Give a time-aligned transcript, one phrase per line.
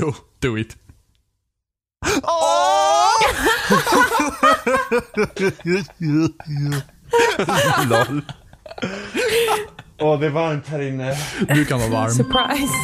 [0.00, 0.76] Jo, do it.
[7.88, 8.22] Lol.
[10.00, 11.16] Åh, det är varmt här inne.
[11.48, 12.10] Du kan vara varm.
[12.10, 12.74] Surprise.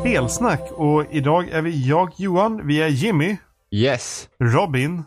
[0.00, 3.36] Spelsnack och idag är vi jag Johan, vi är Jimmy,
[3.72, 4.28] Yes.
[4.42, 5.02] Robin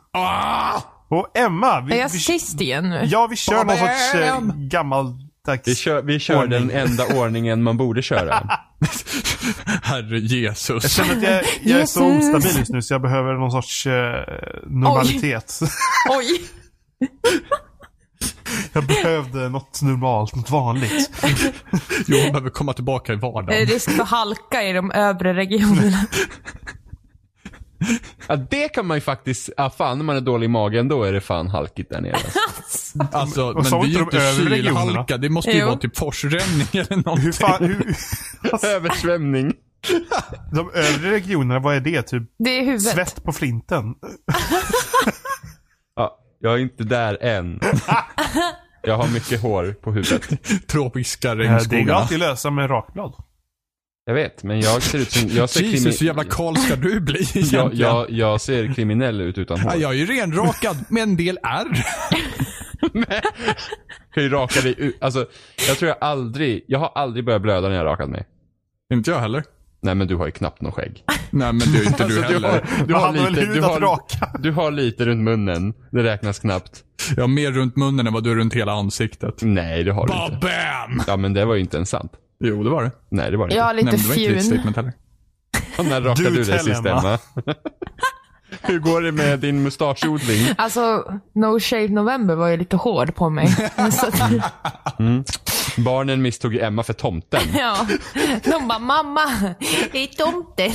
[1.09, 1.81] och Emma.
[1.81, 3.01] Vi, Är jag vi, sist igen nu?
[3.05, 5.67] ja, vi kör någon sorts eh, gammaldags...
[5.67, 8.49] Vi kör, vi kör den enda ordningen man borde köra.
[9.83, 10.93] Herre Jag Jesus.
[10.95, 14.25] känner att jag, jag är så ostabil just nu så jag behöver någon sorts eh,
[14.67, 15.59] normalitet.
[16.09, 16.41] Oj.
[18.73, 21.11] jag behövde något normalt, något vanligt.
[22.07, 23.65] Johan behöver komma tillbaka i Det är vardagen.
[23.65, 25.97] risk för halka i de övre regionerna.
[28.27, 31.03] Ja, det kan man ju faktiskt, ja fan när man är dålig i magen då
[31.03, 32.17] är det fan halkigt där nere.
[33.11, 35.17] Alltså, Och så men det är ju inte de kylhalka.
[35.17, 35.65] Det måste ju Jo.
[35.65, 37.25] vara typ forsränning eller någonting.
[37.25, 37.95] Hur fan, hur,
[38.69, 39.53] Översvämning.
[40.53, 42.01] de övre regionerna, vad är det?
[42.01, 42.93] Typ Det är huvudet.
[42.93, 43.95] svett på flinten?
[46.43, 47.59] Ja, jag är inte där än.
[48.85, 50.29] Jag har mycket hår på huvudet.
[50.67, 51.37] Tropiska Eh,
[51.69, 53.13] Det går alltid lösa med rakblad.
[54.05, 56.99] Jag vet, men jag ser ut som, jag ser, Jesus, hur jävla Karl ska du
[56.99, 59.71] bli jag, jag, jag ser kriminell ut utan hår.
[59.75, 61.85] Ja, jag är ju renrakad med en del ärr.
[64.13, 64.97] kan ju raka dig ut.
[65.01, 65.25] Alltså,
[65.67, 68.27] jag tror jag aldrig, jag har aldrig börjat blöda när jag rakat mig.
[68.93, 69.43] Inte jag heller.
[69.83, 71.03] Nej men du har ju knappt någon skägg.
[71.31, 72.49] Nej, men det är inte Alltså, du du heller.
[72.49, 74.29] har, du har hade väl lite, du har, raka?
[74.39, 75.73] du har lite runt munnen.
[75.91, 76.83] Det räknas knappt.
[77.15, 79.33] Jag har mer runt munnen än vad du har runt hela ansiktet.
[79.41, 80.37] Nej, det har du inte.
[80.47, 81.01] bam!
[81.07, 82.11] Ja men det var ju inte ens sant.
[82.39, 82.91] Jo, det var det.
[83.11, 83.91] Nej, det var det Jag har inte.
[83.91, 84.57] lite Nej, men det var inte ditt fjun.
[84.59, 84.93] statement heller.
[85.89, 87.19] När rakade Du du dig sist Emma.
[88.61, 90.47] Hur går det med din mustaschodling?
[90.57, 91.03] Alltså,
[91.35, 93.47] No Shave November var ju lite hård på mig.
[93.75, 93.95] Att,
[95.77, 97.41] Barnen misstog ju Emma för tomten.
[97.57, 97.87] ja.
[98.43, 99.21] De bara, mamma,
[99.91, 100.71] det är tomten.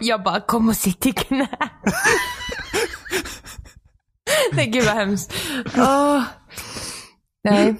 [0.00, 1.48] Jag bara, kom och sitt i knä.
[4.52, 5.34] Nej, gud vad hemskt.
[5.76, 6.22] Åh.
[7.44, 7.76] Nej.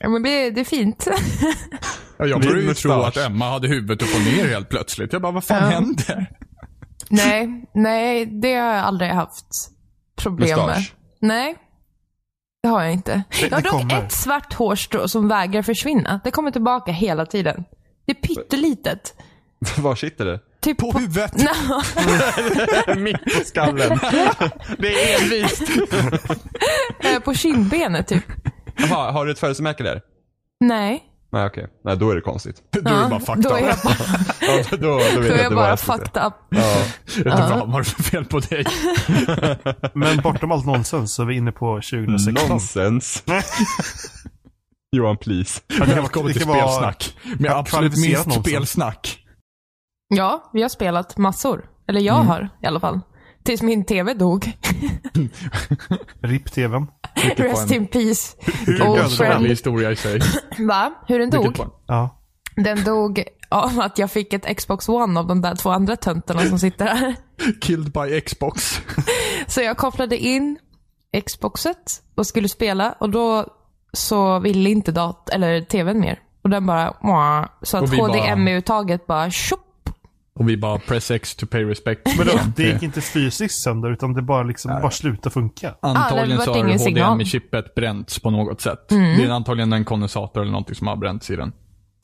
[0.00, 1.08] Ja, Men det, det är fint.
[2.18, 5.12] Ja, jag började ju tro att Emma hade huvudet upp och ner helt plötsligt.
[5.12, 5.68] Jag bara, vad fan Ja.
[5.68, 6.30] händer?
[7.16, 9.46] Nej, nej, det har jag aldrig haft
[10.16, 10.66] problem med.
[10.66, 10.94] Mustasch?
[11.20, 11.56] Nej,
[12.62, 13.22] det har jag inte.
[13.42, 14.02] Jag har det dock kommer.
[14.04, 16.20] ett svart hårstrå som vägrar försvinna.
[16.24, 17.64] Det kommer tillbaka hela tiden.
[18.06, 19.14] Det är pyttelitet.
[19.78, 20.40] Var sitter det?
[20.60, 21.32] Typ På huvudet?
[21.36, 21.82] Nå,
[22.96, 23.98] Mitt på skallen.
[24.78, 25.62] Det är envist.
[27.00, 28.24] eh, på kindbenet typ.
[28.76, 30.02] Jaha, har du ett födelsemärke där?
[30.60, 31.04] Nej.
[31.32, 31.66] Nej okej.
[31.84, 32.62] Nej då är det konstigt.
[32.72, 33.66] Då är det bara fucked då är up.
[33.68, 33.96] jag bara,
[34.40, 36.34] Ja, då, då då är jag bara fucked up.
[36.48, 36.76] Ja.
[37.16, 38.64] Jag vet inte vad har du för fel på dig?
[39.94, 42.48] Men bortom allt nonsens så är vi inne på 2016.
[42.50, 43.24] Nonsens.
[44.96, 45.60] Johan please.
[45.66, 47.16] Ja, det kan- Välkommen det till spelsnack.
[47.38, 48.46] Med absolut minst nonsens.
[48.48, 49.18] spelsnack.
[50.14, 51.64] Ja, vi har spelat massor.
[51.88, 53.00] Eller jag har i alla fall.
[53.44, 54.44] Tills min TV dog.
[56.22, 56.86] RIP-TVn.
[57.36, 58.36] Rest in peace.
[58.66, 59.46] Hur dödade friend.
[59.46, 60.20] historia i sig.
[60.58, 60.92] Va?
[61.06, 61.56] Hur den dog?
[61.86, 62.16] Ja.
[62.56, 66.40] Den dog av att jag fick ett Xbox One av de där två andra töntarna
[66.40, 67.14] som sitter här.
[67.60, 68.80] Killed by Xbox.
[69.46, 70.58] Så jag kopplade in
[71.26, 73.46] Xboxet och skulle spela och då
[73.92, 76.18] så ville inte dat eller tvn mer.
[76.42, 77.46] Och den bara Mwah.
[77.62, 79.66] Så att bara- HDMI-uttaget bara tjopp.
[80.40, 82.00] Och vi bara press X to pay respect.
[82.18, 85.74] Men då, det gick inte fysiskt sönder utan det bara liksom bara slutade funka.
[85.82, 87.14] Antagligen det så har.
[87.14, 88.88] HDMI-chippet bränts på något sätt.
[88.88, 91.52] Det är antagligen en kondensator eller någonting som har bränts i den.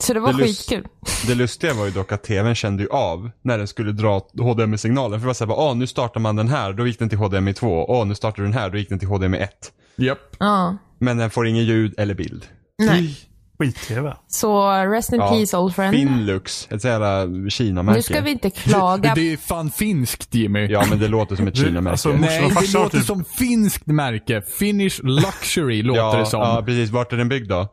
[0.03, 0.87] Så det var Det skitkul.
[1.27, 5.19] Det lustiga var ju dock att tvn kände ju av när den skulle dra HDMI-signalen.
[5.19, 7.53] För det var såhär, åh nu startar man den här, då gick den till HDMI
[7.53, 7.85] 2.
[7.89, 9.49] Åh nu startar du den här, då gick den till HDMI 1.
[9.95, 10.35] Japp.
[10.39, 10.77] Ja.
[10.99, 12.45] Men den får ingen ljud eller bild.
[12.77, 13.17] Nej.
[13.59, 14.13] Skit-TV.
[14.27, 15.29] Så rest in Ja.
[15.29, 15.93] peace old friend.
[15.95, 17.97] Finlux, ett sånt Kina-märke.
[17.97, 19.11] Nu ska vi inte klaga.
[19.15, 20.67] Det är fan finskt Jimmy.
[20.67, 21.91] Ja men det låter som ett Kina-märke.
[21.91, 24.41] alltså, Nej, det låter typ- som finskt märke.
[24.41, 26.39] Finnish luxury låter ja, det som.
[26.41, 26.63] Ja Ja.
[26.65, 27.67] precis, vart är den byggd då?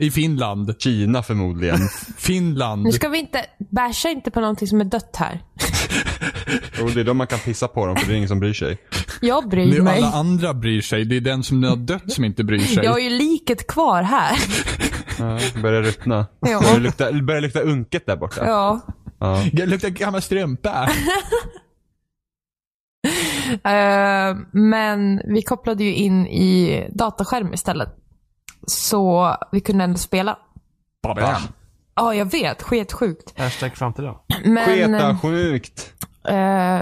[0.00, 0.74] i Finland.
[0.78, 1.78] Kina förmodligen.
[2.18, 2.82] Finland.
[2.82, 5.40] Nu ska vi inte, basha inte på någonting som är dött här.
[6.78, 8.52] Jo det är då man kan pissa på dem för det är ingen som bryr
[8.52, 8.78] sig.
[9.20, 9.98] Jag bryr Nu mig.
[9.98, 11.04] alla andra bryr sig.
[11.04, 12.84] Det är den som har dött som inte bryr sig.
[12.84, 14.36] Jag har ju liket kvar här.
[15.18, 16.26] Ja, börjar ruttna.
[16.40, 16.60] Ja.
[16.60, 18.46] Börjar lukta, börjar lukta unket där borta.
[18.46, 18.80] Ja.
[19.18, 19.44] Ja.
[19.52, 20.88] Det luktar gammal strumpa.
[23.64, 27.88] Eh, men vi kopplade ju in i dataskärm istället.
[28.66, 30.38] Så vi kunde ändå spela.
[31.02, 31.34] Babben.
[31.94, 32.62] Ja, jag vet.
[32.62, 33.38] Sketsjukt.
[33.38, 34.10] Hashtag fram till.
[34.44, 35.92] Men, Sketa sjukt.
[36.28, 36.80] eh,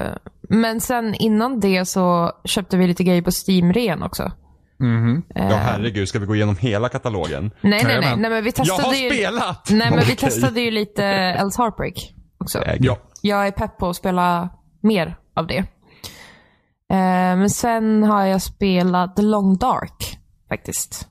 [0.49, 4.33] men sen innan det så köpte vi lite grejer på Steam-ren också.
[4.79, 5.23] Mhm.
[5.35, 7.51] Ja herregud, ska vi gå igenom hela katalogen?
[7.61, 8.17] Nej, nej, nej.
[8.17, 9.11] Nej men vi Jag testade har ju...
[9.11, 9.69] spelat!
[9.71, 10.17] Nej, men vi Okej.
[10.17, 12.59] testade ju lite Else Heartbreak också.
[12.65, 12.79] Äg.
[12.81, 12.99] Ja.
[13.23, 14.49] Jag är pepp på att spela
[14.83, 15.59] mer av det.
[15.59, 20.19] Eh, men sen har jag spelat The Long Dark
[20.49, 21.09] faktiskt.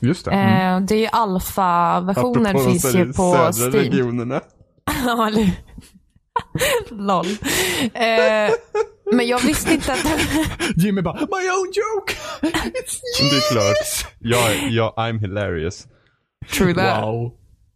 [0.00, 0.30] Just det.
[0.30, 0.74] Mm.
[0.82, 3.72] Eh, det är ju alfa-versionen finns ju på södra Steam.
[3.72, 4.40] regionerna.
[5.06, 5.30] Ja?
[6.90, 7.26] Lol.
[7.94, 8.52] Eh,
[9.12, 10.04] men jag visste inte att...
[10.76, 12.14] Jimmy bara, my own joke!
[12.42, 13.00] It's
[13.30, 14.12] Det är klart.
[14.18, 15.86] Jag, jag, I'm hilarious.
[16.58, 17.02] True that.
[17.04, 17.32] Wow.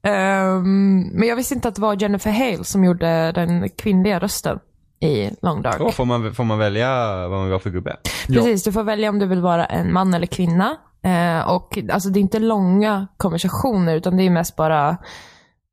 [0.06, 4.58] Ehm, men jag visste inte att det var Jennifer Hale som gjorde den kvinnliga rösten
[5.00, 5.80] i Long Dark.
[5.80, 6.88] Åh, får, man, får man välja
[7.28, 7.96] vad man vill vara för gubbe?
[8.26, 10.76] Precis, du får välja om du vill vara en man eller kvinna.
[11.04, 14.96] Eh, och alltså det är inte långa konversationer utan det är mest bara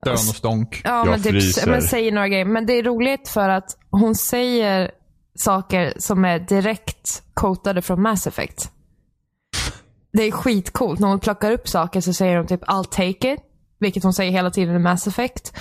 [0.05, 0.81] Dön och stånk.
[0.83, 2.45] Ja, Jag men typ, men säger några grejer.
[2.45, 4.91] Men det är roligt för att hon säger
[5.35, 8.71] saker som är direkt quotade från Mass Effect.
[10.13, 10.99] Det är skitcoolt.
[10.99, 13.39] När hon plockar upp saker så säger hon typ I'll take it.
[13.79, 15.57] Vilket hon säger hela tiden i Mass Effect.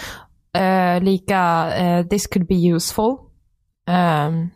[0.56, 3.16] Eh, lika eh, This could be useful.
[3.88, 4.50] Ehm,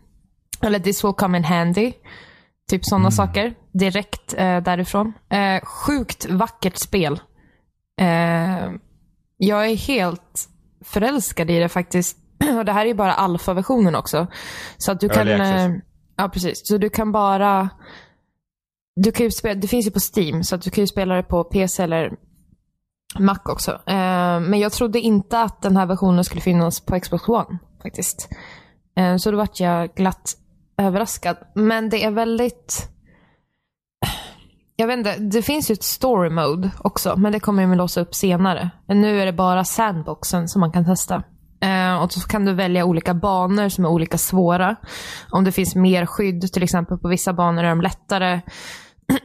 [0.62, 1.92] eller This will come in handy.
[2.70, 3.54] Typ sådana saker.
[3.72, 5.12] Direkt eh, därifrån.
[5.62, 7.20] Sjukt vackert spel.
[9.44, 10.48] Jag är helt
[10.84, 12.16] förälskad i det faktiskt.
[12.58, 14.26] Och det här är bara alfa-versionen också.
[14.76, 15.28] Så att du kan...
[15.28, 15.62] Early access.
[15.62, 15.76] eh,
[16.16, 16.60] Ja, precis.
[16.64, 17.68] Så du kan bara...
[18.96, 21.22] Du kan spela, det finns ju på Steam, så att du kan ju spela det
[21.22, 22.12] på PC eller
[23.18, 23.70] Mac också.
[23.70, 28.28] Eh, men jag trodde inte att den här versionen skulle finnas på Xbox One faktiskt.
[28.96, 30.36] Eh, så då vart jag glatt
[30.78, 31.36] överraskad.
[31.54, 32.88] Men det är väldigt...
[34.76, 38.00] Jag vet inte, det finns ju ett story mode också, men det kommer jag låsa
[38.00, 38.70] upp senare.
[38.86, 41.22] Men nu är det bara sandboxen som man kan testa.
[41.62, 44.76] Eh, och så kan du välja olika banor som är olika svåra.
[45.30, 48.40] Om det finns mer skydd, till exempel på vissa banor är de lättare.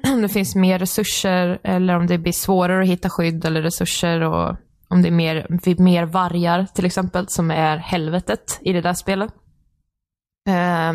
[0.13, 4.21] om det finns mer resurser eller om det blir svårare att hitta skydd eller resurser.
[4.21, 4.55] Och
[4.88, 5.47] om det är mer,
[5.81, 9.29] mer vargar till exempel, som är helvetet i det där spelet.
[10.49, 10.94] Eh,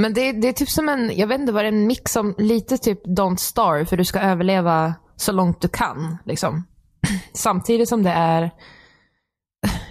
[0.00, 2.12] men det, det är typ som en, jag vet inte vad det är, en mix
[2.12, 6.18] som lite typ Don't Starve, för du ska överleva så långt du kan.
[6.24, 6.64] Liksom.
[7.32, 8.50] Samtidigt som det är,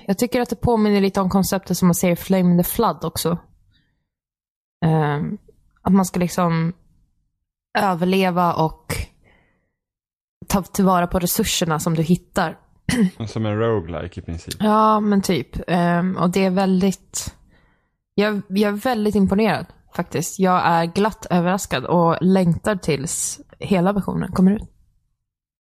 [0.06, 2.64] jag tycker att det påminner lite om konceptet som man ser i Flame in the
[2.64, 3.38] Flood också.
[4.86, 5.38] Ehm,
[5.82, 6.74] att man ska liksom
[7.80, 8.94] överleva och
[10.48, 12.58] ta tillvara på resurserna som du hittar.
[13.28, 14.56] Som en roguelike i princip.
[14.60, 15.50] Ja, men typ.
[15.68, 17.36] Ehm, och det är väldigt...
[18.14, 19.66] Jag, jag är väldigt imponerad
[19.96, 20.40] faktiskt.
[20.40, 24.64] Jag är glatt överraskad och längtar tills hela versionen kommer ut.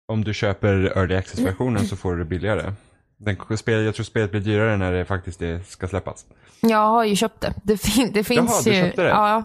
[0.08, 2.72] Om du köper early access-versionen så får du det billigare.
[3.18, 6.26] Den, spel, jag tror spelet blir dyrare när det faktiskt det ska släppas.
[6.60, 7.54] Jag har ju köpt det.
[7.62, 8.82] Det, fin- det finns du ju...
[8.82, 9.08] köpte det?
[9.08, 9.42] Ja.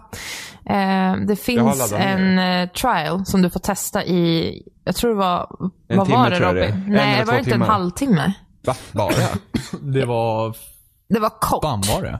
[0.65, 2.63] Ehm, det finns en ner.
[2.63, 4.53] eh, trial som du får testa i...
[4.83, 5.47] Jag tror det var...
[5.87, 6.39] En vad timme var det.
[6.39, 6.63] Robin?
[6.63, 7.65] En Nej, det var inte en timmar.
[7.67, 8.33] halvtimme.
[8.65, 8.75] Va?
[8.91, 9.13] Bara?
[9.81, 10.55] Det var,
[11.09, 11.63] Det var kort.
[11.63, 12.19] fan var det?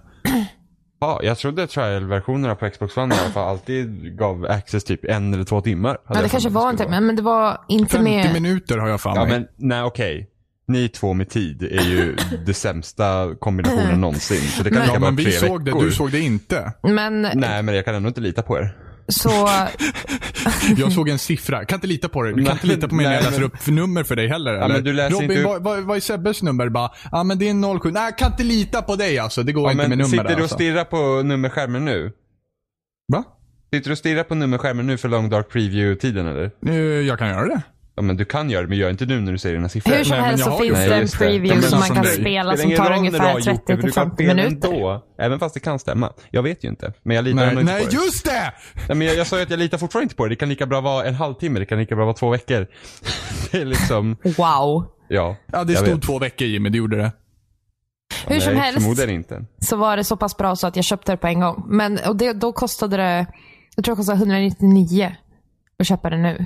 [1.04, 5.34] Ja, jag trodde trial-versionerna på Xbox One i alla fall alltid gav access typ en
[5.34, 5.98] eller två timmar.
[6.10, 8.34] Ja, det kanske var en timme, men det var inte 50 med...
[8.34, 9.30] minuter har jag för Ja mig.
[9.32, 10.28] men nej okej.
[10.68, 12.16] Ni två med tid är ju
[12.46, 14.42] det sämsta kombinationen någonsin.
[14.42, 15.86] Så det kan Men- ja, men vi tre såg det, veckor.
[15.86, 16.74] du såg det inte.
[16.84, 18.78] Men Nej men jag kan ändå inte lita på er.
[19.08, 19.30] Så...
[20.78, 21.66] Jag såg en siffra.
[21.66, 22.34] Kan inte lita på det.
[22.34, 24.54] Du kan inte lita på mig när jag läser upp nummer för dig heller.
[24.54, 24.74] eller?
[24.76, 26.70] men du läser Robin, inte upp- vad, vad, är Sebbes nummer?
[26.70, 27.92] Bara, ja men det är 07.
[27.92, 29.44] Nej, jag kan inte lita på dig alltså.
[29.44, 30.56] Det går Ja, inte med nummer sitter du och alltså.
[30.56, 32.12] stirrar på nummerskärmen nu?
[33.14, 33.24] Va?
[33.74, 36.52] Sitter du och stirrar på nummerskärmen nu för Long Dark Preview-tiden eller?
[36.68, 36.76] Eh,
[37.08, 37.62] Jag kan göra det.
[38.02, 39.92] Ja men du kan göra det men gör inte nu när du säger dina siffror.
[39.96, 42.14] Hur som Nej, helst så finns Nej, det en preview som man kan dig.
[42.14, 44.68] spela som tar ungefär gjort det, 30 för du kan 50 spela minuter.
[44.74, 45.06] ändå.
[45.20, 46.14] Även fast det kan stämma.
[46.32, 46.94] Jag vet ju inte.
[47.04, 47.96] Men jag litar Nej, ändå inte nej på det.
[47.96, 48.54] just det!
[48.88, 50.30] Nej, men jag, jag sa ju att jag litar fortfarande inte på det.
[50.30, 52.68] Det kan lika bra vara en halvtimme, det kan lika bra vara två veckor.
[53.52, 54.86] det är liksom, Wow.
[55.08, 55.36] ja.
[55.52, 56.02] Ja, det stod vet.
[56.02, 57.12] två veckor Jimmy, det gjorde det.
[58.28, 58.82] Hur som Nej, helst.
[58.82, 59.46] Förmodligen inte.
[59.60, 61.64] Så var det så pass bra så att jag köpte det på en gång.
[61.68, 63.26] Men och det, då kostade det,
[63.76, 65.16] jag tror det kostade 199
[65.80, 66.46] att köpa det nu.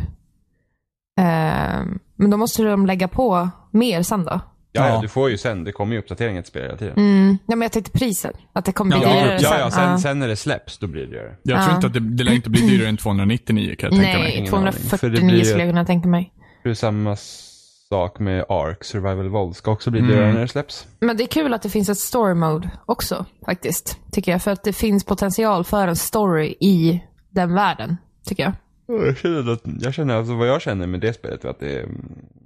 [1.18, 4.40] Ehm, men då måste de lägga på mer sen då.
[4.72, 5.02] Ja, ja.
[5.02, 5.64] Du får ju sen.
[5.64, 6.94] Det kommer ju uppdateringar till spelet hela tiden.
[6.98, 7.38] Mm.
[7.46, 8.36] Ja, men jag tänkte priset.
[8.54, 9.60] Att det kommer bli Ja, dyrare Ja, sen.
[9.60, 9.98] ja, sen, Ja.
[9.98, 11.36] sen när det släpps, då blir det dyrare.
[11.44, 11.64] Jag Ja.
[11.64, 14.24] tror inte att det, det lär inte bli dyrare än 299 kan jag tänka mig.
[14.28, 14.72] Nej, Ingen aning.
[14.74, 16.34] För det 249 blir ju- skulle jag kunna tänka mig.
[16.64, 17.16] Det är samma
[17.90, 20.12] sak med Ark, Survival Evolved, ska också bli Mm.
[20.12, 20.88] dyrare när det släpps.
[21.00, 24.00] Men det är kul att det finns ett story mode också, faktiskt.
[24.12, 24.42] Tycker jag.
[24.42, 28.54] För att det finns potential för en story i den världen, tycker jag.
[28.88, 31.86] Jag känner, att, jag känner alltså vad jag känner med det spelet är att det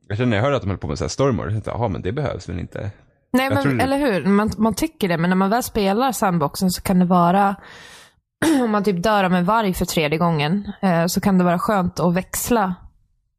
[0.08, 1.54] Jag känner när jag hörde att de höll på med så här story mode, jag
[1.54, 2.92] tänkte jaha men det behövs väl inte.
[3.34, 4.26] Nej, men, det- eller hur?
[4.26, 7.56] Man, man tycker det, men när man väl spelar sandboxen så kan det vara,
[8.64, 11.60] om man typ dör av en varg för tredje gången, eh, så kan det vara
[11.60, 12.76] skönt att växla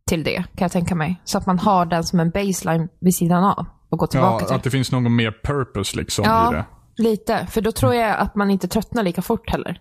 [0.09, 1.21] till det, kan jag tänka mig.
[1.25, 4.47] Så att man har den som en baseline vid sidan av och gå tillbaka Ja,
[4.49, 4.57] till.
[4.57, 7.03] att det finns någon mer purpose liksom i Ja, det.
[7.03, 7.47] lite.
[7.51, 9.81] För då tror jag att man inte tröttnar lika fort heller.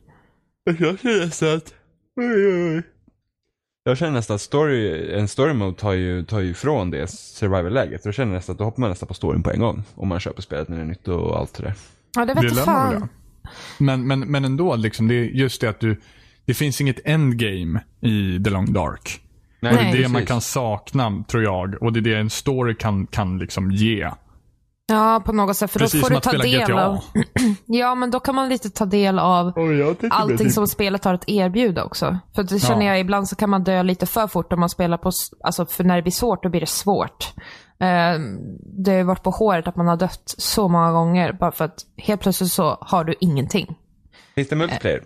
[0.63, 1.73] Jag känner nästan att,
[2.19, 2.83] oj, oj, oj.
[3.89, 8.05] Jag känner nästan att story, en story mode tar ju, tar ju ifrån det survival-läget.
[8.05, 9.83] Jag känner nästan att då hoppar man nästan på storyn på en gång.
[9.95, 11.73] Om man köper spelet när det är nytt och allt det där.
[12.15, 13.09] Ja, det Det vet lär jag man fan.
[13.77, 16.01] Men, men, men ändå, liksom, det är just det att du,
[16.45, 19.21] det finns inget endgame i The Long Dark.
[19.61, 20.11] Nej, Och det är det precis.
[20.11, 21.83] man kan sakna, tror jag.
[21.83, 24.09] Och det är det en story kan, kan liksom ge.
[24.89, 25.71] Ja, på något sätt.
[25.71, 26.85] För Precis då får du ta del GTA.
[26.85, 26.99] av...
[27.65, 29.53] Ja, men då kan man lite ta del av
[30.11, 32.17] allting som spelet har att erbjuda också.
[32.35, 32.91] För det känner Ja.
[32.91, 35.11] jag, ibland så kan man dö lite för fort om man spelar på,
[35.43, 37.33] alltså för när det blir svårt, då blir det svårt.
[37.79, 38.19] Eh,
[38.63, 41.65] det har ju varit på håret att man har dött så många gånger, bara för
[41.65, 43.77] att helt plötsligt så har du ingenting.
[44.35, 45.03] Finns det multiplayer?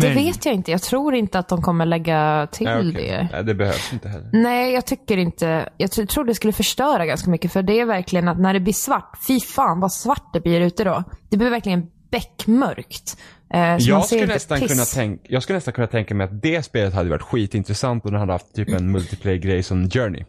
[0.00, 0.14] Det Nej.
[0.24, 0.70] vet jag inte.
[0.70, 2.92] Jag tror inte att de kommer lägga till Nej, okej.
[2.92, 3.28] det.
[3.32, 4.30] Nej, det behövs inte heller.
[4.32, 5.68] Nej, jag tycker inte.
[5.76, 7.52] Jag tr- tror det skulle förstöra ganska mycket.
[7.52, 10.60] För det är verkligen att när det blir svart, fy fan vad svart det blir
[10.60, 11.04] ute då.
[11.28, 13.16] Det blir verkligen beckmörkt.
[13.54, 14.72] Eh, Jag skulle, nästan piss.
[14.72, 18.12] kunna tänka, jag skulle nästan kunna tänka mig att det spelet hade varit skitintressant om
[18.12, 20.24] det hade haft typ en multiplayer-grej som Journey.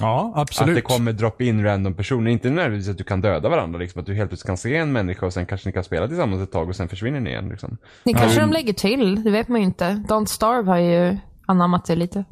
[0.00, 0.74] Ja, Att absolut.
[0.74, 2.30] det kommer droppa in random personer.
[2.30, 4.92] Inte nödvändigtvis att du kan döda varandra, liksom, att du helt plötsligt kan se en
[4.92, 7.48] människa och sen kanske ni kan spela tillsammans ett tag och sen försvinner ni igen.
[7.48, 7.76] Liksom.
[8.04, 8.46] Det kanske Ja.
[8.46, 9.84] de lägger till, det vet man ju inte.
[10.08, 12.24] Don't Starve har ju anammat det lite.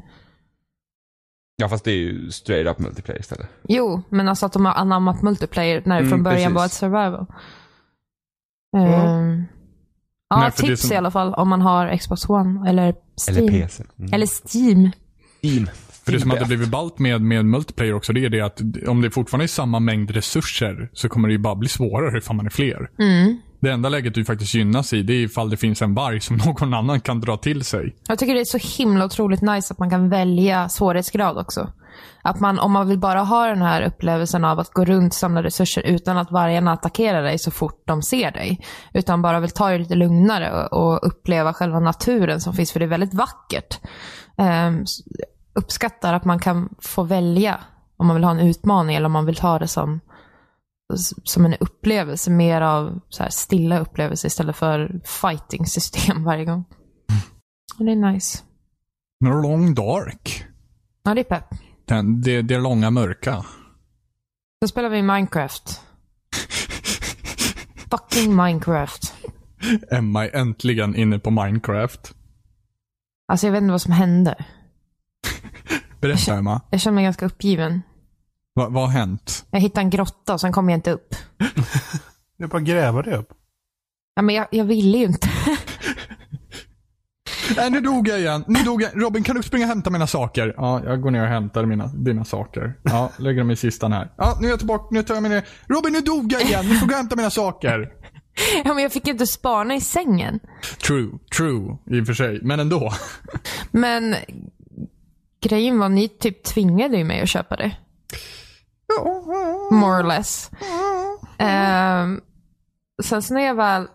[1.57, 3.49] Ja, fast det är ju straight up multiplayer istället.
[3.69, 6.57] Jo, men alltså att de har anammat multiplayer när det Mm, från början precis.
[6.57, 7.27] var ett survival.
[8.77, 9.45] Ehm,
[10.31, 12.95] ja, Nej, tips som- i alla fall om man har Xbox One eller
[13.29, 13.39] Steam.
[13.49, 13.85] Eller PC.
[13.99, 14.13] Mm.
[14.13, 14.91] Eller Steam.
[15.43, 15.69] Steam.
[16.09, 19.03] För det som hade blivit ballt med, med multiplayer också, det är det att om
[19.03, 22.47] det fortfarande är samma mängd resurser så kommer det ju bara bli svårare ifall man
[22.47, 22.91] är fler.
[22.99, 23.39] Mm.
[23.61, 26.37] Det enda läget du faktiskt gynnas i, det är ifall det finns en varg som
[26.47, 27.97] någon annan kan dra till sig.
[28.09, 31.73] Jag tycker det är så himla otroligt nice att man kan välja svårighetsgrad också.
[32.23, 35.19] Att man, om man vill bara ha den här upplevelsen av att gå runt och
[35.19, 38.61] samla resurser utan att vargarna attackerar dig så fort de ser dig.
[38.95, 42.81] Utan bara vill ta det lite lugnare och, och uppleva själva naturen som finns, för
[42.81, 43.81] det är väldigt vackert.
[44.37, 44.85] Um,
[45.59, 47.61] uppskattar att man kan få välja
[47.97, 50.01] om man vill ha en utmaning eller om man vill ta det som,
[51.25, 52.31] som en upplevelse.
[52.31, 56.65] Mer av så här stilla upplevelse istället för fighting-system varje gång.
[57.79, 58.39] Och Det är nice.
[59.21, 60.45] No long dark.
[61.03, 61.45] Ja, det är pepp.
[61.85, 63.45] Den, det, det är långa mörka.
[64.61, 65.81] Då spelar vi Minecraft.
[67.91, 69.15] Fucking Minecraft.
[69.91, 72.15] Emma är äntligen inne på Minecraft.
[73.29, 74.45] Alltså jag vet inte vad som hände.
[76.01, 76.61] Berätta Emma.
[76.71, 77.83] Jag känner mig ganska uppgiven.
[78.55, 79.47] Va, vad har hänt?
[79.51, 81.15] Jag hittade en grotta och sen kom jag inte upp.
[82.43, 83.29] Är bara gräva det upp.
[84.15, 85.29] Ja, men jag, jag ville ju inte.
[87.57, 88.45] Nej, nu dog jag igen.
[88.49, 89.03] Nu dog jag.
[89.03, 90.55] Robin, kan du springa och hämta mina saker?
[90.57, 92.75] Ja, jag går ner och hämtar mina, dina saker.
[92.83, 94.13] Ja, lägger dem i kistan här.
[94.17, 94.87] Ja, nu är jag tillbaka.
[94.91, 95.43] Nu tar jag mina...
[95.67, 96.65] Robin, nu dog jag igen.
[96.69, 97.93] Nu får du gå och hämta mina saker.
[98.65, 100.41] Ja, men jag fick inte spana i sängen.
[100.87, 102.41] True, true i och för sig.
[102.43, 102.93] Men ändå.
[103.71, 104.15] Men
[105.41, 107.77] grejen var, ni typ tvingade ju mig att köpa det.
[109.71, 110.51] More or less.
[111.39, 112.21] Um,
[113.03, 113.89] sen så när jag väl...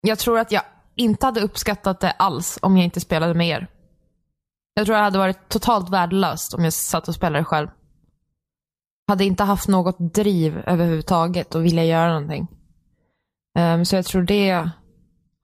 [0.00, 0.62] Jag tror att jag
[0.94, 3.66] inte hade uppskattat det alls om jag inte spelade med er.
[4.74, 7.68] Jag tror det hade varit totalt värdelöst om jag satt och spelade själv.
[9.08, 12.46] Hade inte haft något driv överhuvudtaget och vilja göra någonting.
[13.58, 14.70] Um, så jag tror det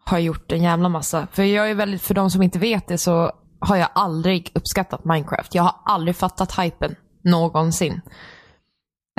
[0.05, 1.27] har gjort en jävla massa.
[1.33, 5.05] För jag är väldigt, för de som inte vet det så har jag aldrig uppskattat
[5.05, 5.55] Minecraft.
[5.55, 8.01] Jag har aldrig fattat hypen någonsin.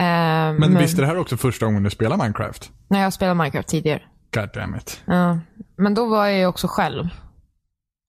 [0.02, 2.72] Ehm, Men visst är det här också första gången du spelar Minecraft?
[2.88, 4.02] När jag spelade Minecraft tidigare.
[4.34, 5.02] God damn it.
[5.06, 5.40] Ja.
[5.78, 7.10] Men då var jag ju också själv.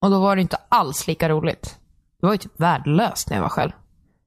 [0.04, 1.78] Och då var det inte alls lika roligt.
[2.20, 3.70] Det var ju typ värdelöst när jag var själv.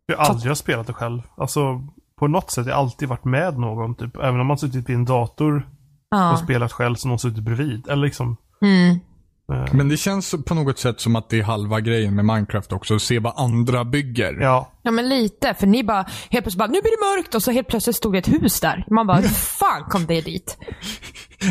[0.05, 1.21] Jag har aldrig har spelat det själv.
[1.37, 1.81] Alltså,
[2.19, 3.95] på något sätt har jag alltid varit med någon.
[3.95, 4.15] Typ.
[4.17, 6.37] Även om man suttit vid en dator och Ja.
[6.43, 7.87] spelat själv så någon suttit bredvid.
[7.89, 8.37] Eller liksom.
[8.61, 8.99] Mm.
[9.53, 12.71] Eh, Men det känns på något sätt som att det är halva grejen med Minecraft
[12.73, 12.95] också.
[12.95, 14.37] Att se vad andra bygger.
[14.41, 14.71] Ja.
[14.81, 17.51] Ja men lite, för ni bara, helt plötsligt bara, nu blir det mörkt och så
[17.51, 18.85] helt plötsligt stod det ett hus där.
[18.91, 20.57] Man bara, hur fan kom det dit?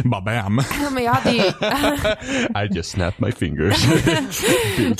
[0.05, 0.61] Bara bam.
[0.83, 1.43] Ja, men jag hade ju...
[2.65, 3.87] I just snapped my fingers.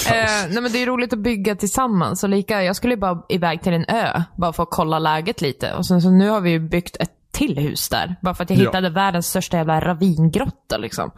[0.07, 2.21] Eh, nej men det är roligt att bygga tillsammans.
[2.21, 5.73] Så lika, jag skulle bara iväg till en ö, bara för att kolla läget lite.
[5.75, 8.17] Och sen så nu har vi ju byggt ett till hus där.
[8.23, 8.63] Bara för att jag Ja.
[8.63, 11.11] hittade världens största jävla ravingrotta liksom.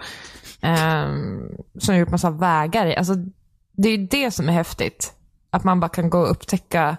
[0.62, 1.48] Um,
[1.78, 2.96] som gjort massa vägar i.
[2.96, 3.14] Alltså,
[3.72, 5.14] det är det som är häftigt.
[5.50, 6.96] Att man bara kan gå och upptäcka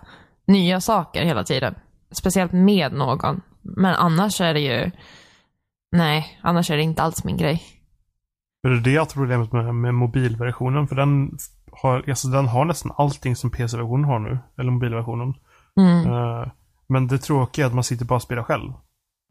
[0.48, 1.76] nya saker hela tiden.
[2.12, 3.42] Speciellt med någon.
[3.62, 4.92] Men annars är det ju...
[5.92, 7.64] Nej, annars är det inte alls min grej.
[8.64, 10.88] Det är det jag tror problemet med, med mobilversionen.
[10.88, 11.38] För den
[11.72, 14.40] har, alltså den har nästan allting som PC-versionen har nu.
[14.58, 15.34] Eller mobilversionen.
[15.78, 16.14] Mm.
[16.14, 16.48] Eh,
[16.88, 18.72] men det tråkiga är att man sitter bara och spelar själv.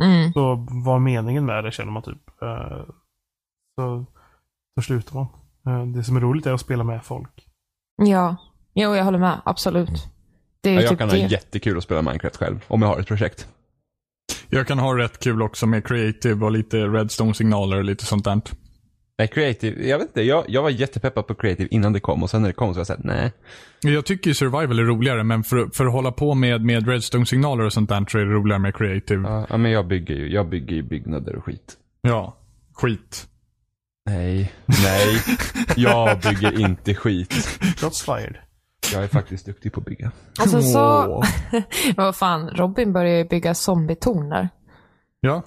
[0.03, 0.33] Mm.
[0.33, 2.43] Så vad meningen med det känner man typ.
[2.43, 2.85] Eh,
[3.79, 4.05] så,
[4.75, 5.27] så slutar man.
[5.67, 7.47] Eh, det som är roligt är att spela med folk.
[8.03, 8.37] Ja,
[8.75, 9.41] jo jag håller med.
[9.45, 10.07] Absolut.
[10.61, 11.21] Det är Ja, jag typ kan det.
[11.23, 13.49] ha jättekul att spela Minecraft själv, om jag har ett projekt.
[14.49, 18.41] Jag kan ha rätt kul också med creative och lite redstone-signaler och lite sånt där.
[19.19, 22.31] Nej, creative, jag vet inte, jag, jag var jättepeppad på creative innan det kom och
[22.31, 23.33] sen när det kom så var jag såhär, nej.
[23.83, 27.73] Jag tycker survival är roligare, men för, för att hålla på med, med redstone-signaler och
[27.73, 29.29] sånt där så är det roligare med creative.
[29.29, 31.77] Ja, Ja, ja, men jag bygger ju, jag bygger ju byggnader och skit.
[32.75, 33.27] skit.
[34.07, 35.21] Nej, nej.
[35.77, 37.59] Jag bygger inte skit.
[37.81, 38.37] Shots fired.
[38.93, 40.13] Jag är faktiskt duktig på att bygga.
[40.41, 41.25] Alltså så, Åh.
[41.97, 44.49] vad fan, Robin började ju bygga zombietorn där.
[45.21, 45.43] Ja.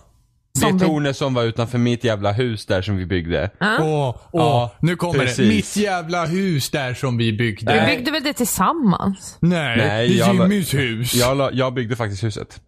[0.54, 3.50] Det Zombie- tornet som var utanför mitt jävla hus där som vi byggde.
[3.62, 5.38] Åh, åh, Ja, nu kommer precis.
[5.38, 5.46] det.
[5.48, 7.74] Mitt jävla hus där som vi byggde.
[7.74, 7.96] Vi Nej.
[7.98, 9.38] byggde väl det tillsammans?
[9.42, 11.14] Nej, Nej, det är jag- Jimmys hus.
[11.16, 12.60] Jag, la- jag byggde faktiskt huset.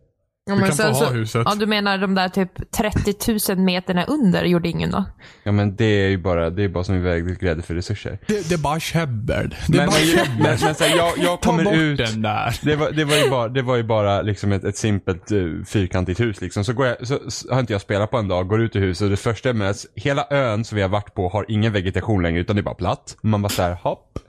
[0.45, 1.41] Ja, Du kan sen få ha huset.
[1.45, 5.05] Ja, du menar de där typ 30 000 meterna under gjorde ingen då?
[5.43, 8.19] Ja men det är ju bara, det är bara som vi vägde grädde för resurser.
[8.27, 9.55] Det, det är bara käbbel.
[9.67, 10.31] Det är Men, bara men, käbbel.
[10.39, 11.97] men, men så här, jag, jag Ta kommer bort ut.
[11.97, 12.59] den där.
[12.63, 15.63] Det var, det var ju bara, det var ju bara liksom ett, ett simpelt uh,
[15.65, 16.63] fyrkantigt hus liksom.
[16.65, 18.79] Så, går jag, så, så har inte jag spelat på en dag, går ut ur
[18.81, 21.73] huset och det första jag möts, hela ön som vi har varit på har ingen
[21.73, 23.17] vegetation längre utan det är bara platt.
[23.21, 24.19] Man bara såhär, hopp.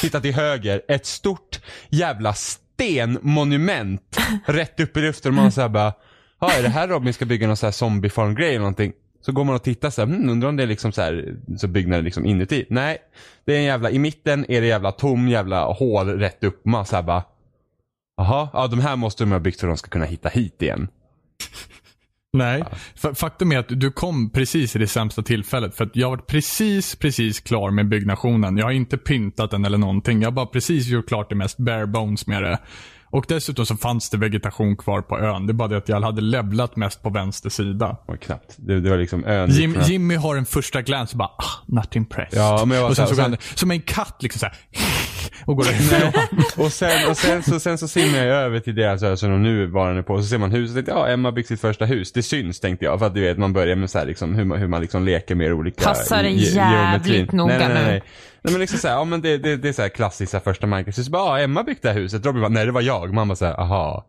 [0.00, 1.60] Titta till höger, ett stort
[1.90, 2.34] jävla
[2.78, 5.92] stenmonument rätt upp i luften och man såhär bara,
[6.40, 8.92] ja är det här Robin ska bygga någon sån här zombiefarm-grej eller någonting?
[9.20, 11.36] Så går man och tittar så här, hmm, undrar om det är liksom så här,
[11.58, 12.66] så byggnaden liksom inuti.
[12.70, 12.98] Nej,
[13.44, 16.64] det är en jävla, i mitten är det jävla tom jävla hål rätt upp.
[16.64, 17.22] Man så här bara,
[18.16, 20.62] Jaha, ja de här måste de ha byggt för att de ska kunna hitta hit
[20.62, 20.88] igen.
[22.38, 22.64] Nej.
[23.02, 25.74] Fa- Faktum är att du kom precis i det sämsta tillfället.
[25.74, 28.56] För att jag varit precis, precis klar med byggnationen.
[28.56, 30.22] Jag har inte pyntat den eller någonting.
[30.22, 32.58] Jag har bara precis gjort klart det mest bare bones med det.
[33.10, 35.46] Och dessutom så fanns det vegetation kvar på ön.
[35.46, 37.96] Det är bara det att jag hade levlat mest på vänster sida.
[38.06, 38.54] Och knappt.
[38.56, 39.50] Det, det var liksom ön.
[39.50, 42.38] Jim, Jimmy har en första glans och bara, ah, not impressed.
[42.40, 44.54] Ja, men jag var och sen så här- han som en katt liksom såhär.
[45.44, 46.12] Och går därifrån.
[46.64, 49.42] och sen, och sen, så, sen så simmar jag över till deras ö som de
[49.42, 50.22] nu varande på.
[50.22, 52.12] Så ser man huset och tänkte, ja Emma byggt sitt första hus.
[52.12, 52.98] Det syns tänkte jag.
[52.98, 55.04] För att du vet, man börjar med så här, liksom, hur, man, hur man liksom
[55.04, 57.28] leker med olika Passar ge- jävligt geometrin.
[57.36, 57.90] noga nej, nej, nej, nu.
[57.90, 58.02] nej.
[58.42, 61.04] Nej men liksom såhär, ja men det, det, det är såhär klassiskt såhär, första Minecraft.
[61.04, 62.26] Så bara, ja Emma byggt det här huset.
[62.26, 63.14] Robin bara, nej det var jag.
[63.14, 64.06] Man bara såhär, aha.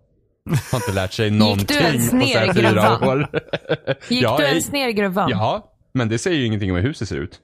[0.72, 3.04] Har inte lärt sig någonting ens på ner så här i fyra gruvan?
[3.10, 3.28] år.
[4.10, 5.30] Gick Ja, du ens ner i gruvan?
[5.30, 7.40] Ja, men det säger ju ingenting om hur huset ser ut.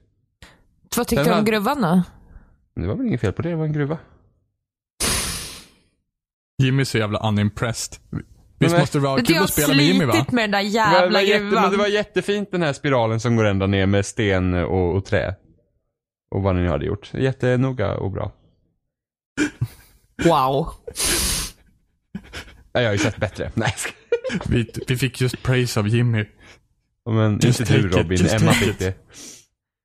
[0.96, 2.02] Vad tyckte Den du om gruvan då?
[2.80, 3.98] Det var väl inget fel på det, det var en gruva.
[6.62, 7.98] Jimmy är så jävla unimpressed.
[8.58, 10.12] Visst Men- måste det vara Du kul att spela med Jimmy va?
[10.12, 11.70] slitit med den där Det var, det, var jävla jätte, men gruvan.
[11.70, 15.34] det var jättefint den här spiralen som går ända ner med sten och, och trä.
[16.34, 17.10] Och vad ni hade gjort.
[17.14, 18.32] Jättenoga och bra.
[20.24, 20.68] Wow.
[22.72, 23.50] Ja, Jag har ju sett bättre.
[23.54, 23.74] Nej,
[24.32, 24.40] jag.
[24.50, 26.24] Vi, vi fick just praise av Jimmy.
[27.10, 28.94] men Just inte du Robin, just Emma fick det.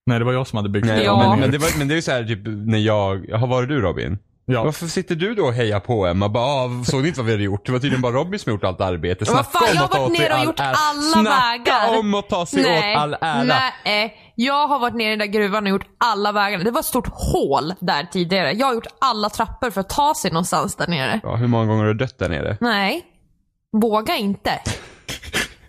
[0.05, 1.03] Nej, det var jag som hade byggt Nej.
[1.03, 1.29] Ja.
[1.29, 3.69] men, men, det var, men det är ju så här typ när jag, har varit
[3.69, 4.17] du Robin?
[4.45, 4.63] Ja.
[4.63, 6.29] Varför sitter du då och hejar på Emma?
[6.29, 7.65] Bara, ah, såg ni inte vad vi hade gjort?
[7.65, 9.25] Det var tydligen bara Robin som gjort allt arbete.
[9.25, 10.67] Snacka fan, om jag att ta har varit åt sig nere och all gjort ära.
[10.67, 11.99] alla Snacka vägar.
[11.99, 13.43] om att ta sig åt all ära.
[13.85, 16.63] nej, jag har varit nere i den där gruvan och gjort alla vägarna.
[16.63, 18.51] Det var ett stort hål där tidigare.
[18.51, 21.19] Jag har gjort alla trappor för att ta sig någonstans där nere.
[21.23, 22.57] Ja, hur många gånger har du dött där nere?
[22.61, 23.01] Nej,
[23.81, 24.59] våga inte.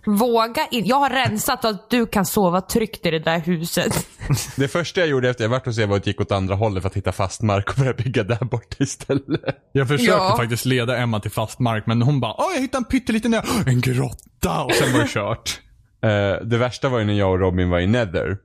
[0.07, 0.89] Våga inte.
[0.89, 4.07] Jag har rensat så att du kan sova tryggt i det där huset.
[4.57, 6.55] Det första jag gjorde efter jag varit hos er var att jag gick åt andra
[6.55, 9.41] hållet för att hitta fast mark och börja bygga där borta istället.
[9.73, 10.35] Jag försökte Ja.
[10.37, 13.43] faktiskt leda Emma till fast mark, men hon bara Åh, jag hittade en pytteliten ö.
[13.67, 14.63] En grotta!
[14.65, 15.61] Och sen var det kört.
[16.05, 18.37] Eh, det värsta var ju när jag och Robin var i Nether.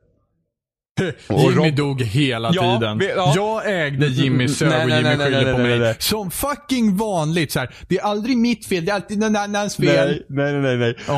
[1.30, 2.98] Jimmy dog hela Ja, tiden.
[2.98, 3.34] vi- ja.
[3.36, 5.80] Jag ägde Jimmy sög Nej, och nej, Jimmy nej, nej, nej, på nej, mig.
[5.80, 5.96] nej.
[6.00, 7.76] Som fucking vanligt så här.
[7.88, 10.24] Det är aldrig mitt fel, det är alltid någon annans fel.
[10.30, 10.96] Nej, nej, nej, nej.
[11.08, 11.14] Ja,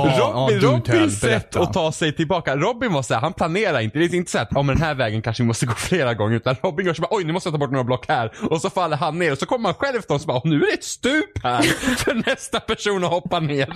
[0.49, 2.55] Robin, du, Robins sätt att ta sig tillbaka.
[2.55, 3.99] Robin var såhär, han planerar inte.
[3.99, 6.35] Det är inte så att, men den här vägen kanske vi måste gå flera gånger.
[6.35, 8.31] Utan Robin gör så bara, oj nu måste jag ta bort några block här.
[8.49, 10.55] Och så faller han ner och så kommer han själv efter och så bara, nu
[10.55, 11.61] är det ett stup här.
[11.97, 13.73] för nästa person att hoppa ner.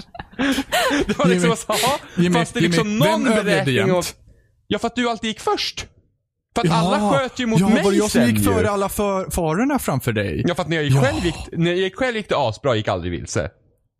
[1.07, 4.05] Det var liksom Jimmy, så, ja, Jimmy, fast det är liksom Jimmy, någon beräkning av...
[4.67, 5.85] Ja, för att du alltid gick först.
[6.55, 8.69] För att alla sköt ju mot ja, mig var det jag som sen gick före
[8.69, 10.43] alla för, farorna framför dig?
[10.47, 11.01] Ja, för att när jag gick Ja.
[11.01, 13.49] själv gick, när jag gick själv gick det asbra, gick aldrig vilse.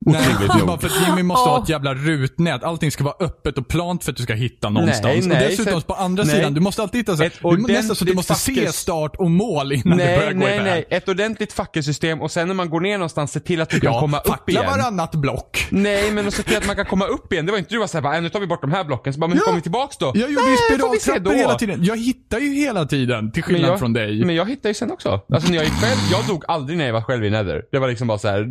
[0.06, 0.68] Nej, Otroligt nog.
[0.68, 2.64] bara för att Jimmy måste ha ett jävla rutnät.
[2.64, 5.04] Allting ska vara öppet och plant för att du ska hitta någonstans.
[5.04, 6.36] Nej, nej, och dessutom så- på andra nej.
[6.36, 8.72] sidan, du måste alltid hitta så Ett du, nästan så att du måste se fackes-
[8.72, 10.66] start och mål innan du Nej, börjar gå nej, iväg.
[10.66, 10.86] nej.
[10.98, 13.94] Ett ordentligt fackelsystem och sen när man går ner någonstans, se till att du kan
[13.94, 14.66] Ja, komma upp igen.
[14.66, 15.68] varannat block.
[15.70, 17.46] Nej, men att se till att man kan komma upp igen.
[17.46, 19.14] Det var inte du var såhär bara, "Äh, nu tar vi bort de här blocken.
[19.14, 19.46] Så bara, men hur Ja.
[19.46, 20.06] kommer vi tillbaks då?
[20.06, 20.64] Jag gjorde Nej, ju se
[21.04, 21.84] spiraltrappor hela tiden.
[21.84, 24.26] Jag hittar ju hela tiden, till Men skillnad jag, från dig.
[24.26, 25.22] Men jag hittade ju sen också.
[25.34, 27.62] Alltså när jag gick själv, jag dog aldrig när jag var själv i Nether.
[27.72, 28.44] Det var liksom bara så här: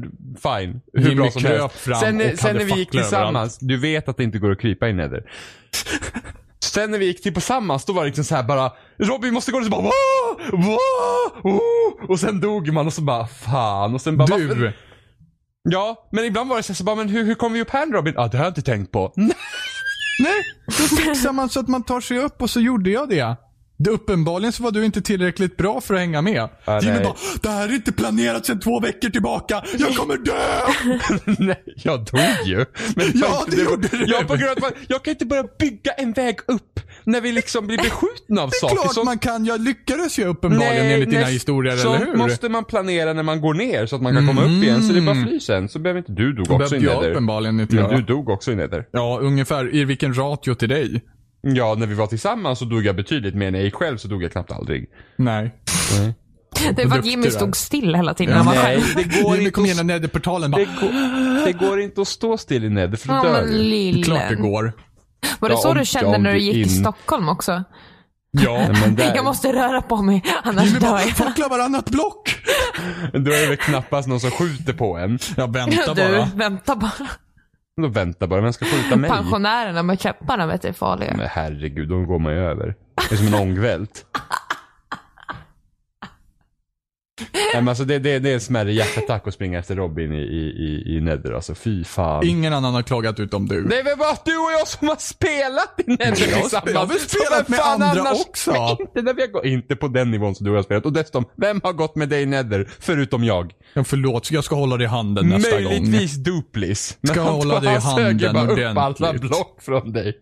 [0.43, 0.81] fine.
[0.93, 4.09] Hur Jimmy bra som kröp fram sen och sen när vi gick tillsammans, du vet
[4.09, 5.23] att det inte går att krypa i Nether.
[6.65, 9.53] Sen när vi gick till tillsammans, då var det liksom så här bara, Robin måste
[9.53, 9.91] gå och så bara Wah!
[10.53, 11.55] Wah!
[11.55, 12.11] Oh!
[12.11, 13.95] Och sen dog man och så bara, fan.
[13.95, 14.73] Och sen bara, varför- Du,
[15.71, 17.71] Ja, men ibland var det så här, så bara, men hur, hur kom vi upp
[17.71, 18.15] här Robin?
[18.17, 19.13] Ja, det har jag inte tänkt på.
[19.17, 19.35] Nej.
[20.19, 23.37] nej, då fixar man så att man tar sig upp och så gjorde jag det.
[23.83, 26.49] Det uppenbarligen så var du inte tillräckligt bra för att hänga med.
[26.65, 27.05] Ja, Jimmy nej.
[27.05, 29.63] bara, det här är inte planerat sedan två veckor tillbaka.
[29.79, 30.33] Jag kommer dö!
[31.45, 32.57] Nej, jag dog ju.
[32.97, 34.05] Men Ja, det var- gjorde du.
[34.07, 37.67] Jag, på grund av jag kan inte börja bygga en väg upp när vi liksom
[37.67, 38.77] blir beskjutna av Det är saker.
[38.77, 39.45] klart som- man kan.
[39.45, 42.17] Jag lyckades ju uppenbarligen enligt dina nej, historier, eller hur?
[42.17, 44.83] måste man planera när man går ner så att man kan komma upp igen.
[44.83, 45.69] Så det är bara fly sen.
[45.69, 47.11] Så behöver inte du dog också i jag Nether.
[47.11, 47.97] uppenbarligen inte Men göra.
[47.97, 48.69] du dog också i.
[48.93, 49.75] Ja, ungefär.
[49.75, 51.03] I vilken ratio till dig?
[51.43, 53.51] Ja, när vi var tillsammans så dog jag betydligt mer.
[53.51, 54.87] När jag gick själv så dog jag knappt aldrig.
[55.17, 55.55] Nej.
[56.77, 57.33] Det var att Jimmy du är.
[57.33, 58.35] stod still hela tiden.
[58.35, 58.83] när han var själv.
[58.97, 62.39] det går Jimmy inte kom igenom nederportalen bara, Det går, det går inte att stå
[62.39, 64.03] still i Nether för du Ja, dör men ju.
[64.03, 64.73] klart det går.
[65.41, 67.65] Var det Ja, så om- du kände när du du gick till in- Stockholm också?
[68.31, 68.67] Ja.
[68.83, 71.11] Men där, Jag måste röra på mig, annars Jimmy dör bara, jag.
[71.11, 72.37] fackla varannat block.
[73.13, 75.19] Då är det väl knappast någon som skjuter på en.
[75.37, 76.29] Jag väntar Du, bara.
[76.35, 76.91] vänta bara.
[77.81, 79.11] Då väntar bara, vem ska skjuta mig?
[79.11, 81.15] Pensionärerna med käpparna vet du är farliga.
[81.17, 82.75] Men herregud, de går man ju över.
[83.09, 84.07] Det är som en ångvält.
[87.33, 90.17] Nej men alltså det, det, det är en smärre hjärtattack att springa efter Robin i,
[90.17, 91.55] i, i, Nether alltså.
[91.55, 92.27] Fy fan.
[92.27, 93.63] Ingen annan har klagat utom du.
[93.65, 96.73] Det är väl bara du och jag som har spelat i Nether Jag tillsammans.
[96.73, 98.77] jag har väl spelat med andra också.
[98.81, 100.87] Inte, när vi har gått, inte på den nivån som du har spelat.
[100.87, 103.53] Och dessutom, vem har gått med dig i Nether förutom jag?
[103.75, 105.73] Ja, förlåt, jag ska hålla dig i handen nästa gång.
[105.73, 106.99] Möjligtvis Duplis.
[107.03, 109.21] Ska han, hålla dig i han söger handen bara upp alla ordentligt.
[109.31, 110.19] block från dig.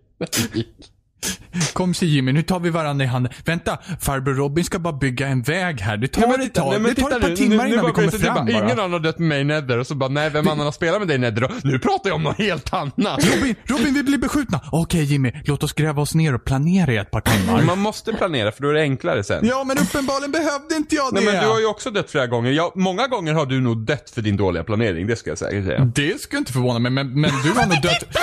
[1.72, 3.32] Kom så Jimmy, nu tar vi varandra i handen.
[3.44, 5.96] Vänta, farbror Robin ska bara bygga en väg här.
[5.96, 6.70] Det tar Ja, men ett tag.
[6.70, 8.50] nej, men det tar titta ett par timmar nu, nu innan vi kommer fram bara.
[8.50, 10.72] Ingen annan har dött med mig i Nether och så bara, nej vem annan har
[10.72, 11.48] spelat med dig i Nether då?
[11.64, 13.24] Nu pratar jag om något helt annat.
[13.34, 14.60] Robin, Robin, vi blir beskjutna.
[14.72, 17.62] Okej Jimmy, låt oss gräva oss ner och planera i ett par timmar.
[17.62, 19.46] Man måste planera för då är det enklare sen.
[19.46, 21.20] Ja, men uppenbarligen behövde inte jag det.
[21.20, 22.50] Nej, men du har ju också dött flera gånger.
[22.50, 25.64] Ja, många gånger har du nog dött för din dåliga planering, det ska jag säkert
[25.64, 25.84] säga.
[25.94, 28.16] Det skulle inte förvåna mig, men, men du har nog dött...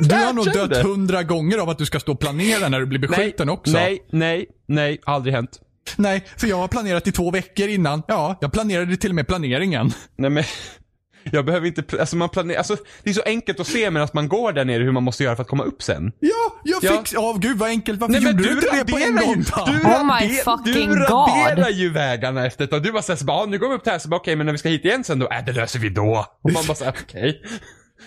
[0.00, 2.86] Du har nog dött hundra gånger av att du ska stå och planera när du
[2.86, 3.72] blir beskjuten också.
[3.72, 5.50] nej, nej, nej, aldrig hänt.
[5.96, 8.02] Nej, för jag har planerat i två veckor innan.
[8.08, 9.92] Ja, jag planerade till och med planeringen.
[10.18, 10.44] Nej men,
[11.32, 14.28] jag behöver inte, alltså man planerar, alltså det är så enkelt att se medan man
[14.28, 16.12] går där nere hur man måste göra för att komma upp sen.
[16.20, 17.02] Ja, jag Ja.
[17.02, 17.12] fick...
[17.12, 18.00] Ja, gud vad enkelt.
[18.00, 19.64] Varför Nej men gjorde du du inte det på en gång då?
[19.72, 21.74] du, Oh my fucking du raderar God.
[21.74, 22.82] ju vägarna efter ett tag.
[22.82, 24.46] Du bara såhär, så bara, "Ah, nu går vi upp där, så bara okej men
[24.46, 26.26] när vi ska hit igen sen då, äh det löser vi då.
[26.42, 27.42] Och man bara såhär, okej.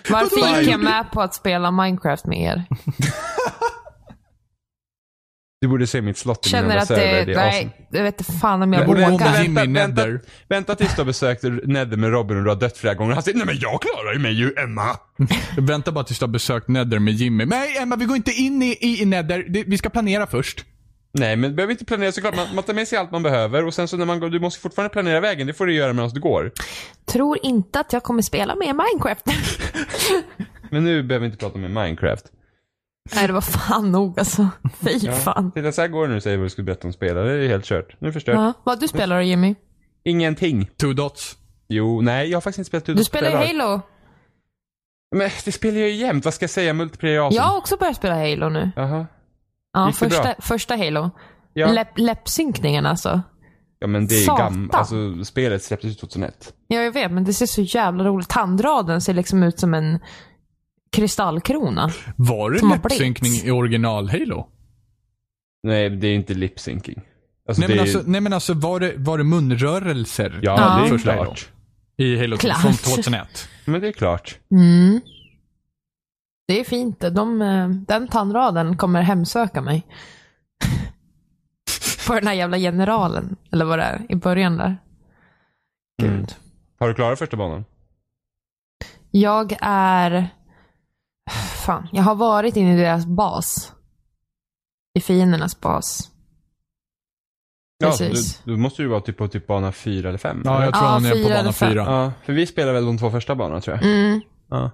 [0.10, 2.66] Varför gick jag med på att spela Minecraft med er?
[5.62, 7.72] Du borde se mitt slott i Känner att det, är nej, awesome.
[7.92, 9.10] jag vet inte fan om jag vågar.
[9.10, 10.06] vänta- Jimmy vänta,
[10.50, 13.14] vänta tills du har besökt Nether med Robin och du har dött flera gånger.
[13.14, 14.98] Han säger, nej men jag klarar ju mig ju Emma.
[15.58, 17.46] Vänta bara tills du har besökt Nether med Jimmy.
[17.46, 19.46] Nej, Emma, vi går inte in i, i, i Nether.
[19.50, 20.66] Det, vi ska planera först.
[21.20, 23.66] Nej men du behöver inte planera såklart, man, man tar med sig allt man behöver
[23.66, 25.94] och sen så när man går, du måste fortfarande planera vägen, det får du göra
[25.94, 26.52] medan du går.
[27.06, 29.26] Tror inte att jag kommer spela mer Minecraft.
[30.72, 32.26] Men nu behöver vi inte prata om Minecraft.
[33.16, 34.50] nej, det var fan nog alltså.
[34.82, 35.52] Fy fan.
[35.52, 37.48] Titta så här går det du säger vad du skulle berätta om spelare, det är
[37.48, 37.96] helt kört.
[38.02, 38.36] Nu förstört.
[38.36, 38.54] Ja.
[38.64, 39.56] Vad du spelar då Jimmy?
[40.04, 40.70] Ingenting.
[40.78, 41.38] Two dots.
[41.68, 43.82] Jo, nej jag har faktiskt inte spelat ut Du spelar ju Halo.
[45.16, 46.74] Men det spelar jag ju jämt, vad ska jag säga?
[46.74, 47.36] Multiplayer awesome.
[47.36, 48.72] Jag har också börjat spela Halo nu.
[48.76, 49.06] Jaha.
[49.74, 50.18] Ja, Gick det bra?
[50.24, 51.10] första, första Halo.
[51.54, 51.72] Ja.
[51.72, 53.22] Läpp, läppsynkningen alltså.
[53.80, 54.54] ja men det är ju Satan.
[54.54, 56.54] gammalt, alltså spelet släpptes ju 2001.
[56.68, 58.30] Ja, jag vet, men det ser så jävla roligt.
[58.30, 60.00] Tandraden ser liksom ut som en
[60.92, 61.92] kristallkrona.
[62.16, 64.48] Var det Som har läppsynkning i original Halo?
[65.64, 67.02] Nej, det är inte lip syncing.
[67.48, 70.40] Alltså, Nej det men, är, alltså, nej men alltså var det, var det munrörelser?
[70.44, 70.80] Ja, Ja.
[70.82, 71.50] det är Första klart.
[71.98, 72.62] I Halo 2 Klart.
[72.62, 73.48] från 2001.
[73.66, 74.38] Men det är klart.
[74.52, 75.02] Mm.
[76.48, 77.00] Det är fint.
[77.00, 79.88] De, eh, den tandraden kommer hemsöka mig.
[82.08, 83.36] På den här jävla generalen.
[83.52, 84.78] Eller vad det är, i början där.
[86.02, 86.10] Gud.
[86.12, 86.26] Mm.
[86.80, 87.66] Har du klarat första banan?
[89.12, 90.28] Jag är...
[91.66, 93.74] Fan, jag har varit inne i deras bas.
[95.00, 96.12] I fiendernas bas.
[97.78, 98.42] Ja, Precis.
[98.44, 100.42] då, då måste du vara typ på typ bana fyra eller fem.
[100.46, 101.84] Ja, jag tror Ja, han är på bana fyra.
[101.84, 103.86] ja, för vi spelar väl de två första banorna tror jag.
[103.86, 104.72] Mm, Ja.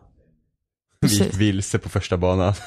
[1.02, 2.54] Vi gick vilse på första banan.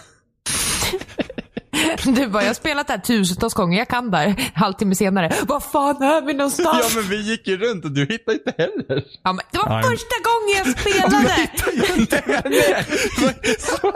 [2.05, 4.51] Du bara, jag har spelat det här tusentals gånger, jag kan där.
[4.55, 6.95] Halvtimme senare, var fan är vi Ja någonstans?
[6.97, 9.05] men vi gick ju runt och du hittade inte heller.
[9.23, 9.83] Ja, men det var Nej.
[9.83, 11.51] första gången jag spelade!
[11.71, 13.92] Det var inte så-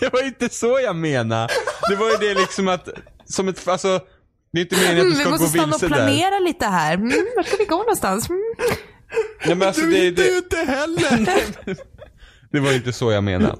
[0.00, 1.52] det var inte så jag menade.
[1.88, 2.88] Det var ju det liksom att,
[3.24, 4.00] som ett, alltså,
[4.52, 5.94] det är inte meningen att Mm, du vi ska måste gå stanna och vilse där.
[6.06, 6.94] planera lite här.
[6.94, 8.28] Mm, var ska vi gå någonstans?
[8.30, 8.42] Mm.
[9.46, 11.36] Nej, men alltså, Du det, hittade ju det, inte heller!
[12.52, 13.56] det var inte så jag menade.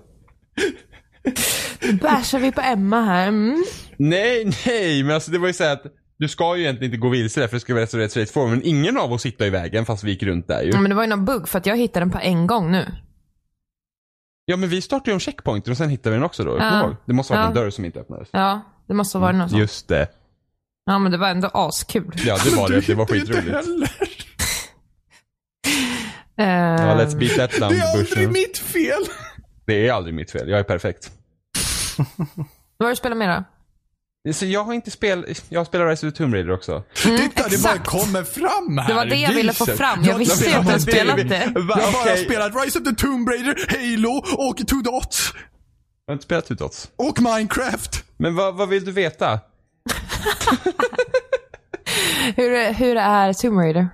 [2.03, 3.29] Bärsar vi på Emma här.
[3.29, 3.65] Mm.
[3.97, 5.83] Nej, nej, men alltså det var ju så att
[6.19, 8.31] du ska ju egentligen inte gå vilse där för det ska vara så rätt straight
[8.31, 10.71] forward, men ingen av oss hittade i vägen fast vi gick runt där ju.
[10.71, 12.73] Ja, men det var ju någon bugg för att jag hittade den på en gång
[12.73, 12.87] nu.
[14.45, 16.97] Ja men vi startade ju om checkpointer och sen hittade vi den också då, Ja.
[17.07, 17.61] Det måste ha varit Ja.
[17.61, 18.29] en dörr som inte öppnades.
[18.33, 19.61] Ja, det måste ha varit något sånt.
[19.61, 20.09] Just det.
[20.85, 22.13] Ja, men det var ändå askul.
[22.17, 23.69] Ja det var det, det var skitroligt.
[26.45, 26.87] Heller.
[26.87, 28.33] Ja, let's Ehm, beat that down Det är aldrig bushen.
[28.33, 29.03] mitt fel!
[29.67, 31.11] Det är aldrig mitt fel, jag är perfekt.
[32.77, 33.45] Vad har du spelat med då?
[34.33, 36.83] Så jag har inte spel, jag har spelat Rise of the Tomb Raider också.
[36.95, 37.87] Titta, det bara exakt.
[37.87, 38.89] kommer fram här.
[38.89, 40.05] Det var det jag ville få fram.
[40.05, 40.81] Jag visste spelat att du det.
[40.93, 41.53] spelat det.
[41.55, 45.33] Jag har bara spelat Rise of the Tomb Raider, Halo och Two Dots.
[46.07, 46.91] Jag har inte spelat Tutots.
[46.97, 48.05] Och Minecraft.
[48.17, 49.41] Men vad, vad vill du veta?
[52.37, 53.89] Hur, hur är Tomb Raider?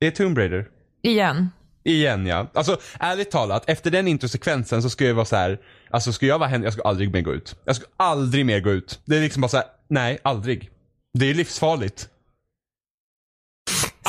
[0.00, 0.66] Det är Tomb Raider.
[1.02, 1.50] Igen.
[1.84, 2.46] Igen ja.
[2.54, 5.58] Alltså ärligt talat, efter den introsekvensen så ska jag vara så här.
[5.90, 7.56] Alltså ska jag vara henne, jag ska aldrig mer gå ut.
[7.64, 9.00] Jag ska aldrig mer gå ut.
[9.04, 10.70] Det är liksom bara så här, nej aldrig.
[11.18, 12.08] Det är livsfarligt.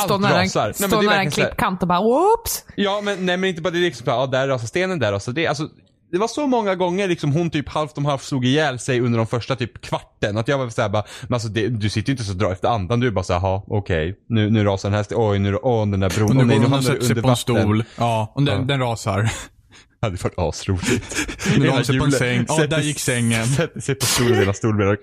[0.04, 0.74] Stå Allt nära en, rasar.
[0.80, 2.64] Men stå nära en klippkant och bara whoops.
[2.74, 5.32] Ja men nej men inte bara det är liksom ja där rasar stenen, där rasar
[5.32, 5.46] det.
[5.46, 5.68] Alltså
[6.12, 9.18] det var så många gånger liksom hon typ halvt om halvt slog ihjäl sig under
[9.18, 10.38] de första typ kvarten.
[10.38, 12.68] Att jag var såhär bara, men alltså det, du sitter ju inte så drar efter
[12.68, 13.00] andan.
[13.00, 14.16] Du är bara såhär, jaha okej.
[14.28, 16.62] Nu, nu rasar den här oj nu, åh den där bron, Och nu nej går
[16.62, 17.84] nu hamnar sätter du sig under på en stol.
[17.96, 18.64] Ja, och den, Ja.
[18.64, 19.22] den rasar.
[19.22, 21.28] Det hade varit asroligt.
[21.58, 22.44] Nu la hon sig på en säng.
[22.48, 23.46] Ja, sätter- där gick sängen.
[23.46, 24.96] Sätter sig på stolen, hela stolben.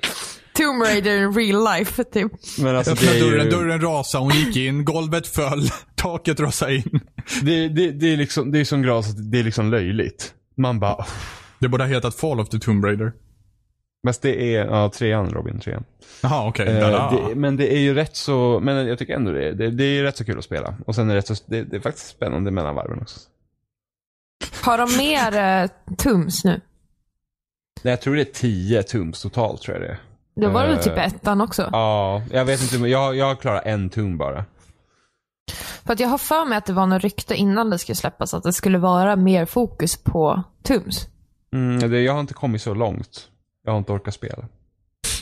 [0.53, 2.31] Tomb Raider in real life, typ.
[2.59, 6.75] Men alltså det är dörren, ju, dörren rasade, hon gick in, golvet föll, taket rasade
[6.75, 6.99] in.
[7.41, 10.33] det, det, det är liksom, det är sån gras att det är liksom löjligt.
[10.57, 11.05] Man bara,
[11.59, 13.13] Det borde ha hetat Fall of the Tomb Raider.
[14.03, 15.83] men det är, ja trean Robin, trean.
[16.21, 16.67] Jaha, okej.
[16.67, 19.69] Eh, Där, det, men det är ju rätt så, men jag tycker ändå det, det,
[19.69, 20.75] det är ju rätt så kul att spela.
[20.85, 23.19] Och sen är det, rätt så, det, det är faktiskt spännande mellan varven också.
[24.63, 26.61] Har de mer uh, Tums nu?
[27.83, 29.97] Nej, jag tror det är 10 tums totalt tror jag det är.
[30.35, 31.69] Det var väl Eh, typ ettan också?
[31.71, 34.45] Ja, jag vet inte, men jag, jag klarar en tum bara.
[35.85, 38.33] För att jag har för mig att det var något rykte innan det skulle släppas
[38.33, 41.07] att det skulle vara mer fokus på Tums.
[41.53, 43.29] Mm, det, jag har inte kommit så långt.
[43.63, 44.45] Jag har inte orkat spela.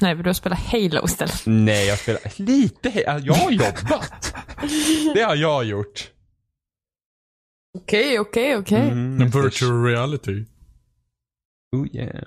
[0.01, 1.41] Nej, för du har spelat Halo istället.
[1.45, 4.33] Nej, jag spelar lite, he- jag har jobbat.
[5.13, 6.11] det har jag gjort.
[7.77, 8.81] Okej, okej, okej.
[8.81, 10.45] Mm, En virtual reality.
[11.75, 12.23] Oh yeah.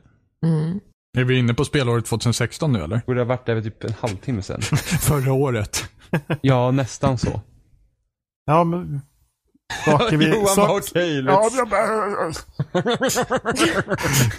[0.46, 0.80] Mm.
[1.18, 3.00] Är vi inne på spelåret 2016 nu eller?
[3.06, 4.62] Borde ha varit där för typ en halvtimme sedan.
[5.00, 5.84] Förra året.
[6.40, 7.40] ja, nästan så.
[8.48, 9.00] Ja, men...
[9.84, 10.28] Saker vi...
[10.34, 13.20] Johan sak- bara okej, Ja, let's...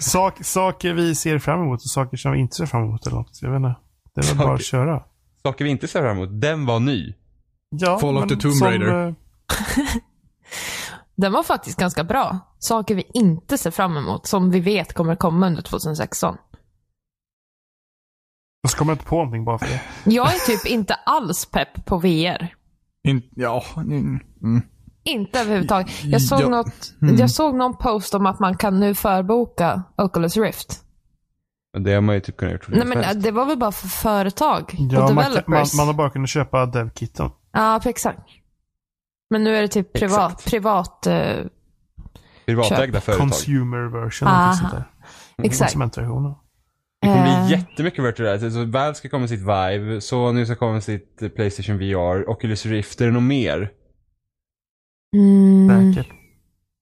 [0.00, 3.16] sak, saker vi ser fram emot och saker som vi inte ser fram emot eller
[3.16, 3.38] något.
[3.42, 3.74] Jag vet inte.
[4.14, 5.02] Det är väl bara att köra.
[5.42, 6.40] Saker vi inte ser fram emot.
[6.40, 7.14] Den var ny.
[7.70, 9.06] Ja, Fall of the Tomb som, Raider.
[9.08, 9.14] eh,
[11.16, 12.38] Den var faktiskt ganska bra.
[12.58, 16.36] Saker vi inte ser fram emot, som vi vet kommer komma under 2016.
[18.62, 19.80] Jag kommer inte på någonting bara för det.
[20.04, 22.54] Jag är typ inte alls pepp på VR.
[23.08, 24.62] In, ja, mm, mm.
[25.04, 26.04] Inte överhuvudtaget.
[26.04, 26.48] Jag såg, Ja.
[26.48, 27.16] något, Mm.
[27.16, 30.80] jag såg någon post om att man kan nu förboka Oculus Rift.
[31.72, 33.22] Men det har man ju typ kunnat gjort hur Nej men helst.
[33.22, 35.74] det var väl bara för företag Ja, och man, kan- man, developers.
[35.74, 37.30] man har bara kunnat köpa dev-kitten.
[37.52, 38.20] Ja, exakt.
[39.30, 40.50] Men nu är det typ privat, Exakt.
[40.50, 41.36] privat eh,
[42.46, 43.20] Privatägda företag.
[43.28, 44.28] Consumer version.
[44.28, 44.42] Aha.
[44.44, 44.52] Aha.
[44.54, 44.84] Sånt där.
[45.42, 45.68] exakt.
[45.72, 46.34] Konsumentversionen.
[47.00, 47.46] Det kommer Eh.
[47.46, 48.50] bli jättemycket virtual reality.
[48.50, 52.28] Så Valve ska komma med sitt Vive, Sony ska komma med sitt eh, Playstation VR,
[52.30, 53.00] Oculus Rift.
[53.00, 53.70] Är det något mer?
[55.16, 56.12] Mm, Säkert.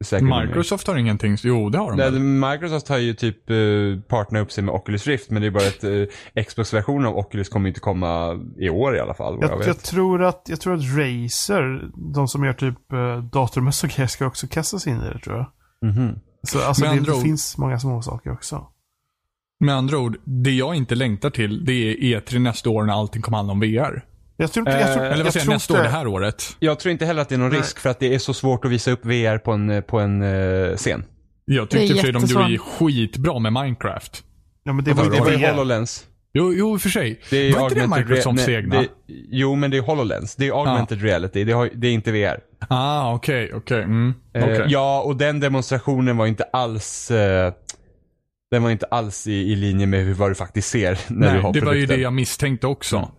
[0.04, 0.46] Säkert.
[0.46, 1.36] Microsoft har ingenting.
[1.42, 2.50] Jo, det har de Nej?
[2.52, 5.68] Microsoft har ju typ uh, partnerat upp sig med Oculus Rift men det är bara
[5.68, 6.06] att uh,
[6.44, 9.38] Xbox-versionen av Oculus kommer inte komma i år i alla fall.
[9.40, 13.84] Jag, Jag, jag, tror att, jag tror att Razer, de som gör typ uh, datormöss
[13.84, 15.46] och grejer, ska också kastas in i det tror jag.
[15.90, 16.18] Mhm.
[16.42, 18.66] Så alltså det, det finns många små saker också.
[19.60, 23.22] Med andra ord, det jag inte längtar till, det är E3 nästa år när allting
[23.22, 24.04] kommer handla om VR.
[24.36, 26.56] Jag tror inte, jag tror, Eh, Eller vad säger jag, nästa år, det här året.
[26.58, 27.58] Jag tror inte heller att det är någon Nej.
[27.58, 30.22] risk för att det är så svårt att visa upp VR på en, på en
[30.22, 31.04] uh, scen.
[31.44, 34.24] Jag Det är tyckte för sig de gjorde ju skitbra med Minecraft.
[34.64, 35.46] Ja men det var Det ju var ju.
[35.46, 36.04] HoloLens.
[36.32, 37.20] Jo, jo i och för sig.
[37.30, 38.80] Det är var inte det Microsofts egna?
[38.80, 38.88] det,
[39.30, 40.36] Jo, men det är HoloLens.
[40.36, 41.44] Det är augmented reality.
[41.44, 42.40] Det, har, det är inte VR.
[42.68, 43.82] Ah, okej, okej.
[43.82, 44.14] Mm.
[44.34, 44.64] Eh, okej.
[44.68, 47.52] ja, och den demonstrationen var inte alls eh,
[48.50, 51.32] den var inte alls i, i linje med hur, vad du faktiskt ser när du
[51.32, 51.96] Nej, har det var ju produkten.
[51.96, 53.10] det jag misstänkte också.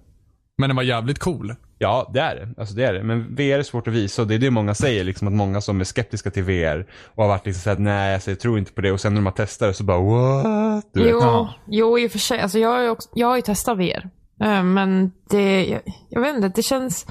[0.57, 1.55] Men den var jävligt cool.
[1.77, 2.49] Ja, det är det.
[2.57, 3.03] Alltså det är det.
[3.03, 5.03] Men VR är svårt att visa och det är det många säger.
[5.03, 8.31] Liksom, att många som är skeptiska till VR och har varit liksom såhär, nej alltså,
[8.31, 8.91] jag tror inte på det.
[8.91, 10.89] Och sen när de har testat det så bara, what?
[10.93, 11.11] Du vet.
[11.11, 11.53] Jo, Ja.
[11.67, 12.39] jo, i och för sig.
[12.39, 14.09] Alltså, jag, har ju också, jag har ju testat VR.
[14.43, 17.05] Eh, Men det, jag, jag vet inte, det känns...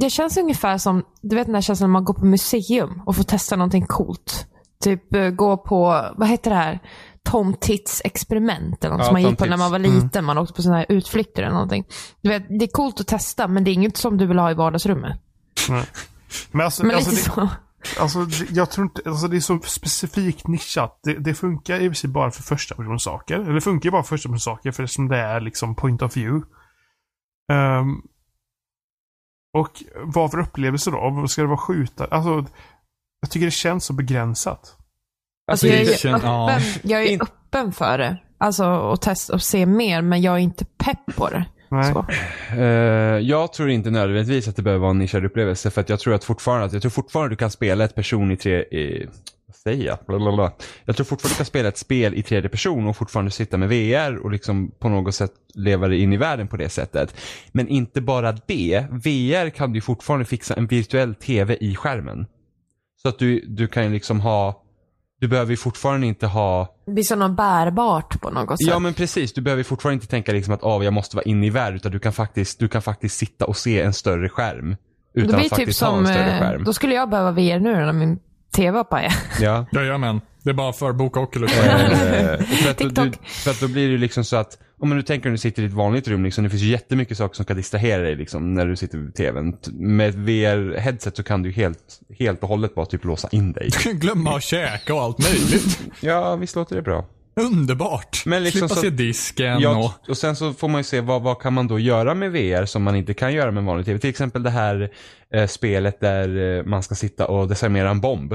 [0.00, 3.16] Det känns ungefär som, du vet den där känslan när man går på museum och
[3.16, 4.46] får testa någonting coolt.
[4.84, 6.80] Typ eh, gå på, vad heter det här?
[7.22, 10.24] Tom Tits experiment eller något Ja, som man Tom gick på när man var liten.
[10.24, 11.84] Man åkte på sådana här utflykter eller någonting.
[12.20, 14.50] Du vet, det är coolt att testa men det är inget som du vill ha
[14.50, 15.20] i vardagsrummet.
[15.68, 15.84] Nej.
[16.50, 18.00] Men alltså, Men alltså, lite det, så.
[18.02, 21.00] alltså jag tror inte, alltså det är så specifikt nischat.
[21.02, 23.34] Det, det funkar i och för sig bara för första persons saker.
[23.34, 26.16] Eller det funkar bara för första persons saker för som det är liksom point of
[26.16, 26.46] view.
[27.52, 28.02] Ehm,
[29.54, 31.28] och vad för upplevelse då?
[31.28, 32.04] Ska det vara skjuta?
[32.04, 32.44] Alltså,
[33.20, 34.74] jag tycker det känns så begränsat.
[35.50, 36.50] Alltså, jag, är kän- ja.
[36.50, 38.16] öppen, jag är öppen för det.
[38.38, 41.44] Alltså att testa och se mer, men jag är inte pepp på det.
[42.50, 45.70] Eh, jag tror inte nödvändigtvis att det behöver vara en nischad upplevelse.
[45.70, 48.30] För att jag tror att fortfarande, att jag tror fortfarande du kan spela ett person
[48.30, 48.60] i tre...
[48.60, 49.08] I,
[49.46, 49.98] vad säger jag?
[50.06, 50.52] Blablabla.
[50.84, 53.68] Jag tror fortfarande du kan spela ett spel i tredje person och fortfarande sitta med
[53.68, 57.14] VR och liksom på något sätt leva dig in i världen på det sättet.
[57.52, 58.86] Men inte bara det.
[58.90, 62.26] VR kan du fortfarande fixa en virtuell tv i skärmen.
[63.02, 64.62] Så att du, du kan ju liksom ha...
[65.20, 68.68] Du behöver ju fortfarande inte ha Det blir som något bärbart på något sätt.
[68.68, 71.46] Ja men precis, du behöver fortfarande inte tänka liksom att ah, jag måste vara inne
[71.46, 74.76] i världen utan du kan, faktiskt, du kan faktiskt sitta och se en större skärm.
[75.14, 76.64] det Utan blir att typ faktiskt ha som, en större eh, skärm.
[76.64, 78.18] då skulle jag behöva VR nu när min
[78.56, 79.12] TV pajar.
[79.40, 79.66] Ja.
[79.72, 80.20] Jajamän.
[80.42, 81.58] Det är bara att förboka Oculus.
[81.58, 85.02] Eh, och för, att du, för att då blir det liksom så att, om du
[85.02, 87.44] tänker när du sitter i ett vanligt rum, liksom, det finns ju jättemycket saker som
[87.44, 89.56] kan distrahera dig liksom, när du sitter vid tvn.
[89.72, 93.70] Med ett VR-headset så kan du helt, helt och hållet bara typ låsa in dig.
[93.92, 95.80] Glömma att käka och allt möjligt.
[96.00, 97.04] Ja, visst låter det bra.
[97.40, 98.22] Underbart.
[98.26, 100.10] Men liksom Slippa så- se disken Ja, och...
[100.10, 102.64] och sen så får man ju se vad, vad kan man då göra med VR
[102.64, 103.98] som man inte kan göra med vanlig TV.
[103.98, 104.90] Till exempel det här
[105.34, 108.34] eh, spelet där eh, man ska sitta och desarmera en bomb.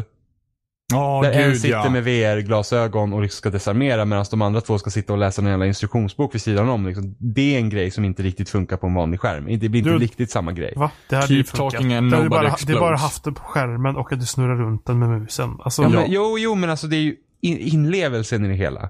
[0.93, 1.89] Ja, där en gud sitter ja.
[1.89, 5.47] med VR-glasögon och liksom ska desarmera medan de andra två ska sitta och läsa en
[5.47, 6.87] jävla instruktionsbok vid sidan om.
[6.87, 7.15] Liksom.
[7.19, 9.59] Det är en grej som inte riktigt funkar på en vanlig skärm.
[9.59, 10.73] Det blir inte Du- riktigt samma grej.
[10.75, 10.91] Va?
[11.09, 11.71] Det hade ju Keep funkat.
[11.73, 12.55] talking and nobody bara, det är bara
[12.93, 13.01] explodes.
[13.01, 15.57] haft det på skärmen och att du snurrar runt den med musen.
[15.63, 15.99] Alltså, Ja, Ja.
[15.99, 18.89] men, jo, jo, men alltså det är ju in, inlevelsen i det hela.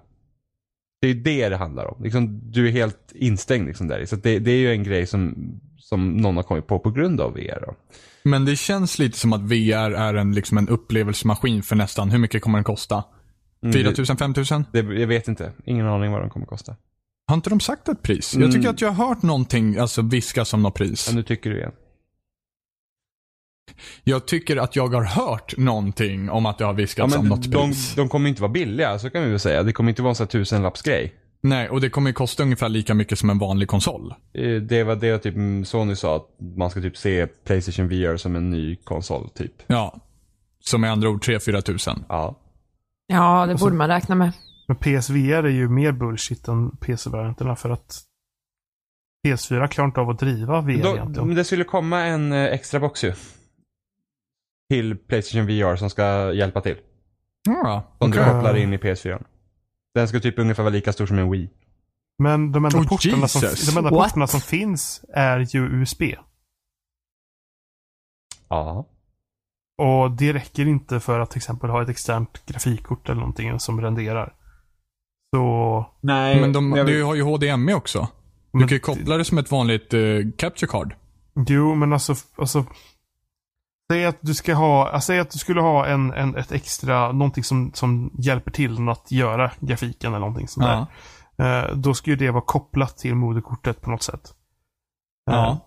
[1.02, 2.04] Det är ju det det handlar om.
[2.04, 4.06] Liksom, du är helt instängd liksom där.
[4.06, 5.36] Så det, det är ju en grej som,
[5.78, 7.64] som någon har kommit på på grund av VR.
[7.68, 7.74] Då.
[8.24, 12.20] Men det känns lite som att VR är en, liksom en upplevelsemaskin för nästan, hur
[12.20, 13.04] mycket kommer den kosta?
[13.64, 14.64] Mm, 4 000, 5 000?
[14.72, 15.52] Det, jag vet inte.
[15.66, 16.76] Ingen aning vad den kommer kosta.
[17.28, 18.36] Har inte de sagt ett pris?
[18.36, 18.46] Mm.
[18.48, 21.08] Jag tycker att jag har hört någonting, alltså viskas om något pris.
[21.10, 21.72] Ja, nu tycker du igen.
[24.04, 27.30] Jag tycker att jag har hört någonting om att det har Ja, viskats om men
[27.30, 27.96] något de, pris.
[27.96, 29.64] de kommer inte vara billiga, så kan vi väl säga.
[29.64, 31.14] Det kommer inte vara en tusenlappsgrej.
[31.44, 34.14] Nej, och det kommer ju kosta ungefär lika mycket som en vanlig konsol.
[34.34, 36.28] Eh, Det var det typ Sony sa, att
[36.58, 39.54] man ska typ se Playstation VR som en ny konsol, typ.
[39.68, 40.00] Ja.
[40.60, 42.06] Som med andra ord 3-4 tusen.
[42.10, 42.40] Ja.
[43.08, 44.32] Ja, det borde man räkna med.
[44.68, 48.02] Men PSVR är ju mer bullshit än PC-varianterna för att
[49.28, 51.28] PS4 klarar inte av att driva VR Då, egentligen.
[51.28, 53.14] men det skulle komma en eh, extra box ju.
[54.70, 56.78] Till Playstation VR som ska hjälpa till.
[57.46, 58.34] Ja, Som du okej.
[58.34, 59.24] kopplar in i PS4.
[59.94, 61.50] Den ska typ ungefär vara lika stor som en Wii.
[62.24, 64.04] Men de enda, Oh, portarna, som, de enda What?
[64.04, 66.02] portarna som finns är ju USB.
[68.50, 68.88] Ja.
[69.78, 73.82] Och det räcker inte för att till exempel ha ett externt grafikkort eller någonting som
[73.82, 74.34] renderar.
[75.36, 75.86] Så...
[76.02, 76.42] Nej.
[76.42, 78.08] Men de, jag, du har ju HDMI också.
[78.52, 80.96] Du Men- kan ju koppla det som ett vanligt uh, capture card.
[81.48, 82.66] Jo, men alltså, alltså
[83.94, 87.44] Säg att du ska ha, säg att du skulle ha en, en, ett extra, någonting
[87.44, 90.66] som, som hjälper till att göra grafiken eller någonting sånt
[91.38, 91.62] där.
[91.66, 94.34] Eh, då ska ju det vara kopplat till moderkortet på något sätt.
[95.32, 95.60] Eh, Ja.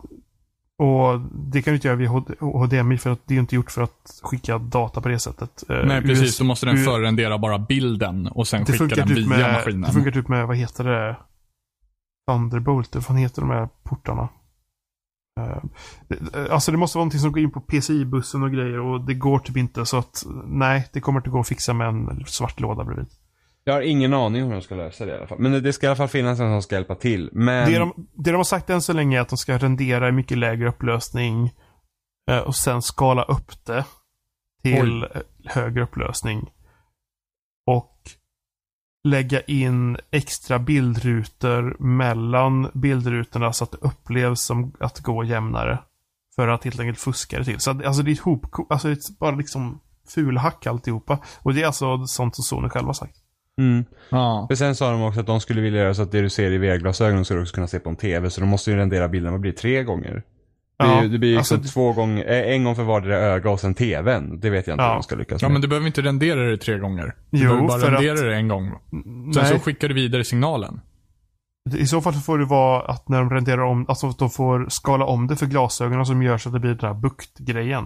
[0.79, 3.71] Och det kan du inte göra via HD- HDMI för att det är inte gjort
[3.71, 5.71] för att skicka data på det sättet.
[5.71, 6.23] Eh, Nej, precis.
[6.25, 9.81] US Då måste den förrendera bara bilden och sen skicka den typ via med, maskinen.
[9.83, 11.17] det funkar typ med, vad heter det?
[12.31, 14.29] Thunderbolt, vad fan heter de här portarna?
[15.41, 15.63] Eh,
[16.51, 19.39] Alltså det måste vara någonting som går in på PCI-bussen och grejer och det går
[19.39, 22.85] typ inte så att nej, det kommer inte gå att fixa med en svart låda
[22.85, 23.07] bredvid.
[23.65, 25.39] Jag har ingen aning om hur de ska lösa det i alla fall.
[25.39, 27.31] Men det- ska i alla fall finnas en som ska hjälpa till.
[27.33, 27.73] Men...
[27.73, 30.13] Det, de, det de har sagt än så länge är att de ska rendera i
[30.13, 31.55] mycket lägre upplösning
[32.31, 33.85] eh, och sen skala upp det
[34.63, 35.09] till eh,
[35.45, 36.51] högre upplösning.
[39.07, 45.79] Lägga in extra bildrutor mellan bildrutorna så att det upplevs som att gå jämnare.
[46.37, 47.61] För att helt enkelt fuska det till.
[47.61, 51.19] Så att, alltså det är ett hop, alltså det är bara liksom fulhack alltihopa.
[51.43, 53.17] Och det är alltså sånt som Sony själva har sagt.
[53.59, 53.85] Mm.
[54.11, 54.47] Ja.
[54.51, 56.51] För sen sa de också att de skulle vilja göra så att det du ser
[56.51, 58.31] i VR-glasögonen ska du också kunna se på en TV.
[58.31, 60.23] Så de måste ju rendera bilden, vad blir det, tre gånger?
[60.79, 63.51] Det, blir, Ja, det blir alltså- liksom två gånger, eh, en gång för vardera öga
[63.51, 64.41] och sen TVn.
[64.41, 64.89] Det vet jag inte Ja.
[64.89, 65.53] hur de ska lyckas ja, med.
[65.53, 67.05] men du behöver inte rendera det tre gånger.
[67.31, 68.71] Du Jo, behöver bara för rendera att- det en gång.
[68.91, 69.47] Sen Nej.
[69.53, 70.81] så skickar du vidare signalen.
[71.77, 74.31] I så fall så får det vara att när de renderar om, alltså att de
[74.31, 77.85] får skala om det för glasögonen som gör så att det blir den här buktgrejen.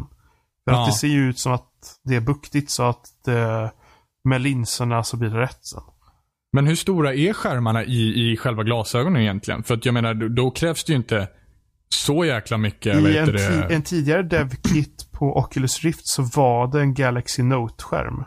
[0.69, 0.83] För Ja.
[0.83, 1.69] att det ser ju ut som att
[2.05, 3.71] det är buktigt så att det,
[4.25, 5.83] med linserna så blir det rätt sen.
[6.53, 9.63] Men hur stora är skärmarna i, i själva glasögonen egentligen?
[9.63, 11.29] För att jag menar, då, då krävs det ju inte
[11.95, 12.97] så jäkla mycket.
[12.97, 13.75] I en, det?
[13.75, 18.25] en tidigare dev-kit på Oculus Rift så var det en Galaxy Note-skärm.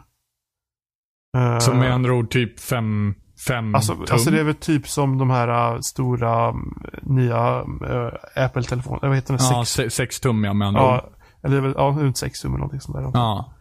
[1.37, 3.15] Eh, Som med andra ord typ 5
[3.47, 4.05] fem Alltså, tum.
[4.11, 7.59] alltså det är väl typ som de här äh, stora mm, nya
[7.89, 9.07] äh, Apple-telefonerna.
[9.07, 9.45] Vad heter den?
[9.45, 10.87] Ja, Sex, se- sex tum ja, med andra ord.
[10.89, 11.09] ja,
[11.43, 13.11] eller det är väl, ja, runt sex tum eller någonting sånt där.
[13.13, 13.53] Ja.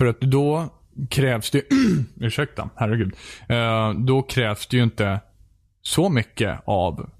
[0.00, 0.68] För att då
[1.10, 1.62] krävs det,
[2.20, 3.14] ursäkta, herregud.
[3.48, 5.20] Eh, då krävs det ju inte
[5.82, 7.10] så mycket av,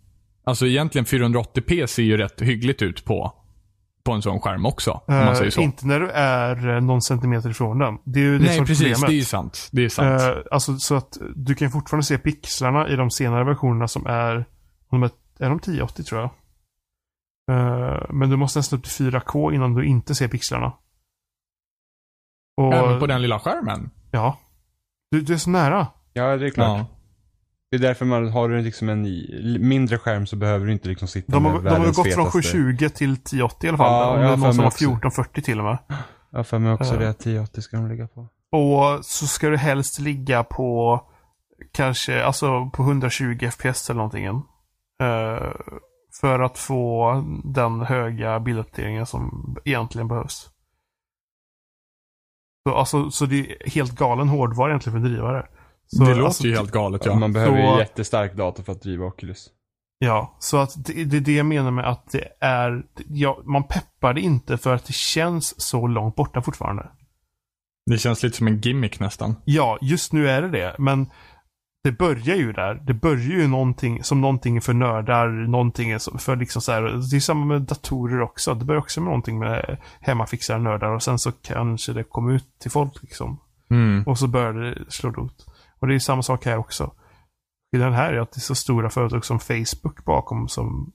[0.50, 3.32] alltså egentligen 480p ser ju rätt hyggligt ut på,
[4.04, 4.90] på en sån skärm också.
[4.90, 5.60] Om man Eh, säger så.
[5.60, 7.98] Inte när du är eh, någon centimeter ifrån den.
[8.04, 8.78] Det är ju det som Nej, är precis.
[8.78, 9.00] problemet.
[9.08, 9.68] Det är ju sant.
[9.72, 10.20] Det är sant.
[10.20, 14.44] Eh, alltså så att du kan fortfarande se pixlarna i de senare versionerna som är,
[14.90, 16.30] de är, är de 1080 tror jag.
[17.50, 20.72] Eh, men du måste nästan upp till 4K innan du inte ser pixlarna.
[22.56, 23.90] Och, Även på den lilla skärmen.
[24.10, 24.38] Ja.
[25.10, 25.86] Du, du är så nära.
[26.12, 26.78] Ja, det är klart.
[26.78, 26.86] Ja.
[27.70, 29.02] Det är därför man har du liksom en
[29.60, 32.26] mindre skärm så behöver du inte liksom sitta De har, med de har gått från
[32.26, 33.92] fetaste- 720 till 1080 i alla fall.
[33.92, 34.84] Ja, jag det är någon som har också.
[34.84, 35.78] 1440 till och med.
[36.30, 37.00] Ja, för mig också Ja.
[37.00, 37.08] det.
[37.08, 38.20] 1080 ska de ligga på.
[38.52, 41.00] Och så ska du helst ligga på
[41.72, 44.26] kanske, alltså på 120 FPS eller någonting.
[44.26, 45.50] Eh,
[46.20, 47.14] för att få
[47.44, 50.50] den höga bilduppdateringen som egentligen behövs.
[52.68, 55.46] Så, alltså, så det är helt galen hårdvara egentligen för att driva det.
[55.96, 57.14] Så, det låter alltså, ju helt galet Ja.
[57.14, 59.48] Man behöver Så- ju jättestark dator för att driva Oculus.
[59.98, 63.64] Ja, så att det, det är det jag menar med att det är, ja, man
[63.64, 66.86] peppar det inte för att det känns så långt borta fortfarande.
[67.90, 69.34] Det känns lite som en gimmick nästan.
[69.44, 71.10] Ja, just nu är det det, men
[71.84, 72.74] det börjar ju där.
[72.74, 77.20] Det börjar ju någonting som någonting för nördar, någonting för liksom så här, det är
[77.20, 78.54] samma med datorer också.
[78.54, 82.46] Det börjar också med någonting med hemmafixare nördar och sen så kanske det kommer ut
[82.60, 83.40] till folk liksom.
[83.70, 84.02] Mm.
[84.06, 85.46] Och så börjar det slå rot.
[85.80, 86.94] Och det är samma sak här också.
[87.72, 90.92] Skillnaden här är att det är så stora företag som Facebook bakom som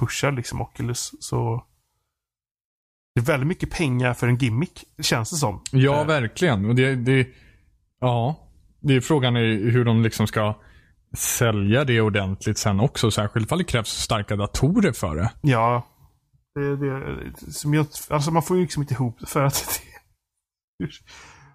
[0.00, 1.14] pushar liksom Oculus.
[1.20, 1.64] Så
[3.14, 5.62] det är väldigt mycket pengar för en gimmick, känns det som.
[5.70, 6.64] Ja, Eh, verkligen.
[6.64, 7.28] Och det, det,
[8.00, 8.36] ja,
[8.80, 10.54] det är frågan är hur de liksom ska
[11.16, 13.10] sälja det ordentligt sen också.
[13.10, 15.32] Särskilt ifall det krävs starka datorer för det.
[15.40, 15.86] Ja.
[16.54, 19.80] Det, det, som jag, alltså man får ju liksom inte ihop det för att
[20.78, 20.86] det,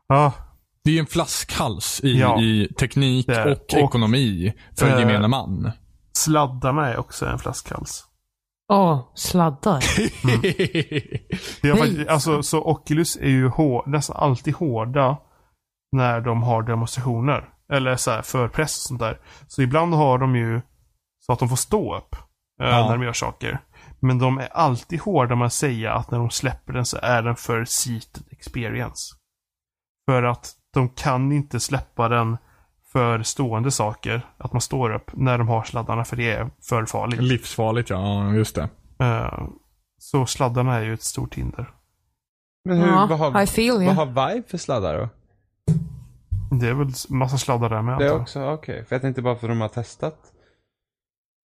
[0.08, 0.34] Ja,
[0.84, 2.42] Det är en flaskhals i, Ja.
[2.42, 5.72] i teknik och, och- ekonomi för eh, gemene man.
[6.18, 8.06] sladdarna är också en flaskhals.
[8.72, 9.80] Åh, sladdar.
[11.62, 15.18] Det är faktiskt, alltså, så Oculus är ju hår, nästan alltid hårda
[15.92, 17.50] när de har demonstrationer.
[17.74, 19.20] Eller så här förpress och sånt där.
[19.48, 20.62] Så ibland har de ju
[21.26, 22.16] så att de får stå upp
[22.62, 22.86] eh, Ja.
[22.88, 23.60] när de gör saker.
[24.00, 27.22] Men de är alltid hårda med att säga att när de släpper den så är
[27.24, 29.16] den för seated experience.
[30.10, 32.38] För att de kan inte släppa den
[32.92, 34.22] för stående saker.
[34.38, 37.22] Att man står upp när de har sladdarna för det är för farligt.
[37.22, 38.34] Livsfarligt, ja.
[38.34, 38.70] Just det.
[39.00, 39.44] Eh,
[39.98, 41.74] så sladdarna är ju ett stort hinder.
[42.66, 45.10] Men hur, Ja, vad, har, I feel vad har Vive för sladdar då?
[46.56, 48.00] Det är väl massa sladdar där med.
[48.00, 48.86] Det antar också, okej.
[48.86, 50.20] För jag tänkte bara för de har testat.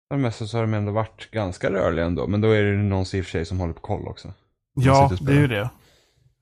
[0.08, 2.26] För det mesta så har de ändå varit ganska rörliga ändå.
[2.26, 4.32] Men då är det någon i och för sig som håller på koll också.
[4.74, 5.70] Ja, det är ju det.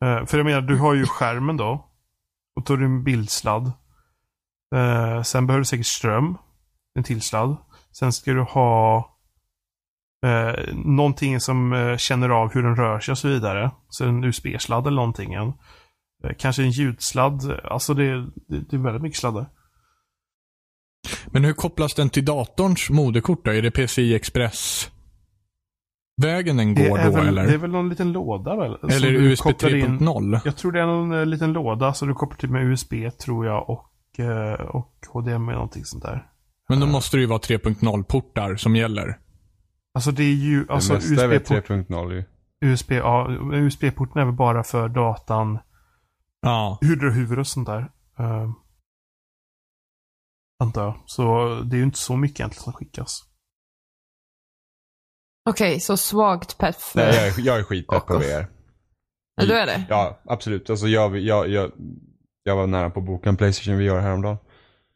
[0.02, 1.87] Eh, för jag menar, du har ju skärmen då.
[2.58, 3.72] Och då tar du en bildsladd.
[4.74, 6.38] Eh, sen behöver du säkert ström.
[6.98, 7.56] En till sladd.
[7.92, 9.04] Sen ska du ha
[10.26, 13.70] Eh, någonting som eh, känner av hur den rör sig och så vidare.
[13.88, 15.34] Så en USB-sladd eller någonting.
[15.34, 15.52] Eh,
[16.38, 17.60] kanske en ljudsladd.
[17.64, 19.50] Alltså det, det, det är väldigt mycket sladdar.
[21.26, 23.50] Men hur kopplas den till datorns moderkort då?
[23.50, 24.90] Är det PCI Express?
[26.18, 27.46] Vägen den Det går är, då väl, eller?
[27.46, 28.78] det är väl någon liten låda väl?
[28.82, 30.40] eller du USB kopplar in- 3.0?
[30.44, 32.92] Jag tror det är någon eh, liten låda så du kopplar till med USB
[33.24, 36.26] tror jag och, eh, och HDMI eller någonting sånt där.
[36.68, 39.18] Men då måste det ju vara 3.0-portar som gäller.
[39.94, 42.24] Alltså det är ju, alltså det mesta är väl USB-port, 3.0 ju.
[42.60, 45.58] USB, ja, USB-porten är väl bara för datan,
[46.42, 46.78] Ja.
[46.80, 47.80] hydra och huvud och sånt där.
[48.20, 48.50] Uh,
[50.60, 50.94] antar jag.
[51.06, 53.24] Så det är ju inte så mycket egentligen som skickas.
[55.48, 56.92] Okej, så svagt peff.
[56.94, 58.46] Nej, jag är, jag är skitpepp på VR.
[59.36, 59.84] Ja, du är det?
[59.88, 60.70] Ja, absolut.
[60.70, 61.72] Alltså jag, jag, jag,
[62.42, 64.36] jag var nära på att boka en Playstation VR häromdagen.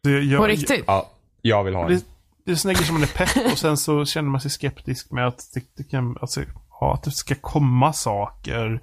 [0.04, 0.84] Så jag, På riktigt?
[0.86, 1.10] Ja,
[1.42, 1.88] jag vill ha en.
[1.88, 2.04] Det,
[2.44, 5.10] det är sådana grejer som man är pepp och sen så känner man sig skeptisk
[5.10, 6.40] med att det, det kan, alltså,
[6.80, 8.82] ja, att det ska komma saker.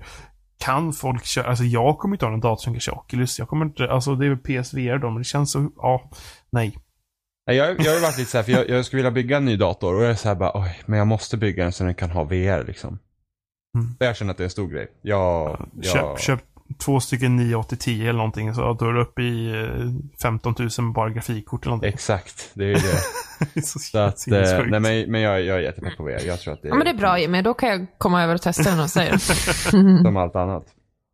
[0.59, 3.39] Kan folk köra, alltså jag kommer inte ha en dator som kan köra Oculus.
[3.39, 6.09] Jag kommer inte, alltså det är väl PSVR då, men det känns så, ja,
[6.51, 6.77] nej.
[7.55, 9.57] Jag, jag har varit lite så här, för jag, jag skulle vilja bygga en ny
[9.57, 11.95] dator och jag är så här bara, oj, men jag måste bygga den så den
[11.95, 12.99] kan ha VR liksom.
[13.75, 13.95] Mm.
[13.99, 14.87] Jag känner att det är en stor grej.
[15.01, 16.39] Jag, jag, Köp, köp
[16.85, 21.09] två stycken 98010 eller någonting så då är du uppe i eh, 15 000 bara
[21.09, 21.93] grafikkort eller någonting.
[21.93, 22.79] Exakt, det är ju det.
[23.53, 26.27] Det är så Så att, eh, nej men, men jag, jag är jättepepp på VR.
[26.27, 27.41] Jag tror att det är Ja, men det är bra Jimmy.
[27.41, 29.19] Då kan jag komma över och testa den och säga.
[29.19, 30.65] som allt annat.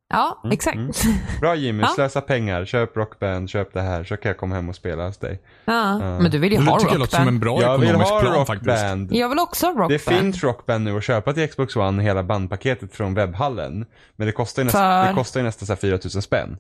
[0.10, 0.76] Ja, Mm, exakt.
[0.76, 0.92] mm.
[1.42, 1.88] Bra Jimmy, Ja.
[1.88, 5.18] slösa pengar, köp Rockband, köp det här, så kan jag komma hem och spela hos
[5.18, 5.42] dig.
[5.66, 6.20] Ja, Ja.
[6.20, 7.40] men du vill ju Det ha tycker jag låter som en rockband.
[7.40, 8.68] bra jag vill ekonomisk ha plan faktiskt.
[8.70, 9.14] Rockband.
[9.14, 9.92] Jag vill också ha rockband.
[9.92, 13.86] Det finns Rockband nu att köpa till Xbox One, hela bandpaketet från webbhallen.
[14.16, 15.08] Men det kostar ju, näst, För?
[15.08, 16.58] det kostar ju nästan så här 4000 spänn.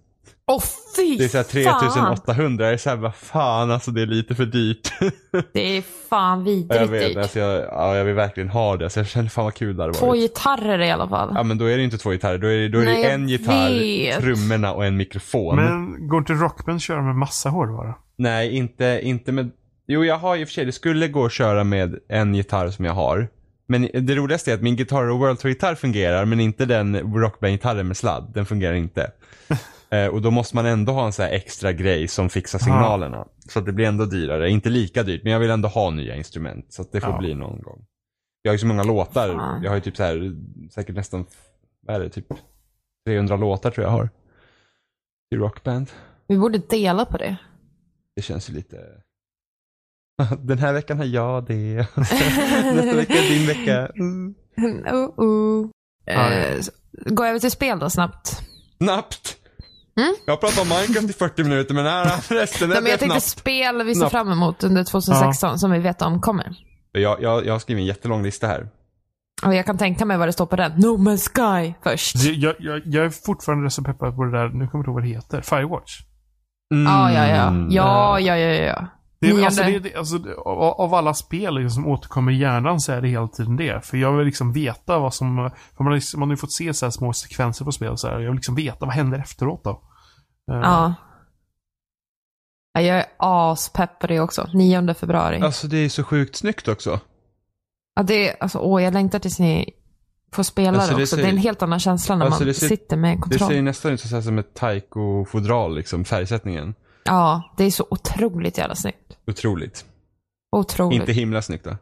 [0.47, 0.63] Åh
[0.95, 2.15] fy Det är så här fan.
[2.15, 4.93] 3800, jag är såhär, vad fan alltså det är lite för dyrt.
[5.53, 7.17] Det är fan jag vidrigt vet, dyrt.
[7.17, 8.89] alltså jag, ja, jag vill verkligen ha det.
[8.89, 10.21] Så jag känner fan vad kul det hade Två varit.
[10.21, 11.31] gitarrer i alla fall.
[11.35, 13.01] Ja men då är det inte två gitarrer, då är det, då är Nej, det
[13.01, 14.19] jag en gitarr, vet.
[14.21, 15.55] trummorna och en mikrofon.
[15.55, 17.95] Men går inte Rockband köra med massa hårdvara?
[18.17, 19.51] Nej, inte, inte med...
[19.87, 22.69] Jo, jag har i och för sig, det skulle gå att köra med en gitarr
[22.69, 23.27] som jag har.
[23.67, 27.87] Men det roligaste är att min Guitar och World Tour-gitarr fungerar, men inte den Rockband-gitarren
[27.87, 28.31] med sladd.
[28.33, 29.11] Den fungerar inte.
[29.89, 33.27] eh, och då måste man ändå ha en sån här extra grej som fixar signalerna.
[33.49, 34.49] Så att det blir ändå dyrare.
[34.49, 36.73] Inte lika dyrt, men jag vill ändå ha nya instrument.
[36.73, 37.17] Så att det får Ja.
[37.17, 37.85] bli någon gång.
[38.41, 39.33] Jag har ju så många låtar.
[39.33, 39.63] Fan.
[39.63, 40.35] Jag har ju typ så här,
[40.71, 41.25] säkert nästan,
[41.81, 42.27] vad är det, typ
[43.05, 44.09] 300 låtar tror jag har.
[45.31, 45.91] I Rockband.
[46.27, 47.37] Vi borde dela på det.
[48.15, 48.77] Det känns ju lite...
[50.39, 51.87] Den här veckan har jag det.
[51.95, 53.87] Nästa vecka är din vecka.
[53.95, 54.35] Mm.
[54.93, 55.67] uh, uh.
[56.05, 56.59] Ja, Eh,
[56.93, 58.41] gå över till spel då snabbt.
[58.77, 59.37] Snabbt!
[59.99, 60.15] Mm?
[60.25, 62.99] Jag har pratat om Minecraft i 40 minuter men här resten Nej, är men jag
[62.99, 66.55] tänkte spel vi ser fram emot under 2016 som vi vet om kommer.
[66.91, 68.69] Jag, jag, jag har skrivit en jättelång lista här.
[69.45, 70.71] Och jag kan tänka mig vad det står på den.
[70.71, 72.23] No Man's Sky först.
[72.23, 74.89] Det- Jag, jag, jag är fortfarande så peppad på det där, nu kommer jag inte
[74.89, 75.99] ihåg vad det heter, Firewatch.
[76.73, 76.91] Mm.
[76.93, 77.53] Ja, ja, ja.
[77.69, 78.87] Ja, ja, ja, ja.
[79.33, 82.91] Det är, alltså, det, det, alltså, av, alla spel liksom, som återkommer i hjärnan så
[82.91, 83.85] är det hela tiden det.
[83.85, 85.35] För jag vill liksom veta vad som...
[85.77, 87.97] För man, har liksom- man har ju fått se så här små sekvenser på spel
[87.97, 88.13] så här.
[88.19, 89.69] Jag vill liksom veta vad händer efteråt då.
[90.51, 90.93] Eh, Ja.
[92.73, 92.81] ja.
[92.81, 94.49] Jag är aspepp på det också.
[94.53, 95.41] 9 februari.
[95.41, 96.99] Alltså det är så sjukt snyggt också.
[97.95, 99.69] Ja, det är, alltså, åh, jag längtar tills ni
[100.33, 101.15] får spela Alltså, det det också.
[101.15, 103.21] ser- Det är en helt annan känsla när Alltså, man ser- sitter med en Det
[103.21, 103.47] kontroll.
[103.49, 106.75] ser ju nästan ut så här som ett taiko-fodral liksom, färgsättningen.
[107.05, 109.17] Ja, det är så otroligt jävla snyggt.
[109.27, 109.85] Otroligt.
[110.55, 110.99] Otroligt.
[110.99, 111.77] Inte himla snyggt då.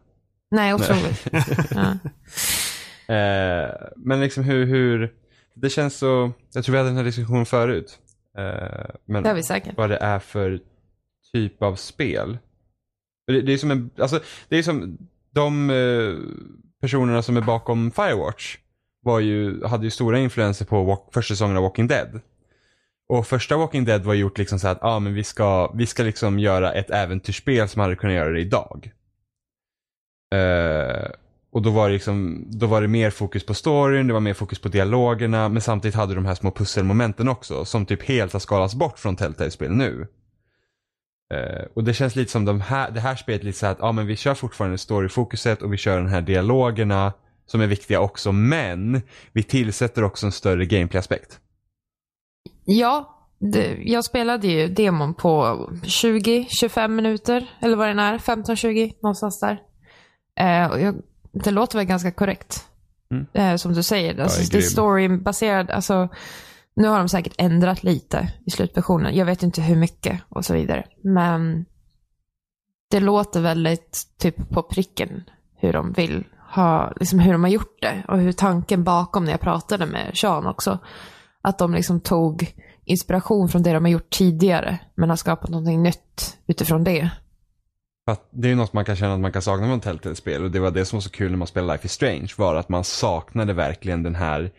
[0.51, 1.27] Nej, otroligt.
[1.71, 1.97] ja.
[3.15, 5.13] Eh, men liksom hur, hur,
[5.53, 7.99] det känns så, jag tror vi hade den här diskussionen förut.
[8.37, 9.77] Eh, men Det har vi säkert.
[9.77, 10.59] vad det är för
[11.33, 12.37] typ av spel.
[13.27, 14.19] Det, det är som en, alltså
[14.49, 14.97] det är som
[15.31, 16.15] de eh,
[16.81, 18.57] personerna som är bakom Firewatch
[19.01, 22.21] var ju, hade ju stora influenser på walk, första säsongen av Walking Dead.
[23.09, 26.03] Och första Walking Dead var gjort liksom så att, ah, men vi ska, vi ska
[26.03, 28.91] liksom göra ett äventyrsspel som hade kunnat göra det idag.
[30.35, 31.09] Uh,
[31.51, 34.33] och då var, det liksom, då var det mer fokus på storyn, det var mer
[34.33, 38.39] fokus på dialogerna, men samtidigt hade de här små pusselmomenten också, som typ helt har
[38.39, 40.07] skalats bort från Telltale-spel nu.
[41.33, 43.91] Uh, och det känns lite som de här, det här spelet lite så att, ja
[43.91, 47.13] men vi kör fortfarande storyfokuset och vi kör den här dialogerna
[47.45, 49.01] som är viktiga också, men
[49.31, 51.39] vi tillsätter också en större gameplay-aspekt.
[52.65, 55.43] Ja, det, jag spelade ju demon på
[55.83, 59.61] 20-25 minuter, eller vad det är, 15-20, någonstans där.
[60.39, 60.95] Eh, och jag,
[61.31, 62.67] det låter väl ganska korrekt.
[63.11, 63.25] Mm.
[63.33, 66.09] Eh, som du säger, alltså, är det är storybaserad, alltså
[66.75, 69.15] nu har de säkert ändrat lite i slutversionen.
[69.15, 70.85] Jag vet inte hur mycket och så vidare.
[71.03, 71.65] Men
[72.91, 75.23] det låter väldigt typ på pricken
[75.55, 79.31] hur de vill har, liksom hur de har gjort det och hur tanken bakom när
[79.31, 80.79] jag pratade med Sean också.
[81.43, 82.53] Att de liksom tog
[82.85, 87.09] inspiration från det de har gjort tidigare men har skapat någonting nytt utifrån det.
[88.11, 90.59] Att det är något man kan känna att man kan sakna från Telltale-spel och det
[90.59, 92.83] var det som var så kul när man spelade Life is Strange var att man
[92.83, 94.51] saknade verkligen den här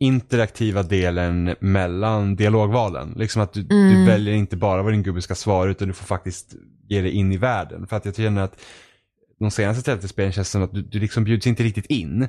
[0.00, 3.14] interaktiva delen mellan dialogvalen.
[3.16, 3.94] Liksom att du, Mm.
[3.94, 6.54] du väljer inte bara vad din gubbe ska svara utan du får faktiskt
[6.88, 7.86] ge dig in i världen.
[7.86, 8.60] För att jag känner att
[9.40, 12.28] de senaste Telltale-spelen känns som att du, du liksom bjuds inte riktigt in.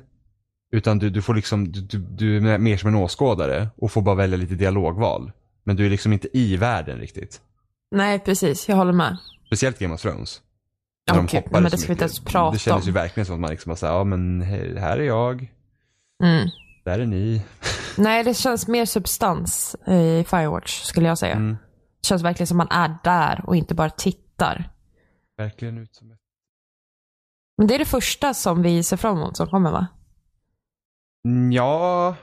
[0.71, 4.15] Utan du, du får liksom, du, du, är mer som en åskådare och får bara
[4.15, 5.31] välja lite dialogval.
[5.63, 7.41] Men du är liksom inte i världen riktigt.
[7.91, 8.69] Nej, precis.
[8.69, 9.17] Jag håller med.
[9.45, 10.41] Speciellt Game of Thrones.
[11.07, 12.87] När de Okej, hoppade men det så ska vi inte ens prata Det kändes om.
[12.87, 14.41] ju verkligen som att man liksom bara såhär, ja men
[14.77, 15.53] här är jag,
[16.23, 16.49] Mm.
[16.85, 17.41] där är ni.
[17.97, 21.35] Nej, det känns mer substans i Firewatch skulle jag säga.
[21.35, 21.57] Mm.
[22.01, 24.69] Det känns verkligen som man är där och inte bara tittar.
[25.37, 26.19] Verkligen ut som ett...
[27.57, 29.87] Men det är det första som vi ser fram emot som kommer va?
[31.25, 32.15] Mm, Ja,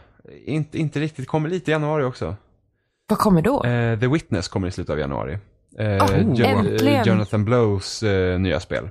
[0.46, 1.28] inte, inte riktigt.
[1.28, 2.36] Kommer lite i januari också.
[3.08, 3.64] Vad kommer då?
[3.64, 5.38] Eh, The Witness kommer i slutet av januari.
[5.78, 6.94] Eh, Oh, Jo- äntligen.
[7.00, 8.90] eh, Jonathan Blows eh, nya spel.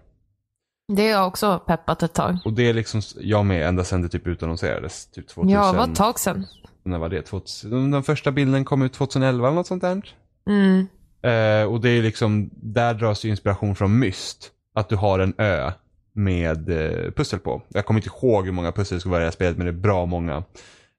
[0.94, 2.38] Det har jag också peppat ett tag.
[2.46, 5.06] Och det är liksom jag med ända sedan det typ utannonserades.
[5.12, 5.50] Typ 2000.
[5.54, 6.46] Ja, var ett tag sedan.
[6.84, 7.22] När var det?
[7.22, 10.02] 2000, den första bilden kom ut 2011 eller något sånt där.
[10.50, 10.88] Mm.
[11.22, 14.52] Eh, och det är liksom, där dras ju inspiration från Myst.
[14.76, 15.72] Att du har en ö
[16.16, 17.62] med eh, pussel på.
[17.68, 19.66] Jag kommer inte ihåg hur många pussel det ska vara i det här spelet men
[19.66, 20.44] det är bra många.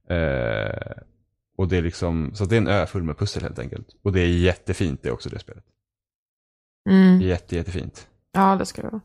[0.09, 0.93] Eh,
[1.59, 3.87] och det är liksom, så det är en ö full med pussel helt enkelt.
[4.03, 5.65] Och det är jättefint det också det spelet.
[6.91, 7.21] Mm.
[7.21, 8.09] Jätte, jättefint.
[8.33, 9.01] Ja, det ska det vara.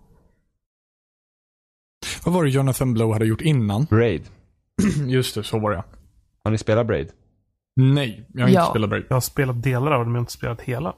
[2.25, 3.85] Vad var det Jonathan Blow hade gjort innan?
[3.89, 4.29] Braid.
[5.07, 5.83] Just det, så var det.
[6.43, 7.11] Har ni spelat Braid?
[7.75, 8.69] Nej, jag har inte Ja.
[8.69, 9.05] spelat Braid.
[9.09, 10.89] Jag har spelat delar av det, men jag har inte spelat hela.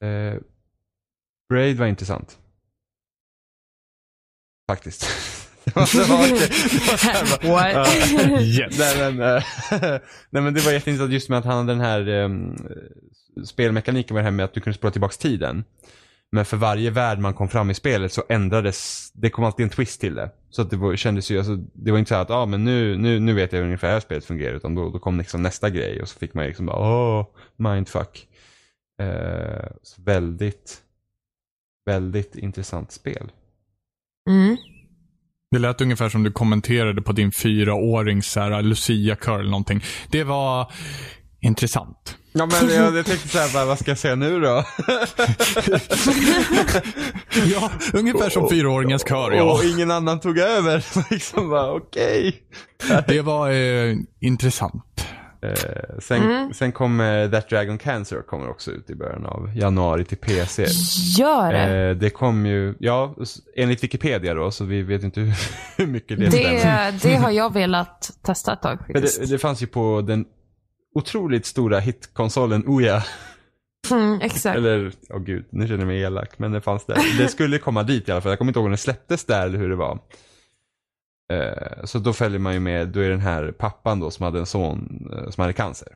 [0.00, 0.40] Eh,
[1.48, 2.38] Braid var intressant.
[4.70, 5.06] Faktiskt.
[5.64, 8.40] det var, det var, det var så här bara- What?
[8.42, 8.78] Yes.
[8.78, 9.42] Nej men, eh,
[10.30, 12.56] nej men det var jätteintressant just med att han hade den här um,
[13.44, 15.64] spelmekaniken med det här med att du kunde spola tillbaks tiden.
[16.32, 19.70] Men för varje värld man kom fram i spelet så ändrades, det kom alltid en
[19.70, 20.30] twist till det.
[20.50, 22.64] Så att det var, kändes ju, alltså, det var inte så här att ah, men
[22.64, 25.70] nu, nu, nu vet jag ungefär hur spelet fungerar utan då, då kom liksom nästa
[25.70, 28.26] grej och så fick man liksom bara åh, mindfuck.
[29.82, 30.78] Så väldigt,
[31.86, 33.30] väldigt intressant spel.
[34.26, 34.56] Mm.
[35.50, 39.84] Det lät ungefär som du kommenterade på din fyraårings så här, Lucia-kör eller någonting.
[40.10, 40.72] Det var
[41.40, 42.16] intressant.
[42.32, 44.64] Ja men jag, jag tänkte såhär, bara, vad ska jag säga nu då?
[47.46, 49.42] Ja, ungefär som fyraåringens kör ja.
[49.42, 50.84] Och ingen annan tog över.
[51.10, 52.42] liksom bara okej.
[53.08, 55.06] Det var eh, intressant.
[55.48, 56.54] Eh, sen, Mm.
[56.54, 60.66] sen kommer That Dragon Cancer kommer också ut i början av januari till PC.
[61.18, 61.88] Gör det.
[61.88, 63.14] Eh, det kom ju, ja,
[63.56, 65.34] enligt Wikipedia då, så vi vet inte hur,
[65.76, 66.28] hur mycket det.
[66.28, 69.20] Det, det har jag velat testa ett tag faktiskt.
[69.20, 70.24] det, det fanns ju på den
[70.94, 73.02] otroligt stora hitkonsolen Ouya.
[73.90, 74.56] Mm, exakt.
[74.56, 76.38] Eller, åh gud, nu känner jag mig elak.
[76.38, 76.98] Men det fanns där.
[77.18, 78.30] Det skulle komma dit i alla fall.
[78.32, 79.98] Jag kommer inte ihåg om det släpptes där eller hur det var.
[81.32, 84.38] Eh, så då följer man ju med, då är den här pappan då som hade
[84.38, 85.88] en son eh, som hade cancer.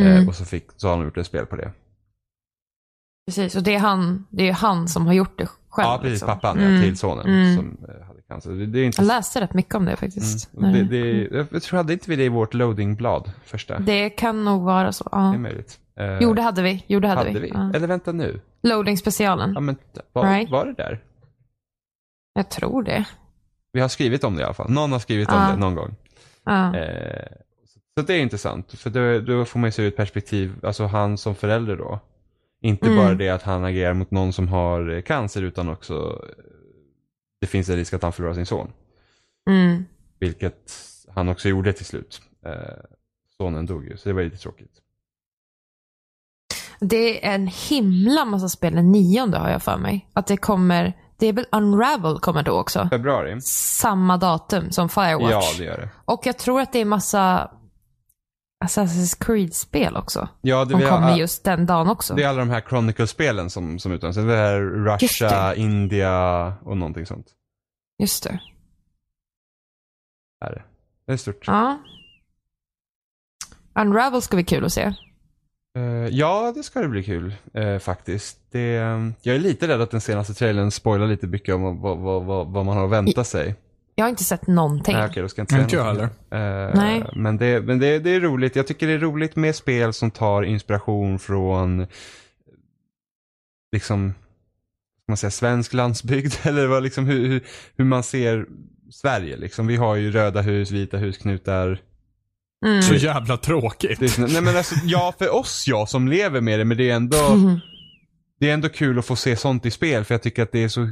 [0.00, 1.72] Eh, Mm, och så, fick, så har de gjort ett spel på det.
[3.26, 5.86] precis, och det är han, det är han som har gjort det själv.
[5.88, 6.12] ja, precis.
[6.12, 6.26] liksom.
[6.28, 6.74] Pappan Mm.
[6.74, 7.56] ja, till sonen Mm.
[7.56, 7.76] som
[8.08, 8.50] hade cancer.
[8.50, 9.08] Det, det är Jag intressant.
[9.08, 10.54] läste rätt mycket om det faktiskt.
[10.56, 10.72] Mm.
[10.72, 13.78] Det, det, jag tror, hade inte vi det i vårt loadingblad första?
[13.78, 15.04] Det kan nog vara så.
[15.04, 15.38] Det är Ja.
[15.38, 15.80] möjligt.
[15.96, 16.84] Eh, Jo, det hade vi.
[16.86, 17.38] Jo, det hade, hade vi.
[17.40, 17.48] vi.
[17.54, 17.72] Ja.
[17.74, 18.40] Eller vänta nu.
[18.62, 19.52] Loading-specialen.
[19.54, 19.76] Ja, men,
[20.12, 20.50] var, Right.
[20.50, 21.00] var det där?
[22.34, 23.04] Jag tror det.
[23.72, 24.70] Vi har skrivit om det i alla fall.
[24.70, 25.50] Någon har skrivit om Ja.
[25.50, 25.94] det någon gång.
[26.44, 26.76] Ja.
[26.76, 27.26] Eh,
[27.94, 28.72] så det är intressant.
[28.72, 32.00] För då, då får man ju se ett perspektiv, alltså han som förälder då.
[32.62, 32.98] Inte Mm.
[32.98, 36.44] bara det att han agerar mot någon som har eh, cancer utan också eh,
[37.40, 38.72] det finns en risk att han förlorar sin son.
[39.50, 39.84] Mm.
[40.18, 40.72] Vilket
[41.14, 42.20] han också gjorde till slut.
[42.46, 42.52] Eh,
[43.36, 44.72] sonen dog ju, så det var lite tråkigt.
[46.80, 50.08] Det är en himla massa spel den nionde har jag för mig.
[50.12, 52.88] Att det kommer, det är väl Unravel kommer då också.
[52.90, 53.40] Februari?
[53.40, 55.30] Samma datum som Firewatch.
[55.30, 55.88] Ja, det gör det.
[56.04, 57.50] Och jag tror att det är massa
[58.64, 60.28] Assassin's Creed-spel också.
[60.40, 62.14] Ja, det, har- kommer just den dagen också.
[62.14, 64.26] det är alla de här Chronicle-spelen som, som utannonseras.
[64.26, 65.56] Det är Russia, det.
[65.60, 67.26] India och någonting sånt.
[67.98, 68.40] Just det.
[70.44, 70.62] Är det.
[71.06, 71.44] det är stort.
[71.46, 71.78] Ja.
[73.74, 74.94] Unravel ska bli kul att se.
[75.76, 78.38] Eh, ja, det ska det bli kul eh, faktiskt.
[78.50, 78.72] Det,
[79.22, 82.46] jag är lite rädd att den senaste trailern spoilar lite mycket om vad, vad, vad,
[82.46, 83.54] vad man har att vänta sig.
[83.94, 84.96] Jag har inte sett någonting.
[84.96, 86.68] Nej, okej, då ska jag inte Inte säga jag heller.
[86.68, 87.04] Eh, Nej.
[87.16, 88.56] Men, det, men det, det är roligt.
[88.56, 91.86] Jag tycker det är roligt med spel som tar inspiration från
[93.72, 94.14] liksom,
[95.02, 96.32] ska man säga, svensk landsbygd.
[96.42, 97.44] Eller vad, liksom, hur, hur,
[97.76, 98.46] hur man ser
[98.90, 99.66] Sverige liksom.
[99.66, 101.78] Vi har ju röda hus, vita hus, knutar.
[102.66, 102.82] Mm.
[102.82, 104.00] Så jävla tråkigt.
[104.00, 106.90] Det är, nej men alltså, ja för oss ja som lever med det men det
[106.90, 107.16] är ändå
[108.40, 110.64] Det är ändå kul att få se sånt i spel för jag tycker att det
[110.64, 110.90] är så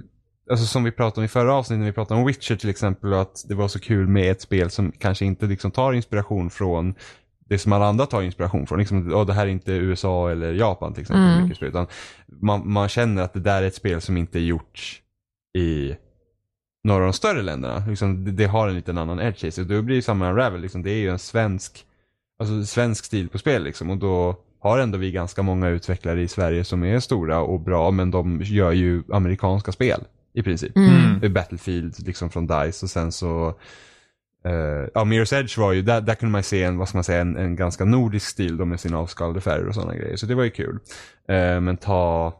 [0.51, 3.13] Alltså som vi pratade om i förra avsnittet när vi pratade om Witcher till exempel
[3.13, 6.51] och att det var så kul med ett spel som kanske inte liksom tar inspiration
[6.51, 6.95] från
[7.49, 8.79] det som alla andra tar inspiration från.
[8.79, 11.25] Liksom, oh, det här är inte USA eller Japan till exempel.
[11.25, 11.43] Mm.
[11.43, 11.87] Mycket spel, utan
[12.43, 15.03] man, man känner att det där är ett spel som inte är gjort
[15.59, 15.95] i
[16.85, 17.83] några av de större länderna.
[17.89, 19.65] Liksom, det, det har en liten annan edge i sig.
[19.65, 21.85] Då blir det samma med Unravel, liksom, det är ju en svensk,
[22.39, 26.29] alltså svensk stil på spel liksom, och då har ändå vi ganska många utvecklare i
[26.29, 30.05] Sverige som är stora och bra men de gör ju amerikanska spel
[30.35, 30.77] i princip.
[30.77, 31.23] Mm.
[31.23, 33.55] Är Battlefield liksom från DICE och sen så
[34.47, 37.05] Uh, ja, Mirror's Edge var ju, där, där kunde man se en, vad ska man
[37.05, 40.17] säga, en, en ganska nordisk stil då med sina avskalade färger och sådana grejer.
[40.17, 40.79] Så det var ju kul.
[41.29, 42.33] Eh, men ta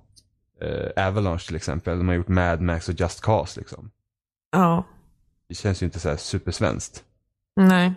[0.61, 3.91] eh, Avalanche till exempel, de har gjort Mad Max och Just Cause liksom.
[4.53, 4.85] Ja.
[5.49, 7.05] Det känns ju inte så här supersvenskt.
[7.61, 7.93] Nej.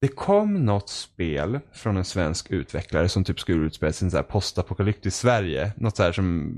[0.00, 4.10] Det kom något spel från en svensk utvecklare som typ skulle utspela sig i en
[4.10, 5.72] så här postapokalyptisk Sverige.
[5.76, 6.54] Något så här som,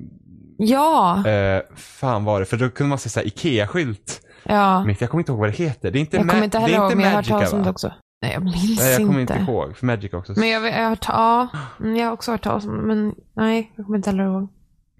[0.59, 1.27] Ja.
[1.29, 2.47] eh, fan var det?
[2.47, 4.21] För då kunde man se så här Ikea-skylt.
[4.43, 4.85] Ja.
[4.85, 5.91] Men jag kommer inte ihåg vad det heter.
[5.91, 7.53] Det är inte, Jag kommer inte heller ihåg, inte men jag har hört Magica talas
[7.53, 7.93] om det också.
[8.23, 9.33] Nej, jag minns Nej, jag kommer inte.
[9.39, 9.77] inte ihåg.
[9.77, 10.33] För Magic också.
[10.37, 11.49] Men jag, jag har ja,
[11.79, 14.49] jag har också hört talas om det, men nej, jag kommer inte heller ihåg.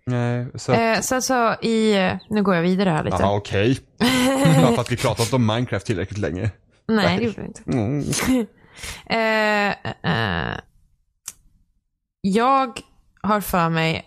[0.09, 0.73] Nej, så...
[0.73, 3.17] Eh, sen så i, eh, nu går jag vidare här lite.
[3.21, 3.79] Jaha, okej.
[4.63, 6.51] Bara för att vi pratat om Minecraft tillräckligt länge.
[6.89, 7.63] nej, det gjorde vi inte.
[7.67, 8.47] Mm.
[9.07, 9.69] Eh,
[10.13, 10.57] eh,
[12.21, 12.81] jag
[13.23, 14.05] har för mig,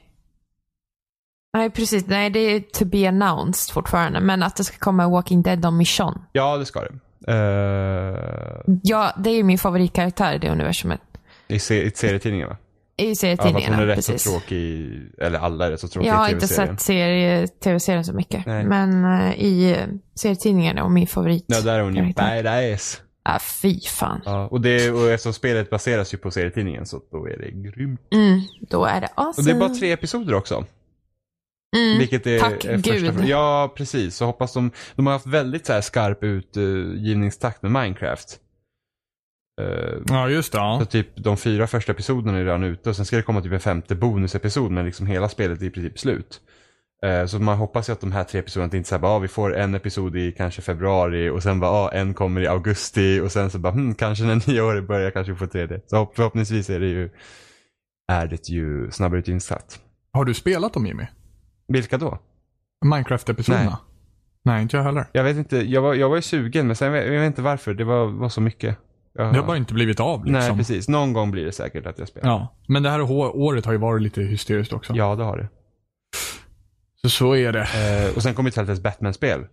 [1.57, 5.41] nej precis, nej det är to be announced fortfarande, men att det ska komma Walking
[5.41, 6.21] Dead om Mission.
[6.31, 6.91] Ja, det ska det.
[7.27, 11.01] Eh, Ja, det är ju min favoritkaraktär i det universumet.
[11.47, 12.57] I, i serietidningen va?
[12.97, 14.23] I Ja, serietidningarna, hon är rätt precis.
[14.23, 18.05] så tråkig, eller alla är rätt så tråkiga Jag har i inte sett serie, tv-serien
[18.05, 18.45] så mycket.
[18.45, 18.65] Nej.
[18.65, 21.45] Men eh, i uh, serietidningarna och min favorit.
[21.47, 23.01] Ja, där är hon ju badass.
[23.23, 24.21] Ah, fy fan.
[24.25, 28.01] Ja, och, det, och eftersom spelet baseras ju på serietidningen så då är det grymt.
[28.11, 29.45] Mm, då är det Och awesome.
[29.51, 30.65] det är bara tre episoder också.
[31.75, 33.25] Mm, Vilket är, tack är gud.
[33.25, 34.15] Ja, precis.
[34.15, 38.39] Så hoppas de, de har haft väldigt så här skarp utgivningstakt med Minecraft.
[39.61, 40.57] Eh, Ja, just det.
[40.57, 40.85] Så Ja.
[40.85, 43.59] typ de fyra första episoderna är redan ute och sen ska det komma typ en
[43.59, 46.41] femte bonusepisod men liksom hela spelet är i princip slut.
[47.05, 49.19] Eh, Så man hoppas ju att de här tre episoderna inte så här bara, ah,
[49.19, 53.19] vi får en episod i kanske februari och sen bara, ah, en kommer i augusti
[53.19, 55.81] och sen så bara, hmm, kanske när nyåret börjar kanske vi får tredje.
[55.87, 57.09] Så hopp- förhoppningsvis är det ju,
[58.11, 59.79] är det ju snabbare utgivningstakt.
[60.13, 61.03] Har du spelat dem Jimmy?
[61.67, 62.19] Vilka då?
[62.85, 63.63] Minecraft-episoderna?
[63.65, 63.75] Nej.
[64.43, 65.05] Nej, inte jag heller.
[65.11, 67.73] Jag vet inte, jag var, jag var ju sugen men sen, jag vet inte varför,
[67.73, 68.77] det var, var så mycket.
[69.13, 70.39] Det har bara inte blivit av liksom.
[70.47, 70.87] Nej, precis.
[70.87, 72.29] Någon gång blir det säkert att jag spelar.
[72.29, 74.93] Ja, men det här året har ju varit lite hysteriskt också.
[74.95, 75.47] Ja, det har det.
[77.01, 77.59] Så så är det.
[77.61, 79.45] Eh, och sen kommer det ett Batman-spel.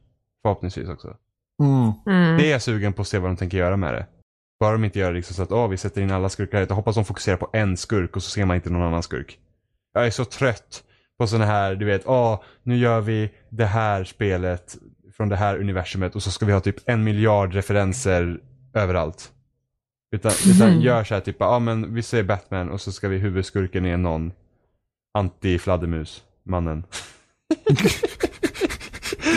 [0.42, 1.16] Förhoppningsvis också.
[1.62, 1.92] Mm.
[2.06, 2.38] Mm.
[2.38, 4.06] Det är jag sugen på att se vad de tänker göra med det.
[4.60, 6.60] Bara de inte gör liksom så att åh, vi sätter in alla skurkar.
[6.68, 9.38] Jag hoppas de fokuserar på en skurk och så ser man inte någon annan skurk.
[9.94, 10.82] Jag är så trött
[11.18, 14.76] på sådana här, du vet, åh, nu gör vi det här spelet
[15.16, 18.40] från det här universumet och så ska vi ha typ en miljard referenser
[18.74, 19.32] överallt.
[20.16, 23.18] Utan, utan gör så här typ, ja men vi ser Batman och så ska vi
[23.18, 24.32] huvudskurken är någon
[25.18, 26.84] anti-fladdermus, mannen.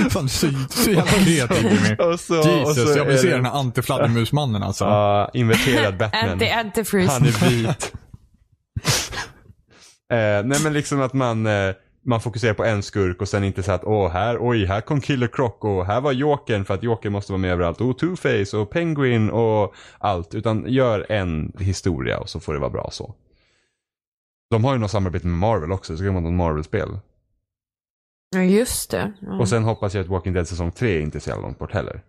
[0.09, 1.95] Fan, så, så jävla kreativ Jimmy.
[2.13, 4.83] Och så, och Jesus, så jag vill är se det- den här antifladdermusmannen alltså.
[4.85, 6.29] Ja, inverterad Batman.
[6.29, 7.11] Anti antifreeze.
[7.13, 7.93] Han är vit.
[10.13, 13.63] eh, nej men liksom att man, eh, man fokuserar på en skurk och sen inte
[13.63, 16.83] så att åh här, oj här kom Killer Croc och här var Jokern för att
[16.83, 20.35] Jokern måste vara med överallt och Two-Face och Penguin och allt.
[20.35, 23.15] Utan gör en historia och så får det vara bra så.
[24.49, 26.99] De har ju något samarbete med Marvel också, så kan man ha något Marvel-spel.
[28.35, 29.13] Ja, just det.
[29.19, 29.39] Ja.
[29.39, 31.73] Och sen hoppas jag att Walking Dead säsong 3 inte är så jävla långt bort
[31.73, 32.01] heller.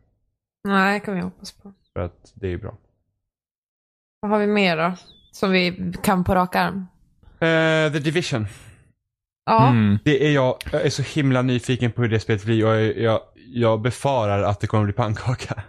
[0.64, 1.72] Nej, det kan vi hoppas på.
[1.92, 2.76] För att det är bra.
[4.20, 4.92] Vad har vi mer då?
[5.32, 6.86] Som vi kan på rak arm?
[7.40, 8.46] Eh, The Division.
[9.52, 9.68] Ja.
[9.68, 9.98] Mm.
[10.04, 12.96] Det är jag, jag är så himla nyfiken på hur det spelet blir och jag,
[12.98, 13.20] jag,
[13.54, 15.62] jag befarar att det kommer bli pannkaka.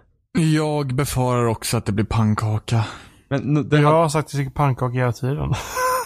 [0.54, 2.86] Jag befarar också att det blir pannkaka.
[3.30, 5.54] Men, det Jag har, sagt att jag tycker pannkaka hela tiden.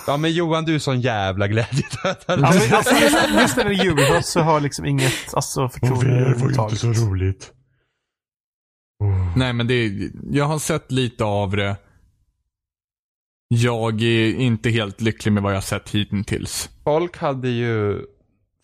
[0.08, 2.16] ja men Johan du är sån jävla glädjedödare.
[2.28, 2.96] Ja, men, alltså,
[3.40, 6.84] just, när det är Ubisoft så har jag liksom inget alltså, förtroende överhuvudtaget.
[6.84, 7.52] roligt.
[9.36, 11.76] Nej, men det är, jag har sett lite av det.
[13.48, 16.70] Jag är inte helt lycklig med vad jag har sett hittills.
[16.84, 18.02] Folk hade ju,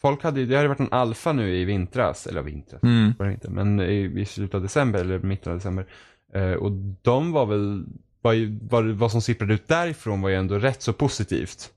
[0.02, 3.14] folk hade det hade varit en alfa nu i vintras, eller vintras, Mm.
[3.20, 5.86] var det inte, men i, i slutet av december eller mitten av december.
[6.34, 6.72] Eh, och
[7.02, 7.86] de var väl,
[8.22, 11.70] var, ju- var, vad som sipprade ut därifrån var ju ändå rätt så positivt.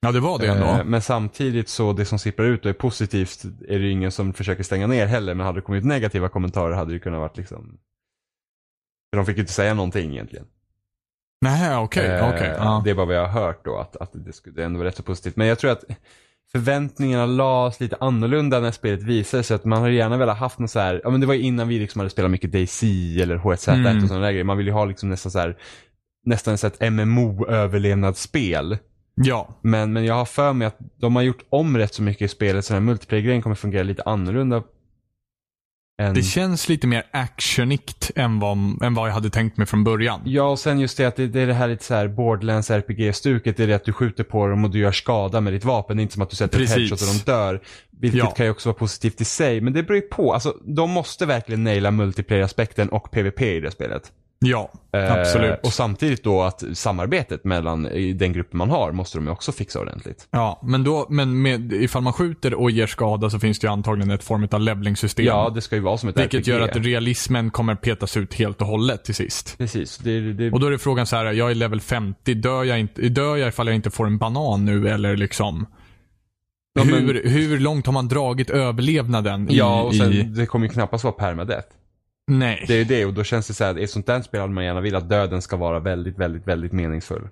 [0.00, 0.66] Ja, det var det ändå.
[0.66, 4.12] Eh, Men samtidigt så det som sipprar ut och är positivt är det ju ingen
[4.12, 5.34] som försöker stänga ner heller.
[5.34, 7.78] Men hade det kommit negativa kommentarer hade det kunnat varit liksom...
[9.12, 10.46] För de fick ju inte säga någonting egentligen.
[11.44, 12.06] Nej, okej.
[12.06, 12.54] Eh, okej.
[12.58, 12.82] ja.
[12.84, 14.84] Det är bara vad jag har hört då, att, att det, skulle, det ändå var
[14.84, 15.36] rätt så positivt.
[15.36, 15.84] Men jag tror att
[16.52, 19.54] förväntningarna lades lite annorlunda när spelet visade sig.
[19.54, 21.68] Att man hade gärna velat haft något så här, ja men det var ju innan
[21.68, 24.02] vi liksom hade spelat mycket DayZ eller H1Z1 Mm.
[24.02, 24.44] och sådana där grejer.
[24.44, 25.56] Man vill ju ha liksom nästan så här,
[26.26, 28.78] nästan så ett MMO-överlevnadsspel.
[29.14, 29.48] ja.
[29.62, 32.28] Men, men jag har för mig att de har gjort om rätt så mycket i
[32.28, 34.62] spelet så den här multiplayer-grejen kommer fungera lite annorlunda.
[36.02, 36.14] Än...
[36.14, 40.20] Det känns lite mer actionigt än vad, än vad jag hade tänkt mig från början.
[40.24, 42.70] Ja, och sen just det att det, det är det här lite så här Borderlands
[42.70, 43.56] RPG-stuket.
[43.56, 45.96] Det är det att du skjuter på dem och du gör skada med ditt vapen.
[45.96, 46.76] Det är inte som att du sätter ett Precis.
[46.90, 47.60] headshot och de dör.
[48.00, 48.30] Vilket Ja.
[48.30, 49.60] kan ju också vara positivt i sig.
[49.60, 50.34] Men det beror ju på.
[50.34, 54.12] Alltså, de måste verkligen naila multiplayer-aspekten och PVP i det spelet.
[54.46, 55.58] Ja, Eh, absolut.
[55.62, 57.82] och samtidigt då att samarbetet mellan
[58.14, 60.28] den gruppen man har måste de ju också fixa ordentligt.
[60.30, 63.72] Ja, men, då, men med, ifall man skjuter och ger skada så finns det ju
[63.72, 65.26] antagligen ett form av levelingsystem.
[65.26, 66.48] Ja, det ska ju vara som ett vilket RPG.
[66.48, 69.58] gör att realismen kommer petas ut helt och hållet till sist.
[69.58, 69.98] Precis.
[69.98, 72.80] Det, det, Och då är det frågan så här, jag är level 50, dör jag,
[72.80, 75.66] inte, dör jag ifall jag inte får en banan nu eller liksom?
[76.78, 79.56] Ja, men- hur, hur långt har man dragit överlevnaden i...
[79.56, 81.68] ja, och sen i det kommer ju knappast vara permadeath.
[82.26, 82.64] Nej.
[82.68, 84.40] Det är ju det och då känns det så här, i ett sånt där spel
[84.40, 87.28] hade man gärna vill att döden ska vara väldigt, väldigt, väldigt meningsfull.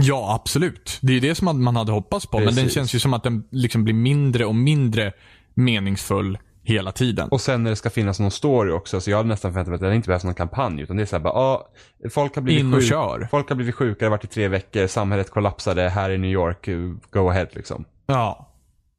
[0.00, 0.98] Ja, absolut.
[1.02, 2.38] Det är ju det som man hade hoppats på.
[2.38, 2.72] Men den Precis.
[2.74, 5.12] känns ju som att den liksom blir mindre och mindre
[5.54, 7.28] meningsfull hela tiden.
[7.28, 9.74] Och sen när det ska finnas någon story också, så jag hade nästan förväntat mig
[9.86, 10.82] att det inte behövs någon kampanj.
[10.82, 11.68] Utan det är så här bara, ja,
[12.10, 13.28] folk har blivit In och sjuk- kör.
[13.30, 16.30] Folk har blivit sjuka, det har varit i tre veckor, samhället kollapsade här i New
[16.30, 16.68] York,
[17.10, 17.84] go ahead liksom.
[18.06, 18.52] Ja.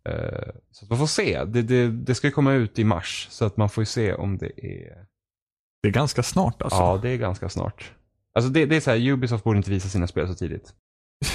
[0.09, 1.43] Eh, så man får se.
[1.45, 4.13] Det, det, det ska ju komma ut i mars, så att man får ju se
[4.13, 5.07] om det är...
[5.87, 6.79] Det är ganska snart alltså.
[6.79, 7.91] Ja, det är ganska snart.
[8.35, 10.73] Alltså det, det är så här, Ubisoft borde inte visa sina spel så tidigt.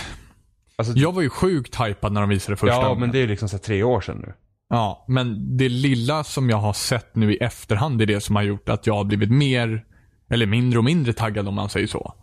[0.77, 3.01] Alltså, Jag var ju sjukt hypad när de visade första ja, gången.
[3.01, 4.33] men det är liksom så tre år sedan nu.
[4.69, 8.43] Ja, men det lilla som jag har sett nu i efterhand är det som har
[8.43, 9.85] gjort att jag har blivit mer,
[10.31, 12.15] eller mindre och mindre taggad om man säger så.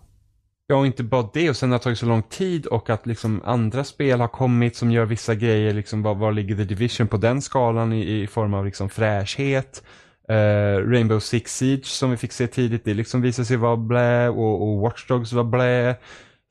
[0.68, 1.50] Ja, och inte bara det.
[1.50, 4.76] Och sen har det tagit så lång tid och att liksom andra spel har kommit
[4.76, 5.74] som gör vissa grejer.
[5.74, 9.84] Liksom, var, var ligger The Division på den skalan i, i form av liksom fräschhet?
[10.30, 14.30] Eh, Rainbow Six Siege som vi fick se tidigt, det liksom visade sig vara blä
[14.30, 15.96] och, och Watch Dogs var blä.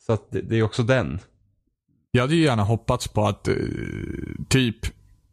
[0.07, 1.19] Så att det, det är också den.
[2.11, 3.55] Jag hade ju gärna hoppats på att eh,
[4.49, 4.77] typ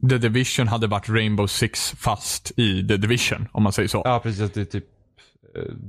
[0.09, 4.01] The Division hade varit Rainbow Six fast i The Division, om man säger så.
[4.05, 4.51] Ja, precis.
[4.51, 4.85] Det är typ...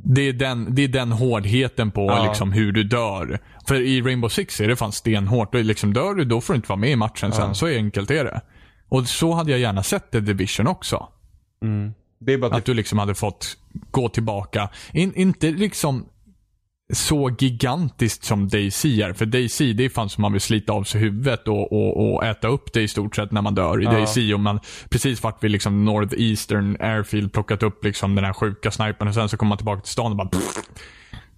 [0.05, 2.25] Det, är den, det är den hårdheten på Ja.
[2.29, 3.39] liksom, hur du dör.
[3.69, 5.55] För i Rainbow Six är det fan stenhårt.
[5.55, 7.49] Liksom, dör du, då får du inte vara med i matchen sen.
[7.49, 7.55] Ja.
[7.55, 8.41] Så enkelt är det.
[8.89, 11.09] Och så hade jag gärna sett The Division också.
[11.63, 11.93] Mm.
[12.19, 13.57] Bara Att du liksom hade fått
[13.91, 14.69] gå tillbaka.
[14.93, 16.07] In, inte liksom
[16.93, 19.13] så gigantiskt som DayZ är.
[19.13, 22.25] För DayZ, det är fan som man vill slita av sig huvudet och, och, och
[22.25, 23.91] äta upp det i stort sett när man dör i Ja.
[23.93, 24.17] DayZ.
[24.35, 29.09] Och man precis varit vid liksom Northeastern Airfield plockat upp liksom den här sjuka snipern
[29.09, 30.63] och sen så kommer man tillbaka till stan och bara pff,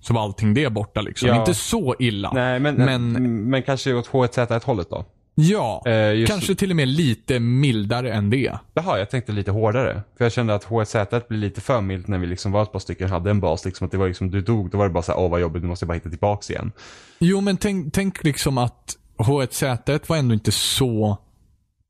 [0.01, 1.29] så var allting det borta liksom.
[1.29, 1.41] Ja.
[1.41, 2.33] Inte så illa.
[2.35, 5.05] Nej, men, Men- men, men kanske åt H1Z1 hållet då?
[5.41, 8.59] Ja, Eh, kanske till och med lite mildare än det.
[8.75, 10.03] Jaha, jag tänkte lite hårdare.
[10.17, 12.79] För jag kände att H1Z1 blev lite för milt när vi liksom var ett par
[12.79, 13.65] stycken hade en bas.
[13.65, 15.41] Liksom att det var liksom, du dog, då var det bara så här, åh vad
[15.41, 16.73] jobbigt, nu måste jag bara hitta tillbaks igen.
[17.19, 21.19] Jo, men tänk, tänk liksom att H1Z1 var ändå inte så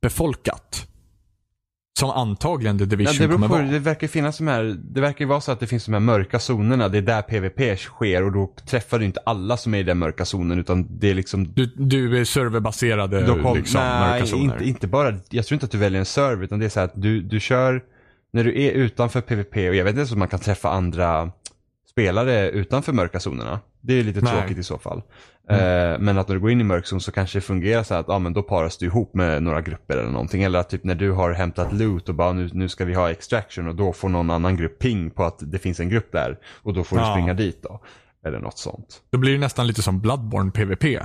[0.03, 0.87] befolkat.
[1.99, 3.67] Som antagligen The Ja, Division det, beror kommer på, vara.
[3.67, 6.39] det verkar finnas de här, det verkar vara så att det finns de här mörka
[6.39, 9.83] zonerna, det är där PVP sker och då träffar du inte alla som är i
[9.83, 14.27] den mörka zonen utan det är liksom Du, du är serverbaserade kom, liksom, mörka nej,
[14.27, 14.45] zoner.
[14.45, 16.81] inte, inte bara, jag tror inte att du väljer en server utan det är så
[16.81, 17.83] att du, du kör,
[18.33, 21.31] när du är utanför PVP och jag vet inte om man kan träffa andra
[21.91, 23.61] spelare utanför mörka zonerna.
[23.89, 24.33] Det är lite Nej.
[24.33, 25.03] tråkigt i så fall.
[25.51, 25.57] Eh,
[25.99, 28.09] men att när du går in i mörk zon så kanske det fungerar så att
[28.09, 30.43] ah, men då paras du ihop med några grupper eller någonting.
[30.43, 33.11] Eller att typ när du har hämtat loot och bara nu, nu ska vi ha
[33.11, 36.39] extraction och då får någon annan grupp ping på att det finns en grupp där.
[36.63, 37.13] Och då får du Ja.
[37.13, 37.81] springa dit då.
[38.27, 39.03] Eller något sånt.
[39.11, 40.99] Då blir det nästan lite som Bloodborne PVP.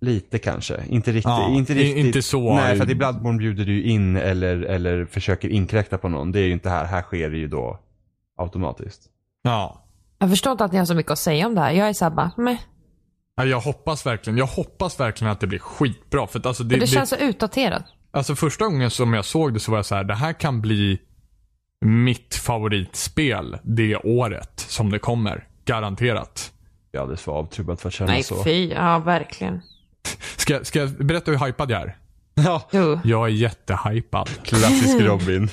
[0.00, 0.80] Lite kanske.
[0.88, 1.24] Inte riktigt.
[1.24, 2.06] Ja, inte, riktigt.
[2.06, 6.08] inte så- Nej, för att i Bloodborne bjuder du in eller, eller försöker inkräkta på
[6.08, 6.32] någon.
[6.32, 6.84] Det är ju inte här.
[6.84, 7.78] Här sker det ju då
[8.38, 9.02] automatiskt.
[9.42, 9.84] Ja.
[10.18, 11.70] Jag förstår inte att ni har så mycket att säga om det här.
[11.72, 12.58] Jag är såhär bara, meh.
[13.36, 16.26] Ja, Jag hoppas verkligen, jag hoppas verkligen att det blir skitbra.
[16.26, 17.84] För att alltså, det, Det, det det, känns så utdaterat.
[18.10, 20.60] alltså första gången som jag såg det så var jag så här, det här kan
[20.60, 20.98] bli
[21.84, 25.46] mitt favoritspel det året som det kommer.
[25.64, 26.52] Garanterat.
[26.92, 28.44] Jag är alldeles för avtrubbad för att känna Nej, så.
[28.44, 28.68] fy.
[28.68, 29.60] Ja, verkligen.
[30.36, 31.96] Ska, ska jag berätta hur hypad jag är?
[32.34, 33.00] Ja, Jo.
[33.04, 34.28] Jag är jättehypad.
[34.42, 35.48] klassisk Robin.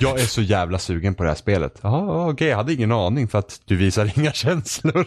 [0.00, 1.78] Jag är så jävla sugen på det här spelet.
[1.82, 5.06] Jaha, okej, jag hade ingen aning för att du visar inga känslor.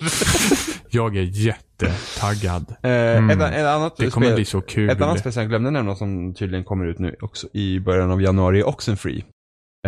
[0.90, 2.66] Jag är jättetaggad.
[2.84, 3.30] Eh, Mm.
[3.42, 4.90] ett, ett annat Det kommer spel, bli så kul.
[4.90, 8.12] Ett annat spel som jag glömde nämna som tydligen kommer ut nu också i början
[8.12, 9.24] av januari är Oxenfree.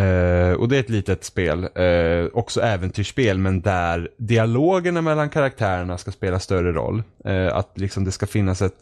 [0.00, 5.98] Eh, och det är ett litet spel, eh, också äventyrsspel men där dialogerna mellan karaktärerna
[5.98, 7.02] ska spela större roll.
[7.24, 8.74] Eh, att liksom det ska finnas ett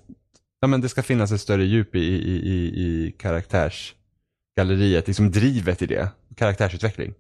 [0.61, 3.14] Ja men det ska finnas ett större djup i, i, i, i
[4.57, 6.09] karaktärsgalleriet, liksom drivet i det.
[6.36, 7.14] Karaktärsutveckling.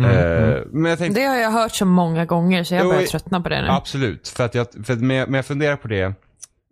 [0.00, 0.52] Mm, mm.
[0.52, 3.06] Eh, men jag tänkte, Det har jag hört så många gånger så jag Jo, börjar
[3.06, 3.68] tröttna på det nu.
[3.68, 4.28] absolut.
[4.28, 6.14] För att jag, för att med jag funderar på det,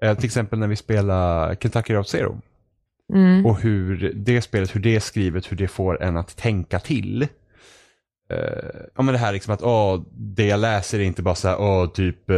[0.02, 2.40] eh, till exempel när vi spelar Kentucky Route Zero.
[3.14, 3.46] Mm.
[3.46, 7.22] Och hur det spelet, hur det är skrivet, hur det får en att tänka till.
[7.22, 8.38] Eh,
[8.94, 11.60] ja men det här liksom att, åh, det jag läser är inte bara så här,
[11.60, 12.36] åh, typ eh,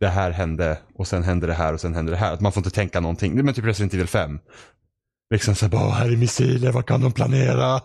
[0.00, 2.32] det här hände och sen hände det här och sen hände det här.
[2.32, 3.44] Att man får inte tänka någonting.
[3.44, 4.38] Men typ Resident Evil 5.
[5.30, 7.76] Liksom så här, bara, här är missiler, vad kan de planera?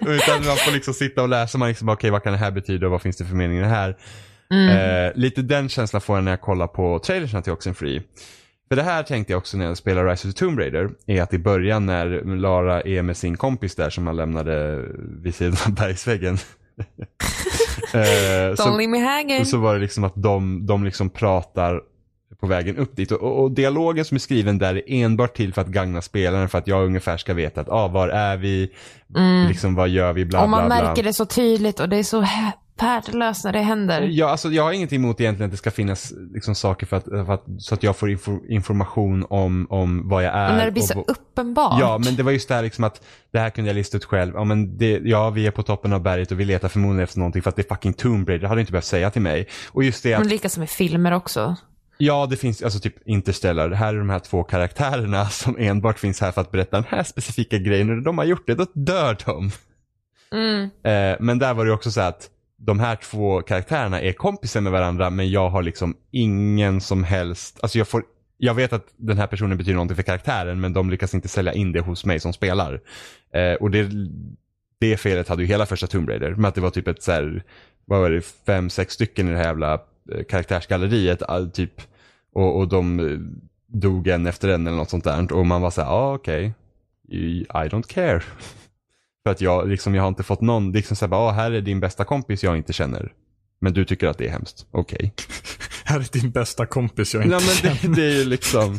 [0.00, 2.86] Utan man får liksom sitta och läsa, man liksom, okej vad kan det här betyda
[2.86, 3.96] och vad finns det för mening i det här?
[4.50, 4.68] Mm.
[4.68, 8.02] Eh, lite den känslan får jag när jag kollar på trailersen till Oxenfree.
[8.68, 11.22] För det här tänkte jag också när jag spelade Rise of the Tomb Raider, är
[11.22, 14.84] att i början när Lara är med sin kompis där som han lämnade
[15.22, 16.34] vid sidan av bergsväggen.
[17.94, 19.44] eh, Don't så, leave me hanging.
[19.44, 21.80] så var det liksom att de, de liksom pratar
[22.40, 23.12] på vägen upp dit.
[23.12, 26.58] Och, och, dialogen som är skriven där är enbart till för att gagna spelaren för
[26.58, 28.70] att jag ungefär ska veta att ah, var är vi,
[29.16, 29.48] Mm.
[29.48, 30.84] liksom vad gör vi, bla och man bla bla.
[30.88, 32.26] märker det så tydligt och det är så
[32.80, 34.02] värdelöst när det händer.
[34.02, 37.04] Ja, alltså, jag har ingenting emot egentligen att det ska finnas liksom, saker för att,
[37.04, 40.50] för att, så att jag får info, information om, om vad jag är.
[40.50, 41.80] och när det blir och, så uppenbart.
[41.80, 44.04] Ja, men det var just det här liksom att det här kunde jag lista ut
[44.04, 44.32] själv.
[44.34, 47.18] Ja, men det, ja, vi är på toppen av berget och vi letar förmodligen efter
[47.18, 48.42] någonting för att det är fucking Tomb Raider.
[48.42, 49.48] Det hade du inte behövt säga till mig.
[49.68, 51.56] Och just det att, Men lika som i filmer också.
[51.98, 53.70] Ja det finns, alltså typ Interstellar.
[53.70, 57.02] Här är de här två karaktärerna som enbart finns här för att berätta den här
[57.02, 57.90] specifika grejen.
[57.90, 59.50] Och när de har gjort det, då dör de.
[60.32, 60.62] Mm.
[60.62, 64.72] Eh, men där var det också så att de här två karaktärerna är kompisar med
[64.72, 68.02] varandra men jag har liksom ingen som helst, alltså jag får
[68.38, 71.52] jag vet att den här personen betyder någonting för karaktären men de lyckas inte sälja
[71.52, 72.80] in det hos mig som spelar.
[73.34, 73.90] Eh, och det,
[74.80, 76.34] det felet hade ju hela första Tomb Raider.
[76.34, 77.42] Med att det var typ ett så här,
[77.84, 79.80] vad var det, fem, sex stycken i det här jävla
[80.28, 81.22] karaktärsgalleriet.
[81.22, 81.80] all- Typ,
[82.34, 83.18] och, och de eh,
[83.80, 85.32] dog en efter en eller något sånt där.
[85.32, 86.54] Och man var så här, ja ah, okej.
[87.08, 88.20] I I don't care.
[89.24, 91.60] För att jag, liksom, jag har inte fått någon, det liksom såhär, ah, här är
[91.60, 93.12] din bästa kompis jag inte känner.
[93.60, 94.66] Men du tycker att det är hemskt.
[94.70, 95.14] Okej.
[95.84, 97.94] Här är din bästa kompis jag inte Nej men känner.
[97.96, 98.78] det, det är ju liksom,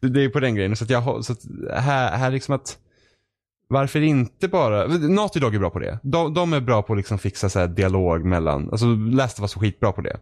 [0.00, 0.76] det, det är på den grejen.
[0.76, 1.40] Så att jag har, så att
[1.82, 2.78] här, här liksom att,
[3.72, 5.98] varför inte bara, Naughty Dog är bra på det.
[6.02, 9.42] De, de är bra på att liksom fixa så här dialog mellan, alltså Last of
[9.42, 10.16] Us var skitbra på det.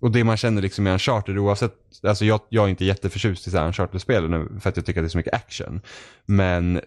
[0.00, 3.50] Och det man känner liksom i Uncharted oavsett, alltså jag, jag är inte jätteförtjust i
[3.50, 5.80] så här Uncharted-spelen för att jag tycker att det är så mycket action.
[6.26, 6.80] Men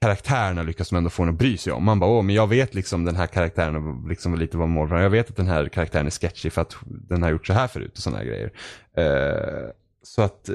[0.00, 1.84] karaktärerna lyckas man ändå få en att bry sig om.
[1.84, 4.90] Man bara, åh men jag vet liksom den här karaktären och liksom lite vad mål
[4.90, 7.66] Jag vet att den här karaktären är sketchy för att den har gjort så här
[7.66, 8.52] förut och sådana här grejer.
[8.98, 9.70] Uh,
[10.02, 10.50] så att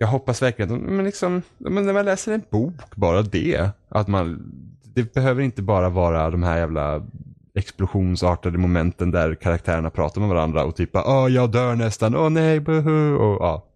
[0.00, 3.70] jag hoppas verkligen att, men liksom, men när man läser en bok, bara det.
[3.88, 4.52] Att man,
[4.94, 7.06] det behöver inte bara vara de här jävla
[7.54, 12.60] explosionsartade momenten där karaktärerna pratar med varandra och typ åh jag dör nästan, åh nej,
[12.60, 13.66] buhu, och ja.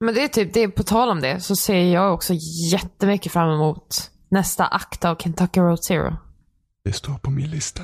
[0.00, 2.34] Men det är typ, det är, på tal om det så ser jag också
[2.72, 6.16] jättemycket fram emot nästa akt av Kentucky Road Zero.
[6.84, 7.82] Det står på min lista.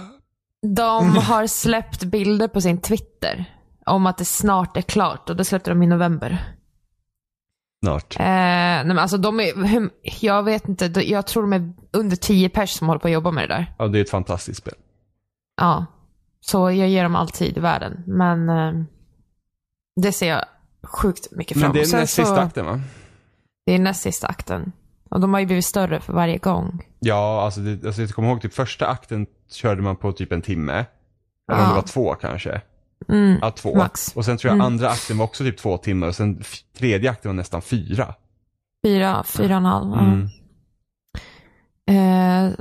[0.76, 3.44] De har släppt bilder på sin Twitter
[3.86, 6.54] om att det snart är klart och det släppte de i november.
[7.84, 8.16] Snart.
[8.20, 9.52] Eh, nej men alltså de är,
[10.20, 13.30] jag vet inte, jag tror de är under 10 pers som håller på att jobba
[13.30, 13.74] med det där.
[13.78, 14.74] Ja, det är ett fantastiskt spel.
[15.60, 15.86] Ja.
[16.40, 18.02] Så jag ger dem all tid i världen.
[18.06, 18.72] Men eh,
[20.02, 20.44] det ser jag
[20.82, 21.90] sjukt mycket fram Men emot.
[21.90, 22.80] det är näst sista akten va?
[23.66, 24.72] Det är näst sista akten.
[25.10, 26.82] Och de har ju blivit större för varje gång.
[26.98, 30.42] Ja, alltså, det, alltså jag kommer ihåg typ första akten körde man på typ en
[30.42, 30.72] timme.
[30.72, 31.68] Eller om Ja.
[31.68, 32.60] det var två kanske.
[33.08, 33.38] Mm.
[33.42, 33.76] Ja, två.
[33.76, 34.12] Max.
[34.16, 34.66] Och sen tror jag Mm.
[34.66, 36.42] andra akten var också typ två timmar och sen
[36.78, 38.14] tredje akten var nästan fyra.
[38.86, 39.92] Fyra, fyra och en halv.
[39.92, 40.28] Mm.
[41.90, 42.54] Eh,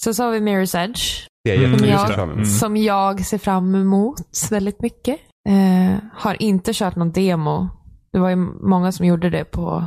[0.00, 1.26] sen så har vi Mirror's Edge.
[1.44, 2.14] Det är Mm, det.
[2.14, 2.34] fram emot.
[2.34, 2.44] Mm.
[2.44, 4.20] Som jag ser fram emot
[4.50, 5.20] väldigt mycket.
[5.48, 7.68] Eh, har inte kört någon demo.
[8.12, 9.86] Det var ju många som gjorde det på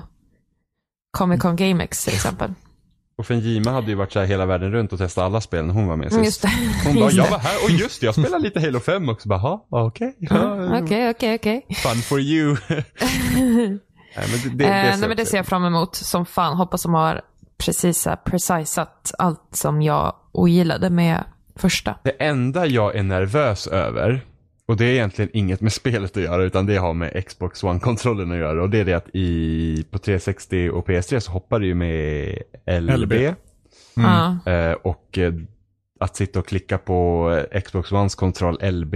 [1.18, 2.54] Comic Con GameX till exempel.
[3.18, 5.74] Och Fenjima hade ju varit så här hela världen runt och testat alla spel när
[5.74, 6.46] hon var med Mm, sist.
[6.86, 9.30] Hon bara, jag var här och just det, jag spelade lite Halo 5 också.
[9.30, 10.16] Bara, "Ha, okej.
[10.84, 11.66] Okej, okej, okej.
[11.84, 12.58] Fun for you.
[12.70, 16.26] Nej, men det, det, det, Eh, Nej, ser men det ser jag fram emot som
[16.26, 16.58] fan.
[16.58, 17.22] Hoppas de har
[17.58, 21.24] precis så här precisat allt som jag ogillade med
[21.56, 21.96] första.
[22.04, 24.22] Det enda jag är nervös över,
[24.68, 28.32] och det är egentligen inget med spelet att göra utan det har med Xbox One-kontrollen
[28.32, 28.64] att göra.
[28.64, 32.38] Och det är det att i, på 360 och PS3 så hoppar det ju med
[32.82, 32.92] LB.
[32.98, 33.14] LB.
[33.96, 34.38] Ja.
[34.52, 35.34] Eh, och eh,
[36.00, 37.30] att sitta och klicka på
[37.66, 38.96] Xbox Ones kontroll LB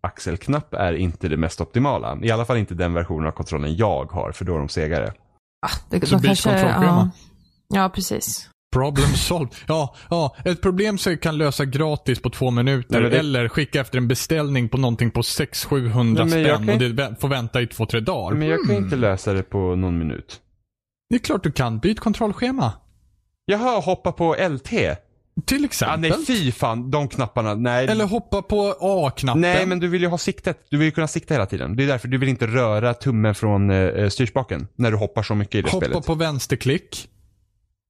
[0.00, 2.18] axelknapp är inte det mest optimala.
[2.22, 5.12] I alla fall inte den versionen av kontrollen jag har, för då är de segare.
[5.66, 7.10] Ah, det, Så de byt kanske, ja.
[7.68, 8.50] ja, precis.
[8.72, 9.54] Problem solved.
[9.68, 13.00] Ja, ja, ett problem som kan lösa gratis på två minuter.
[13.00, 16.66] Nej, det- Eller skicka efter en beställning på någonting på 600-700 Nej, men jag spänn
[16.78, 18.36] kan- och det får vänta i två, tre dagar.
[18.36, 18.84] Men jag kan Hmm.
[18.84, 20.40] inte lösa det på någon minut.
[21.10, 21.78] Det är klart du kan.
[21.78, 22.72] Byt kontrollschema.
[23.46, 24.96] Jaha, hoppa på LT?
[25.46, 26.00] Till Ja, exempel.
[26.00, 27.86] nej fy fan, de knapparna, nej.
[27.88, 29.40] Eller hoppa på A-knappen.
[29.40, 30.66] Nej, men du vill ju ha siktet.
[30.70, 31.76] Du vill ju kunna sikta hela tiden.
[31.76, 35.34] Det är därför du vill inte röra tummen från eh, styrspaken när du hoppar så
[35.34, 36.06] mycket i det Hoppa spelet.
[36.06, 37.08] på vänsterklick.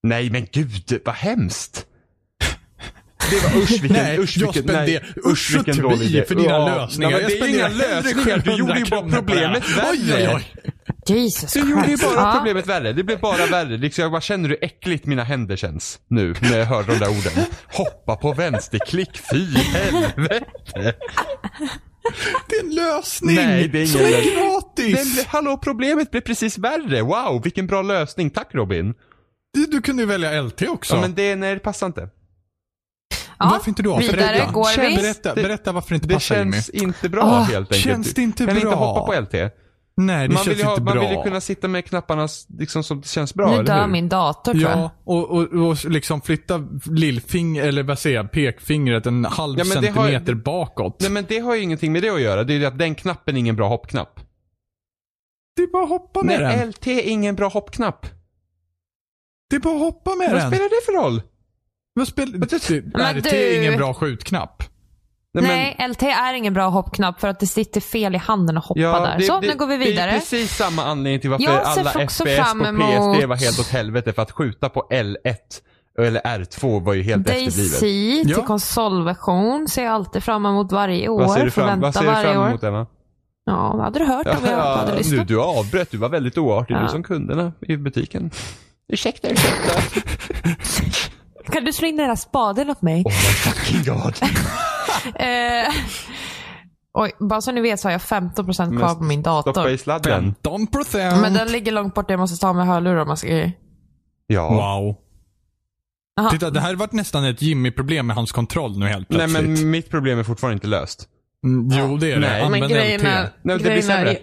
[0.02, 1.86] Nej, men gud, vad hemskt.
[3.30, 6.24] Det var usch vilken, Nej, usch jag vilken, spender- nej, usch vilken dålig idé.
[6.24, 7.10] för dina Ja, lösningar.
[7.10, 9.88] Nej, men Jag det är inga lösningar, du 700 gjorde ju bara problemet värre.
[9.92, 10.46] Oj, oj.
[11.06, 12.92] Jesus Du gjorde ju bara problemet värre.
[12.92, 13.76] Det blev bara värre.
[13.76, 17.08] Liksom jag bara känner hur äckligt mina händer känns nu när jag hör de där
[17.08, 17.32] orden.
[17.66, 20.94] Hoppa på vänsterklick, fy helvete.
[22.48, 23.34] Det är en lösning!
[23.36, 25.16] Nej, det är ingen Som är gratis!
[25.16, 27.02] Men hallå, problemet blev precis värre.
[27.02, 28.30] Wow, vilken bra lösning.
[28.30, 28.94] Tack Robin.
[29.54, 30.94] Du, du kunde ju välja LT också.
[30.94, 32.08] Ja, men det, nej, det passar inte.
[33.38, 33.96] Ja, varför inte då?
[33.98, 34.52] Vidare Berätta.
[34.52, 34.96] går vi.
[34.96, 36.52] Berätta, Det- berätta varför det inte Det passar Jimmy.
[36.52, 37.80] känns inte bra Ah, helt enkelt.
[37.84, 38.62] känns det inte kan bra?
[38.62, 39.50] inte hoppa på LT.
[39.96, 41.08] Nej, det man känns vill, ha, inte man bra.
[41.08, 42.28] vill ju kunna sitta med knapparna
[42.58, 43.92] liksom som det känns bra, Nu eller dör hur?
[43.92, 44.78] min dator tror jag.
[44.78, 49.64] Ja, och, och, och liksom flytta lillfinger, eller vad säger jag, pekfingret en halv Ja,
[49.64, 50.96] det har- centimeter bakåt.
[51.00, 52.44] Nej men det har ju ingenting med det att göra.
[52.44, 54.20] Det är ju att den knappen är ingen bra hoppknapp.
[55.56, 56.68] Det är bara att hoppa med Nej, den.
[56.70, 58.06] LT är ingen bra hoppknapp.
[59.50, 60.50] Det är bara att hoppa med Vad den.
[60.50, 61.22] spelar det för roll?
[61.94, 62.32] Vad spelar...
[62.38, 64.62] Men du- Men RT du- är ingen bra skjutknapp.
[65.34, 68.80] Nej, LT är ingen bra hoppknapp för att det sitter fel i handen att hoppa
[68.80, 69.18] där.
[69.18, 70.10] det- Så, det, nu går vi Det är vidare.
[70.12, 74.12] precis samma anledning till varför alla FPS emot- PSD var helt åt helvete.
[74.12, 75.16] För att skjuta på L1
[75.98, 77.56] eller R2 var ju helt efterblivet.
[77.80, 78.42] Daisy till Ja.
[78.46, 81.20] konsolversion ser jag alltid fram emot varje år.
[81.20, 82.86] Vad ser du fram, vad ser du fram emot Emma?
[83.44, 85.28] Ja, hade du hört om jag hade du, lyssnat.
[85.28, 86.80] du avbröt, du var väldigt oartig Ja.
[86.82, 88.30] du som kunderna i butiken.
[88.92, 89.80] Ursäkta, ursäkta.
[91.52, 93.02] Kan du slå in den där spaden åt mig?
[93.04, 93.12] oh my
[93.52, 94.14] fucking god.
[95.14, 95.72] Eh,
[96.94, 99.52] oj, bara så ni vet så har jag 15% kvar på min dator.
[99.52, 100.10] Stoppa i sladden.
[100.24, 101.20] 15 procent.
[101.22, 103.50] Men den ligger långt bort, jag måste ta med hörlurar om man ska.
[104.26, 104.48] Ja.
[104.48, 104.96] Wow.
[106.20, 106.30] Aha.
[106.30, 109.58] Titta, det här har varit nästan ett Jimmy-problem med hans kontroll nu helt Nej plötsligt.
[109.60, 111.08] men mitt problem är fortfarande inte löst.
[111.44, 112.20] Mm, Jo, det är det.
[112.20, 112.42] Nej.
[112.42, 113.06] Använd Men grejen LT.
[113.06, 113.30] är...
[113.42, 114.16] Nej, det blir sämre.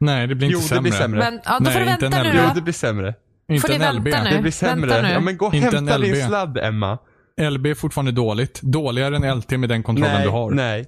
[0.00, 0.82] Nej, det blir inte Jo, det sämre.
[0.82, 1.18] blir sämre.
[1.20, 2.36] Men, ja, då får Nej, du inte vänta nu LB.
[2.36, 2.54] Jo, då.
[2.54, 3.14] det blir sämre.
[3.48, 4.04] Inte Får ni en LB.
[4.04, 4.30] vänta nu?
[4.36, 5.10] Det blir sämre.
[5.12, 6.26] Ja men gå och Inte hämta en din LB.
[6.28, 6.98] sladd Emma.
[7.50, 8.60] LB är fortfarande dåligt.
[8.62, 10.50] Dåligare än LT med den kontrollen Nej, du har.
[10.50, 10.86] nej,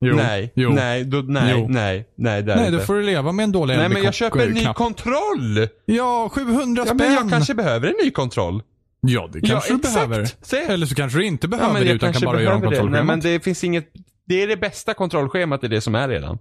[0.00, 0.16] Jo.
[0.16, 0.70] nej, Jo.
[0.70, 1.66] nej, då, nej, Jo.
[1.70, 4.46] nej, nej, det Nej, då får du leva med en dålig Nej men jag köper
[4.46, 4.76] en ny knapp.
[4.76, 5.68] kontroll!
[5.84, 6.96] Ja, 700 Ja spänn.
[6.96, 8.62] men jag kanske behöver en ny kontroll.
[9.00, 10.08] Ja, det kanske ja, du exakt.
[10.08, 10.28] behöver.
[10.42, 10.56] Se.
[10.56, 12.68] Eller så kanske du inte Ja, behöver men det utan kan bara göra om det.
[12.68, 13.06] Nej kontrollschemat.
[13.06, 13.88] men det finns inget,
[14.26, 16.38] det är det bästa kontrollschemat, är det som är redan.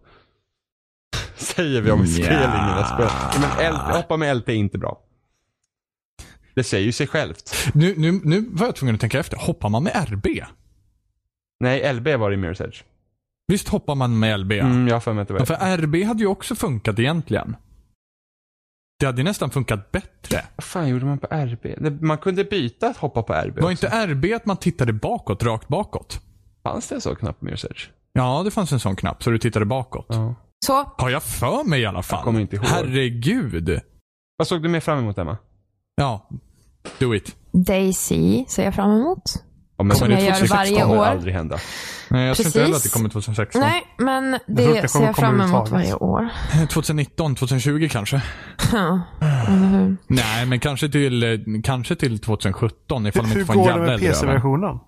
[1.36, 2.06] Säger vi om Ja.
[2.06, 3.08] spelningen av spel.
[3.10, 5.00] Ja, Men L, hoppa med LP är inte bra.
[6.56, 7.56] Det säger ju sig självt.
[7.74, 9.38] Nu, nu, nu var jag tvungen att tänka efter.
[9.38, 10.26] Hoppar man med RB?
[11.60, 12.84] Nej, LB var i Mirror's Edge.
[13.48, 14.52] Visst hoppar man med LB?
[14.52, 17.00] Mm, jag har för mig att det var Ja, för RB hade ju också funkat
[17.00, 17.56] egentligen.
[19.00, 20.46] Det hade ju nästan funkat bättre.
[20.56, 21.64] Vad fan gjorde man på RB?
[21.78, 23.86] Det- Man kunde byta att hoppa på RB Var också.
[23.86, 26.22] inte RB att man tittade bakåt, rakt bakåt?
[26.64, 27.88] Fanns det en sån knapp på Mirror's Edge?
[28.14, 30.06] Ja, det fanns en sån knapp så du tittade bakåt.
[30.10, 30.36] Ja.
[30.66, 32.18] Så, Har jag för mig i alla fall.
[32.18, 32.66] Jag kommer inte ihåg.
[32.66, 33.80] Herregud.
[34.38, 35.38] Vad såg du mer fram emot Emma?
[35.96, 36.30] Ja,
[37.00, 37.36] do it.
[37.52, 39.22] Daisy ser jag fram emot.
[39.78, 41.06] Ja, men Som det jag gör 2016 varje kommer år.
[41.06, 41.58] aldrig hända.
[42.10, 43.62] Nej, jag tror inte heller att det kommer 2016.
[43.62, 46.30] Nej, men det det ser kommer jag fram emot varje år.
[46.70, 48.22] 2019, 2020 kanske.
[48.72, 49.98] Ja, eller hur?
[50.08, 53.76] Nej, men kanske till, kanske till 2017 ifall de Hur inte får en går det
[53.76, 54.00] jävla med.
[54.00, 54.80] PC-versionen?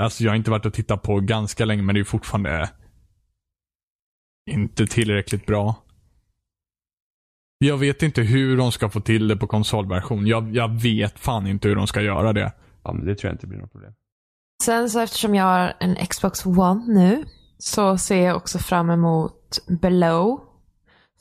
[0.00, 2.70] Alltså jag har inte varit och tittat på ganska länge men det är fortfarande
[4.50, 5.74] inte tillräckligt bra.
[7.58, 10.26] Jag vet inte hur de ska få till det på konsolversion.
[10.26, 12.52] Jag, jag vet fan inte hur de ska göra det.
[12.84, 13.92] Ja, men det tror jag inte blir något problem.
[14.62, 17.24] Sen så eftersom jag har en Xbox One nu
[17.58, 20.40] så ser jag också fram emot Below.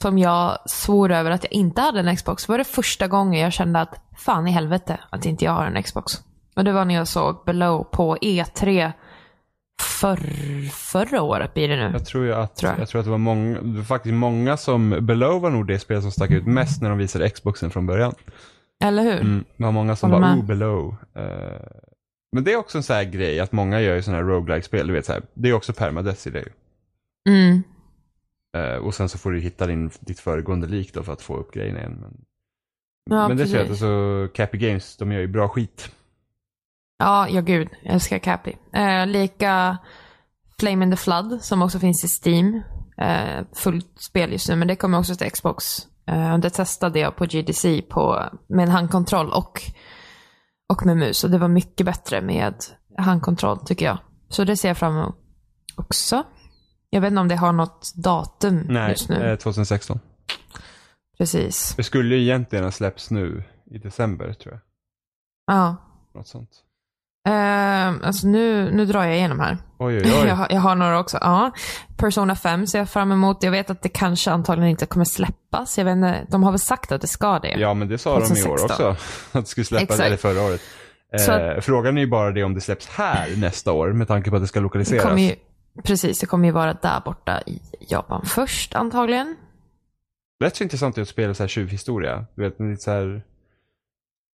[0.01, 2.45] Som jag svor över att jag inte hade en Xbox.
[2.45, 5.65] Det var det första gången jag kände att fan i helvete att inte jag har
[5.65, 6.13] en Xbox.
[6.55, 8.91] Och det var när jag såg Below på E3
[9.83, 11.91] förr, förra året blir det nu.
[11.93, 12.79] Jag tror att, Tror jag.
[12.79, 12.89] jag.
[12.89, 16.01] tror att det var många, det var faktiskt många som, Below var nog det spel
[16.01, 18.15] som stack ut mest när de visade Xboxen från början.
[18.83, 19.21] Eller hur?
[19.21, 20.95] Mm, det var många som Håller bara, oh Below.
[21.15, 21.23] Eh,
[22.35, 24.65] men det är också en sån här grej att många gör ju sådana här roguelike
[24.65, 25.21] spel du vet så här.
[25.33, 26.51] Det är också permadeath i det ju.
[27.29, 27.63] Mm.
[28.57, 31.37] Eh, och sen så får du hitta din, ditt föregående lik då för att få
[31.37, 31.97] upp grejen igen.
[32.01, 32.13] Men,
[33.09, 35.91] Ja, men det tror jag att alltså, Cappy Games, de gör ju bra skit.
[37.03, 37.69] Ja, ja gud.
[37.83, 38.53] Jag älskar Cappy.
[38.73, 39.77] Eh, lika
[40.59, 42.61] Flame in the Flood som också finns i Steam.
[42.97, 45.87] Eh, fullt spel just nu, men det kommer också till Xbox.
[46.07, 49.61] Eh, det testade jag på GDC på, med en handkontroll och,
[50.73, 51.23] och med mus.
[51.23, 52.55] Och det var mycket bättre med
[52.97, 53.97] handkontroll tycker jag.
[54.29, 55.15] Så det ser jag fram emot
[55.75, 56.23] också.
[56.89, 59.15] Jag vet inte om det har något datum Nej, just nu.
[59.15, 59.99] eh, 2016.
[61.17, 61.73] Precis.
[61.75, 64.61] Det skulle ju egentligen ha släppts nu i december tror jag.
[65.55, 65.75] Ja.
[66.13, 66.63] Något sånt.
[67.27, 69.57] Eh, alltså nu, nu drar jag igenom här.
[69.77, 70.23] Oj, oj, oj.
[70.27, 71.17] Jag, har- jag har några också.
[71.21, 71.51] Ja.
[71.97, 73.43] Persona 5 ser jag fram emot.
[73.43, 75.77] Jag vet att det kanske antagligen inte kommer släppas.
[75.77, 77.55] Jag vet inte, de har väl sagt att det ska det.
[77.57, 78.65] Ja, men det sa de i år 2016.
[78.65, 78.87] också.
[79.37, 80.05] Att det skulle släppas, Exakt.
[80.07, 80.61] eller förra året.
[81.55, 84.35] Eh, frågan är ju bara det om det släpps här nästa år med tanke på
[84.35, 85.03] att det ska det lokaliseras.
[85.03, 85.35] kommer ju,
[85.83, 89.35] precis, det kommer ju vara där borta i Japan först antagligen.
[90.43, 92.25] Rätt så intressant att spela så här tjuvhistoria.
[92.35, 93.23] Du vet, lite så här,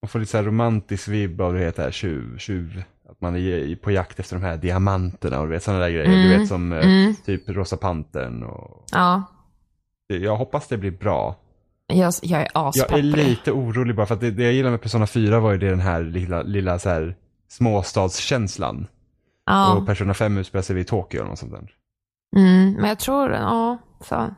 [0.02, 2.84] man får lite så här romantisk vibb av det heter här tjuv, tjuv.
[3.10, 6.06] Att man är på jakt efter de här diamanterna och du vet sådana där grejer.
[6.08, 7.16] Du Mm, vet som eh, Mm.
[7.26, 9.24] typ Rosa Pantern och Ja,
[10.08, 11.36] jag hoppas det blir bra.
[11.88, 13.24] jag, jag är Jag aspepp är på det.
[13.24, 15.70] lite orolig bara för att det, det jag gillar med Persona 4 var ju det
[15.70, 17.16] den här lilla, lilla så här
[17.48, 18.78] småstadskänslan.
[18.84, 18.88] Och
[19.54, 21.70] Ja, Persona 5 utspelar sig vid Tokyo eller något sånt där.
[22.36, 24.36] mm, men jag tror, ja, fan.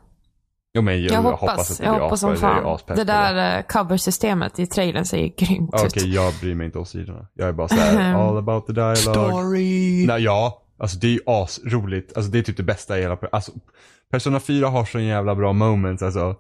[0.73, 2.80] Jo men jag, Jag, jag hoppas, att det jag blir hoppas som fan.
[2.88, 5.91] Det där eh, coversystemet i trailern ser ju grymt Ja, ut.
[5.98, 7.27] Okej, jag bryr mig inte om sidorna.
[7.34, 8.15] Jag är bara såhär, Ahem.
[8.15, 8.98] all about the dialogue.
[8.98, 10.06] Story.
[10.07, 12.18] Nej, ja, alltså det är ju asroligt.
[12.18, 13.18] Alltså det är typ det bästa i hela...
[13.31, 13.52] Alltså,
[14.11, 16.35] Persona 4 har så jävla bra moments alltså.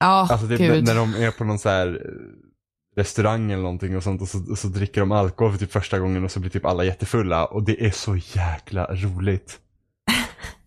[0.00, 0.84] Ja, Alltså det, gud.
[0.84, 2.10] när de är på någon så här eh,
[2.96, 5.98] restaurang eller någonting och sånt och så, och så dricker de alkohol för typ första
[5.98, 9.58] gången och så blir typ alla jättefulla och det är så jäkla roligt.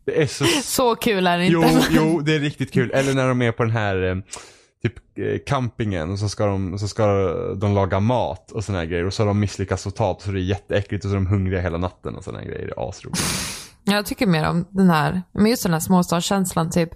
[0.05, 0.45] Det är så...
[0.63, 1.53] Så kul är det inte.
[1.53, 2.91] Jo, jo, det är riktigt kul.
[2.91, 4.15] Eller när de är på den här eh,
[4.84, 7.05] typ eh, campingen och så ska de, så ska
[7.55, 10.39] de laga mat och såna här grejer och så har de misslyckats totalt så det
[10.39, 12.65] är jätteäckligt och så är de hungriga hela natten och såna här grejer.
[12.67, 13.21] Det är asroligt.
[13.84, 16.89] Jag tycker mer om den här, men just den här småstadskänslan typ.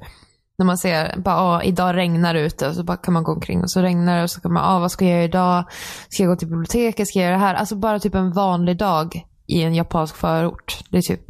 [0.59, 3.31] När man ser, bara ah, idag regnar det ute och så bara kan man gå
[3.31, 5.65] omkring och så regnar det och så kan man, ah, vad ska jag göra idag?
[6.09, 7.07] Ska jag gå till biblioteket?
[7.07, 7.55] Ska jag göra det här?
[7.55, 10.79] Alltså bara typ en vanlig dag i en japansk förort.
[10.89, 11.21] Det är typ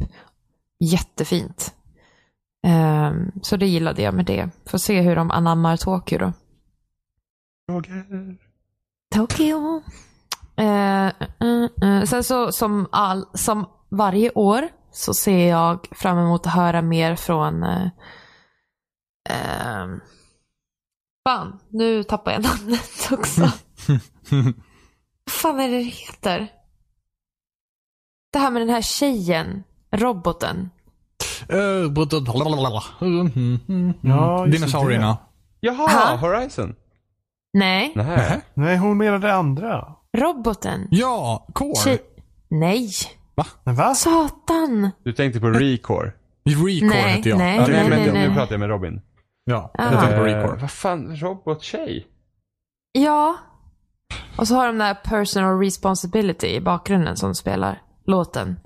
[0.78, 1.74] jättefint.
[2.66, 4.50] Ehm, så det gillade jag med det.
[4.66, 6.32] Får se hur de anammar Tokyo då.
[9.14, 9.82] Tokyo.
[10.56, 12.04] Eh, eh, eh.
[12.04, 17.16] Sen så som, all, som varje år så ser jag fram emot att höra mer
[17.16, 17.88] från eh,
[19.30, 20.00] ehm,
[21.28, 23.40] Fan, nu tappar jag namnet också.
[25.24, 26.52] Vad fan är det det heter?
[28.32, 30.70] Det här med den här tjejen, roboten.
[31.48, 31.58] Eh,
[33.00, 35.16] Mm, Ja, Dinosaurierna.
[35.60, 36.16] Jaha, Ha?
[36.16, 36.74] Horizon.
[37.52, 38.40] Nej, Nej.
[38.54, 39.94] Nej, hon menade det andra.
[40.16, 40.88] roboten.
[40.90, 41.74] Ja, Core.
[41.74, 41.98] Tjej...
[42.50, 42.88] Nej,
[43.64, 43.94] Men va?
[43.94, 44.90] satan.
[45.04, 46.12] Du tänkte på Recore.
[46.44, 47.38] Recore Nej, hette jag.
[47.38, 47.56] nej.
[47.56, 48.28] Ja, nej, men, nej, nej.
[48.28, 49.00] Nu pratar jag med Robin.
[49.44, 49.82] Ja, Ah.
[49.82, 50.60] jag tänkte på Eh, Recore.
[50.60, 52.06] vad fan, robottjej?
[52.92, 53.36] Ja.
[54.38, 58.60] Och så har de där personal responsibility i bakgrunden som spelar låten.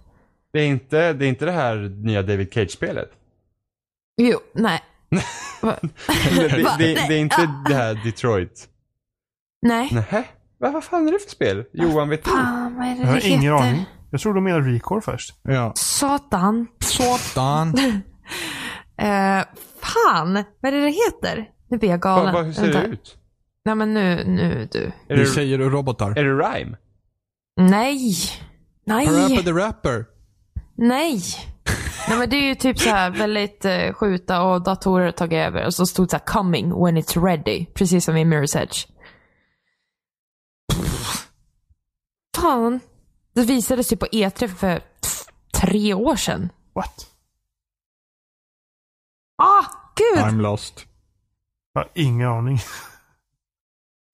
[0.53, 3.11] Det är inte det, är inte det här nya David Cage-spelet?
[4.17, 4.81] Jo, nej.
[5.61, 7.05] Det, det, det, Nej.
[7.09, 7.65] det är inte Ah.
[7.69, 8.69] det här Detroit?
[9.67, 9.89] Nej.
[9.93, 10.25] Nähä?
[10.61, 11.65] Va, vad fan är det för spel?
[11.73, 12.31] Johan, vet du?
[12.31, 13.55] Fan, vad är det Jag har det ingen heter?
[13.69, 13.85] aning.
[14.11, 15.35] Jag tror de menar Recore först.
[15.43, 15.73] Ja.
[15.77, 16.67] Satan.
[16.81, 17.75] Satan.
[18.99, 19.45] Eh,
[19.81, 21.51] fan, vad är det det heter?
[21.71, 22.35] Nu blir jag galen.
[22.35, 22.81] Va, va, hur ser Vänta.
[22.81, 23.17] det ut?
[23.65, 24.93] Nej men nu, nu du.
[25.09, 26.11] Är Det tjejer och robotar.
[26.19, 26.77] är det Rhyme?
[27.61, 28.15] Nej.
[28.87, 29.07] Nej.
[29.07, 30.05] Parappa the Rapper.
[30.83, 31.23] Nej.
[32.09, 35.37] Nej men det är ju typ så här väldigt eh, skjuta och datorer har tagit
[35.37, 35.67] över.
[35.67, 37.67] Och så stod det så här coming when it's ready.
[37.67, 38.87] Precis som i Mirror's Edge.
[40.73, 41.29] Pff.
[42.37, 42.81] Fan.
[43.35, 44.83] Det visades ju på E3 för
[45.55, 46.49] tre år sedan.
[46.75, 47.07] What?
[49.43, 49.65] Ah,
[49.97, 50.25] gud!
[50.25, 50.87] I'm lost.
[51.73, 52.59] Jag har ingen aning.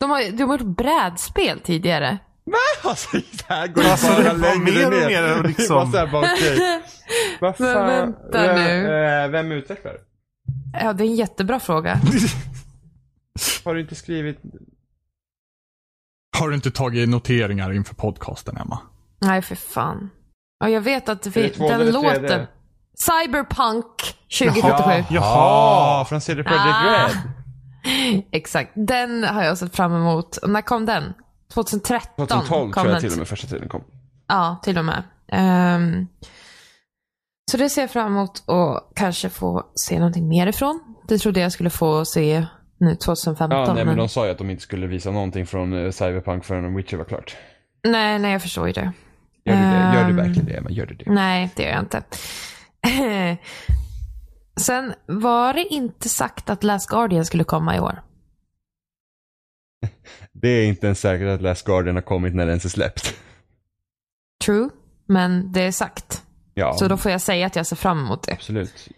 [0.01, 2.19] De har, de har gjort brädspel tidigare.
[2.85, 5.09] Alltså det här går Alltså, bara det längre mer och ner.
[5.09, 6.83] mer Det liksom- var så här bara, okej.
[7.41, 9.05] Vad Men vänta Vem- nu.
[9.25, 9.97] eh, Vem utvecklar?
[10.81, 12.01] Ja, det är en jättebra fråga.
[13.65, 14.39] Har du inte skrivit?
[16.39, 18.79] Har du inte tagit noteringar inför podcasten, Emma?
[19.21, 20.11] Nej, för fan.
[20.61, 22.23] Ja, jag vet att det det två Den låten.
[22.23, 22.49] det?
[22.99, 23.87] Cyberpunk
[24.39, 25.05] 2077.
[25.11, 26.05] Jaha.
[26.05, 27.09] Från CD Projekt Ah.
[27.09, 28.23] Red.
[28.33, 28.71] Exakt.
[28.75, 30.39] Den har jag sett fram emot.
[30.47, 31.15] När kom den?
[31.55, 33.85] 2013 2012 kom tror jag till och med första tiden kom.
[34.27, 35.03] Ja, till och med.
[35.33, 36.07] Ehm,
[37.51, 40.95] så det ser jag fram emot och kanske få se någonting mer ifrån.
[41.09, 42.47] Det trodde jag skulle få se
[42.81, 43.59] nu 2015.
[43.59, 43.97] Ja, nej men men...
[43.97, 47.05] de sa ju att de inte skulle visa någonting från eh, Cyberpunk förrän Witcher var
[47.05, 47.37] klart.
[47.89, 48.93] nej, nej, jag förstår ju det.
[49.45, 49.93] Gör du det?
[49.95, 50.17] Gör du Ehm.
[50.17, 50.71] verkligen det, Emma?
[50.71, 51.11] Gör du det?
[51.13, 52.03] Nej, det gör jag inte.
[54.61, 58.03] Sen var det inte sagt att Last Guardian skulle komma i år.
[60.33, 63.15] Det är inte ens säkert att Last Guardian har kommit när den ens är släppt.
[64.45, 64.69] True,
[65.07, 66.23] men det är sagt.
[66.55, 68.33] Ja, Så då får jag säga att jag ser fram emot det.
[68.33, 68.89] absolut.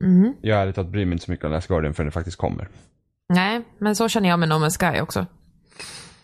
[0.00, 0.34] Mhm.
[0.42, 2.68] Jag ärligt talat bryr mig inte så mycket om Last Guardian förrän det faktiskt kommer.
[3.28, 5.26] Nej, men så känner jag med No Man's Sky också.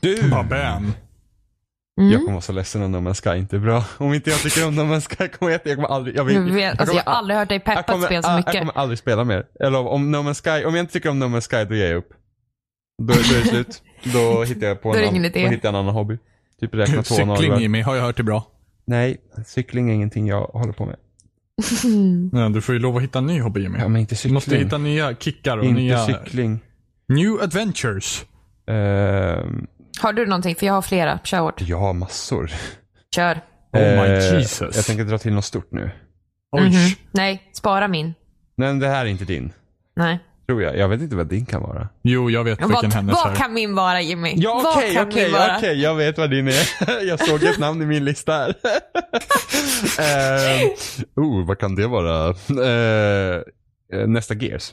[0.01, 0.31] Du!
[0.31, 0.93] Babben.
[2.01, 2.13] Mm.
[2.13, 3.85] Jag kommer vara så ledsen om No Man's Sky inte är bra.
[3.99, 6.45] Om inte jag tycker om No Man's Sky kommer jag, jag kommer aldrig, jag, vill,
[6.47, 8.37] Du vet, alltså, jag har aldrig hört dig jag peppa ett kommer, spel så jag
[8.37, 8.59] mycket.
[8.59, 9.47] kommer aldrig spela mer.
[9.61, 11.87] Eller om No Man's Sky, om jag inte tycker om No Man's Sky då ger
[11.91, 12.09] jag upp.
[13.03, 13.83] Då, då är det slut.
[14.05, 16.19] Då hittar jag på en, det annan, då hittar jag en annan hobby.
[16.61, 17.59] Typ räkna två Cykling.
[17.59, 18.47] Jimmy, har jag hört är bra.
[18.85, 19.17] Nej,
[19.47, 20.97] cykling är ingenting jag håller på med.
[22.41, 23.79] Ja, du får ju lov att hitta en ny hobby Jimmy.
[23.79, 24.35] Ja, men inte Du cykling.
[24.35, 26.07] måste hitta nya kickar och inte nya...
[26.07, 26.61] cykling.
[27.09, 28.25] New adventures.
[28.67, 29.67] Ehm,
[30.01, 30.55] Har du någonting?
[30.55, 31.19] För jag har flera.
[31.25, 31.61] Kör hårt.
[31.61, 32.51] jag har massor.
[33.15, 33.41] Kör.
[33.73, 34.77] Oh my Eh, Jesus.
[34.77, 35.91] Jag tänker dra till något stort nu.
[36.53, 36.63] Oj.
[36.63, 36.75] Mhm.
[37.13, 38.07] Nej, spara min.
[38.07, 39.53] Nej, men det här är inte din.
[39.97, 40.19] Nej.
[40.49, 40.77] Tror jag.
[40.79, 41.89] Jag vet inte vad din kan vara.
[42.03, 43.37] Jo, jag vet vilken Vad, hennes vad är.
[43.37, 44.33] kan min vara Jimmy?
[44.37, 45.57] Ja vad okej, kan okej, vara?
[45.57, 45.81] okej.
[45.83, 47.03] Jag vet vad din är.
[47.09, 48.49] jag såg ett namn i min lista här.
[48.49, 48.55] uh,
[51.25, 52.29] oh, vad kan det vara?
[52.29, 53.43] Eh,
[54.07, 54.73] nästa Gears.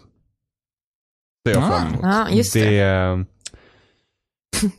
[1.46, 1.68] Det är jag Ah.
[1.70, 2.32] fram emot.
[2.32, 2.70] Just det.
[2.70, 3.26] det.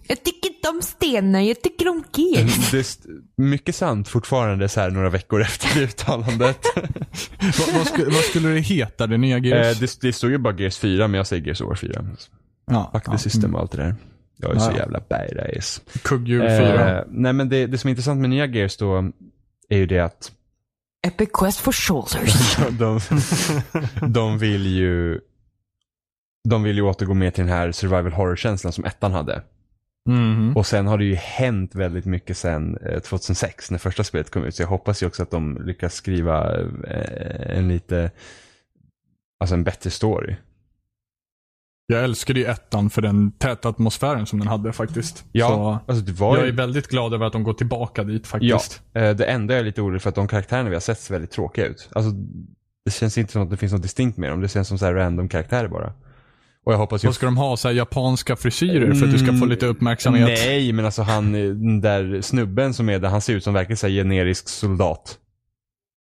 [0.07, 2.71] Jag tycker inte om stenar, jag tycker om gears.
[2.71, 2.87] det är
[3.43, 6.59] mycket sant fortfarande så här några veckor efter uttalandet.
[7.59, 9.77] vad, vad, skulle, vad skulle det heta, det nya Gears?
[9.77, 12.07] Eh, det, det stod ju bara Gears 4, men jag säger Gears War 4.
[12.71, 13.19] ja, Fuck the ja.
[13.19, 13.95] system och allt det där.
[14.37, 14.77] Jag är så Ja.
[14.77, 15.81] jävla badass.
[16.03, 16.99] Kugghjul 4.
[16.99, 19.11] Eh, nej men det, det som är intressant med nya Gears då
[19.69, 20.33] är ju det att
[21.07, 22.57] Epic Quest for Shoulders.
[22.79, 23.01] de,
[24.13, 25.21] de vill ju
[26.49, 29.43] de vill ju återgå mer till den här survival horror-känslan som ettan hade.
[30.07, 30.57] Mhm.
[30.57, 34.45] Och sen har det ju hänt väldigt mycket sen eh, 2006 när första spelet kom
[34.45, 34.55] ut.
[34.55, 36.57] Så jag hoppas ju också att de lyckas skriva
[36.89, 38.11] eh, en lite,
[39.41, 40.37] alltså en bättre story.
[41.89, 45.25] Jag älskade ju ettan för den täta atmosfären som den hade faktiskt.
[45.33, 48.05] Ja, Så alltså det var jag är ju, väldigt glad över att de går tillbaka
[48.05, 48.83] dit ja, faktiskt.
[48.93, 51.15] eh, det enda jag är lite orolig för att de karaktärerna vi har sett ser
[51.15, 51.89] väldigt tråkiga ut.
[51.93, 52.11] Alltså
[52.85, 54.41] det känns inte som att det finns något distinkt med dem.
[54.41, 55.93] Det känns som så här random karaktärer bara.
[56.67, 57.57] Och jag hoppas ju Vad ska de ha?
[57.57, 60.29] Så här, japanska frisyrer för att du ska få lite uppmärksamhet?
[60.29, 60.49] Mm.
[60.49, 63.77] Nej, men alltså han, den där snubben som är där, han ser ut som verkligen
[63.77, 65.19] så här generisk soldat.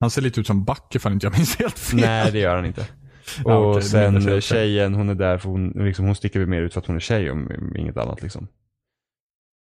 [0.00, 2.00] Han ser lite ut som Buck ifall inte jag minns helt fel.
[2.00, 2.80] Nej, det gör han inte.
[3.44, 6.62] Och Ja, det sen tjejen, hon är där för hon, liksom, hon sticker väl mer
[6.62, 8.48] ut för att hon är tjej om om inget annat liksom.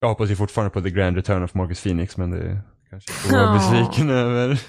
[0.02, 3.18] Jag hoppas ju fortfarande på The Grand Return of Marcus Phoenix, men det kanske jag
[3.18, 3.54] får vara Ja.
[3.54, 4.62] besviken över.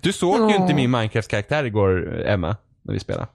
[0.00, 3.26] Du såg ju inte min Minecraft-karaktär igår, Emma, när vi spelade.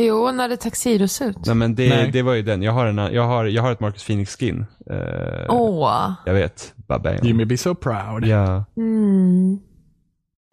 [0.00, 1.36] Jo, när det Taxiros ut.
[1.46, 2.10] Nej men det, Nej.
[2.12, 2.62] det var ju den.
[2.62, 4.66] Jag har, en, jag har, jag har ett Marcus Phoenix-skin.
[4.90, 6.12] Eh, Åh.
[6.26, 6.74] Jag vet.
[6.76, 7.16] Babam.
[7.22, 8.26] Jimmy be so proud.
[8.26, 8.64] Ja.
[8.76, 9.58] Mm.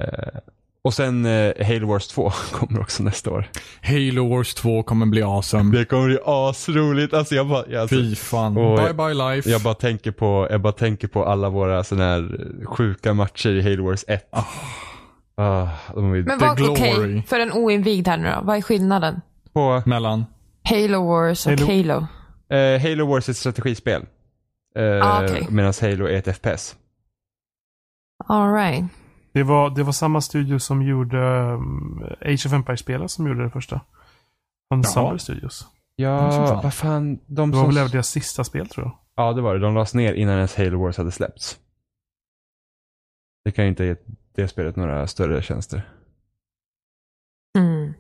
[0.04, 0.40] Eh,
[0.84, 3.50] och sen eh, Halo Wars 2 kommer också nästa år.
[3.82, 5.78] Halo Wars 2 kommer bli awesome.
[5.78, 7.14] Det kommer bli asroligt.
[7.14, 8.54] Alltså jag bara, jag, alltså, Fy fan.
[8.56, 9.50] Bye bye life.
[9.50, 13.62] jag bara tänker på, jag bara tänker på alla våra sådana här sjuka matcher i
[13.62, 14.30] Halo Wars 1.
[15.38, 17.22] Ah, de är Men vad, okej, glory.
[17.28, 18.42] för en oinvigd här nu då.
[18.44, 19.22] Vad är skillnaden?
[19.56, 20.26] På Mellan.
[20.64, 22.08] Halo Wars och Halo- Halo.
[22.50, 24.06] eh, Halo Wars är ett strategispel.
[24.76, 25.48] Eh, Ah, okej.
[25.50, 26.76] Medan Halo är ett FPS.
[28.28, 28.84] All right.
[29.32, 31.18] Det var, det var samma studio som gjorde
[31.54, 33.82] um, Age of Empires-spelet som gjorde det första.
[34.74, 35.68] Ensemble Studios.
[35.96, 36.64] Ja, som fan.
[36.64, 37.20] vad fan.
[37.28, 37.70] De Det var som...
[37.70, 38.98] väl även deras sista spel tror jag.
[39.16, 39.60] Ja, det var det.
[39.60, 41.60] De lades ner innan ens Halo Wars hade släppts.
[43.46, 43.96] Det kan ju inte ge
[44.36, 45.90] det spelet några större tjänster.
[47.58, 47.94] Mm.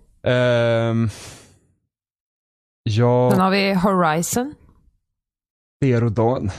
[2.89, 4.55] Ehm, Sen ja, har vi Horizon.
[5.83, 6.49] Zerodan.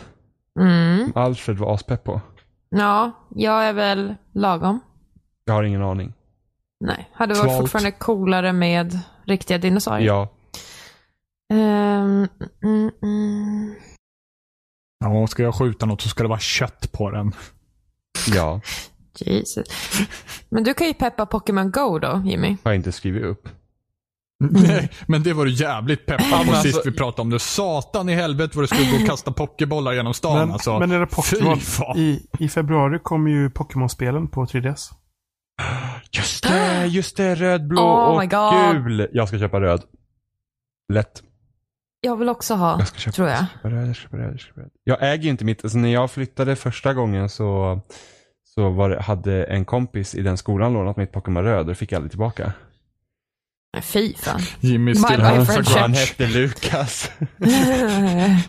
[0.61, 1.13] Mm.
[1.15, 2.21] Alfred var aspepp på.
[2.69, 4.81] Ja, jag är väl lagom.
[5.45, 6.13] Jag har ingen aning.
[6.81, 7.61] Nej, hade varit Svalt.
[7.61, 10.07] fortfarande coolare med riktiga dinosaurier.
[10.07, 10.29] Ja,
[11.53, 12.29] Ehm,
[12.63, 13.75] mm, mm.
[15.05, 17.33] Ja, ska jag skjuta något så ska det vara kött på den.
[18.35, 18.61] ja.
[19.19, 19.69] Jesus.
[20.49, 22.57] Men du kan ju peppa Pokémon Go då, Jimmy.
[22.65, 23.49] Har jag inte skrivit upp.
[24.39, 27.39] Nej, men det var du jävligt peppad på alltså- sist vi pratade om det.
[27.39, 30.79] Satan i helvete vad du skulle gå och kasta pokébollar genom stan Men, alltså.
[30.79, 31.59] men är det Pokémon?
[31.97, 34.93] I, I februari kommer ju Pokémon-spelen på 3DS.
[36.11, 37.35] Just det, just det.
[37.35, 38.31] Röd, blå Oh och
[38.75, 39.09] gul.
[39.13, 39.83] Jag ska köpa röd.
[40.93, 41.23] Lätt.
[42.01, 43.39] Jag vill också ha, Jag ska köpa, tror jag.
[43.39, 44.71] Jag ska köpa röd, jag köpa röd, jag köpa röd.
[44.85, 47.81] Jag äger ju inte mitt, alltså när jag flyttade första gången så,
[48.45, 51.75] så var det, hade en kompis i den skolan lånat mitt Pokémon röd och det
[51.75, 52.53] fick jag aldrig tillbaka.
[53.77, 54.41] Nej, Fy fan.
[54.61, 55.77] Jimmy still has a friendship.
[55.77, 56.09] Han grudge.
[56.09, 57.11] hette Lukas.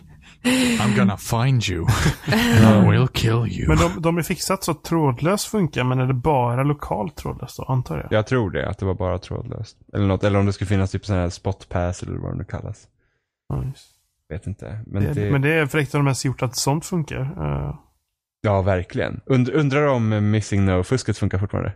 [0.80, 1.86] I'm gonna find you.
[2.28, 3.68] I will kill you.
[3.68, 7.56] Men de, de är fixat så att trådlös funkar, men är det bara lokalt trådlöst
[7.56, 8.06] då, antar jag?
[8.18, 9.76] Jag tror det, att det var bara trådlöst.
[9.94, 12.44] Eller något, eller om det skulle finnas typ sån här spotpass eller vad det nu
[12.44, 12.88] kallas.
[13.66, 13.88] Just.
[14.28, 14.80] Vet inte.
[14.86, 17.20] Men det, det, Men det är fräckt att de ens gjort att sånt funkar.
[17.20, 17.74] Eh,
[18.40, 19.20] ja, verkligen.
[19.26, 21.72] Und, undrar om missing no-fusket funkar fortfarande?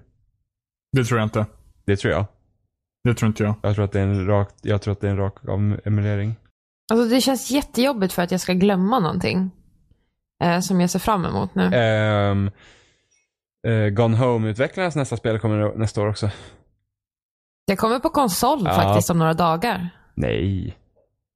[0.93, 1.47] Det tror jag inte.
[1.85, 2.27] Det tror jag.
[3.05, 3.55] Det tror inte jag.
[3.63, 5.35] Jag tror att det är en rak, jag tror att det är en rak
[5.85, 6.37] emulering.
[6.93, 9.51] Alltså det känns jättejobbigt för att jag ska glömma någonting.
[10.45, 11.65] Eh, som jag ser fram emot nu.
[11.65, 12.51] Um,
[13.69, 16.31] uh, Gone Home-utvecklarnas nästa spel kommer nästa år också.
[17.67, 18.75] Det kommer på konsol Ja.
[18.75, 19.89] faktiskt om några dagar.
[20.15, 20.77] Nej.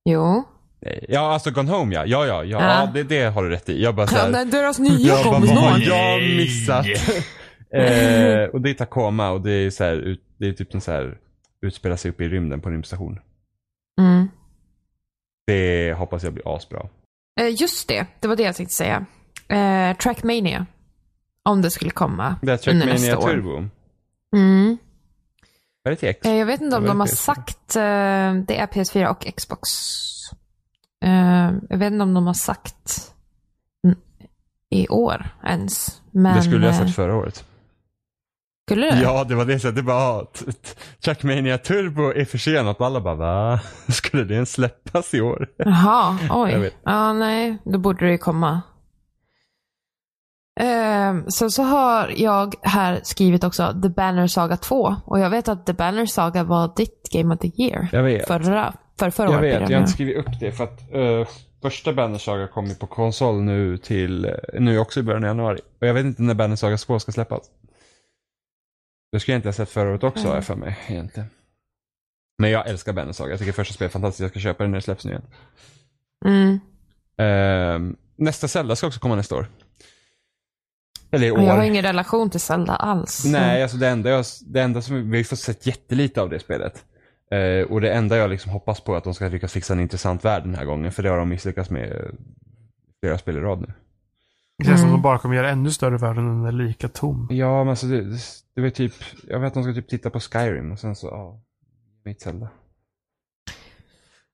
[0.05, 0.45] Jo.
[0.81, 1.07] Nej.
[1.09, 2.05] Ja, alltså Gone Home ja.
[2.07, 2.61] Ja, ja, ja.
[2.61, 2.81] Ja.
[2.81, 3.83] ja det, det har du rätt i.
[3.83, 4.31] Jag bara Ja, såhär.
[4.31, 6.87] nej, deras nya Jag bara, vad har jag missat?
[7.73, 10.93] eh, och det är Tacoma och det är så här, det är typ en så
[10.93, 11.19] här,
[11.61, 13.19] utspelar sig uppe i rymden på rymdstation.
[14.01, 14.28] Mm.
[15.47, 16.89] Det hoppas jag blir asbra.
[17.41, 19.07] Eh, just det, det var det jag tänkte säga.
[19.49, 20.66] Eh, Trackmania.
[21.43, 23.43] Om det skulle komma Det är under nästa Trackmania år.
[23.43, 23.69] Turbo.
[24.37, 24.77] Mm.
[25.85, 26.27] Är det till X?
[26.27, 27.15] Eh, jag vet inte om de har PS4.
[27.15, 27.83] sagt, eh,
[28.47, 29.69] det är PS4 och Xbox.
[31.05, 33.12] Eh, jag vet inte om de har sagt
[34.70, 36.03] i år ens.
[36.11, 37.45] Men, det skulle jag ha eh, sagt förra året.
[38.67, 39.01] Skulle det?
[39.03, 39.61] Ja, det var det.
[39.61, 40.27] Så det bara, ah,
[41.05, 43.61] Trackmania Turbo är försenat och alla bara va?
[43.89, 45.49] Skulle det ens släppas i år?
[45.57, 46.59] Jaha, Jag oj.
[46.59, 46.75] vet.
[46.85, 48.63] Ja, nej, då borde det ju komma.
[50.61, 54.97] Ehm, så, så har jag här skrivit också The Banner Saga 2.
[55.05, 57.89] Och jag vet att The Banner Saga var ditt Game of the Year.
[57.93, 58.27] Jag vet.
[58.27, 59.53] Förra, för förra Jag året.
[59.53, 61.27] vet, blir det jag har inte skrivit upp det för att uh,
[61.63, 65.61] första Banner Saga kom ju på konsol nu till, nu också i början av januari.
[65.81, 67.41] Och jag vet inte när Banner Saga 2 ska släppas.
[69.12, 71.28] Det skulle jag inte ha sett året också har jag för mig egentligen.
[72.39, 74.70] Men jag älskar Banner Saga, jag tycker första spelet är fantastiskt, jag ska köpa det
[74.70, 75.27] när det släpps nu igen.
[76.24, 76.61] Mm.
[77.16, 79.47] Ehm, nästa Zelda ska också komma nästa år.
[81.11, 81.43] Eller i år.
[81.43, 83.24] Jag har ingen relation till Zelda alls.
[83.24, 86.39] Nej, alltså det enda, jag, det enda som, vi har fått sett jättelite av det
[86.39, 86.85] spelet.
[87.31, 89.81] Eh, och det enda jag liksom hoppas på är att de ska lyckas fixa en
[89.81, 90.93] intressant värld den här gången.
[90.93, 92.11] För det har de misslyckats med eh,
[93.03, 93.73] flera spel i rad nu.
[94.59, 94.99] Det känns som Mm.
[95.01, 97.28] de bara kommer göra ännu större värld än den är lika tom.
[97.31, 98.19] Ja, men alltså det, det,
[98.55, 98.93] det var typ,
[99.28, 101.41] jag vet att de ska typ titta på Skyrim och sen så, ja,
[102.05, 102.49] mitt Zelda.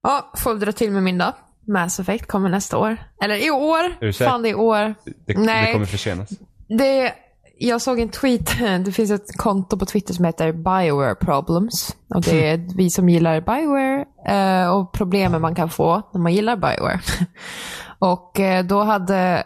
[0.02, 1.32] Ja, får dra till med min då.
[1.66, 2.96] Mass Effect kommer nästa år.
[3.22, 3.84] Eller i år.
[3.84, 4.30] Är du säker?
[4.30, 4.94] Fan, det är i år.
[5.26, 5.66] Det, Nej.
[5.66, 6.30] det kommer försenas.
[6.68, 7.12] Det,
[7.58, 8.50] jag såg en tweet.
[8.84, 11.96] Det finns ett konto på Twitter som heter Bioware Problems.
[12.14, 16.32] Och det är vi som gillar Bioware eh, och problemen man kan få när man
[16.34, 17.00] gillar Bioware.
[17.98, 19.44] och eh, då hade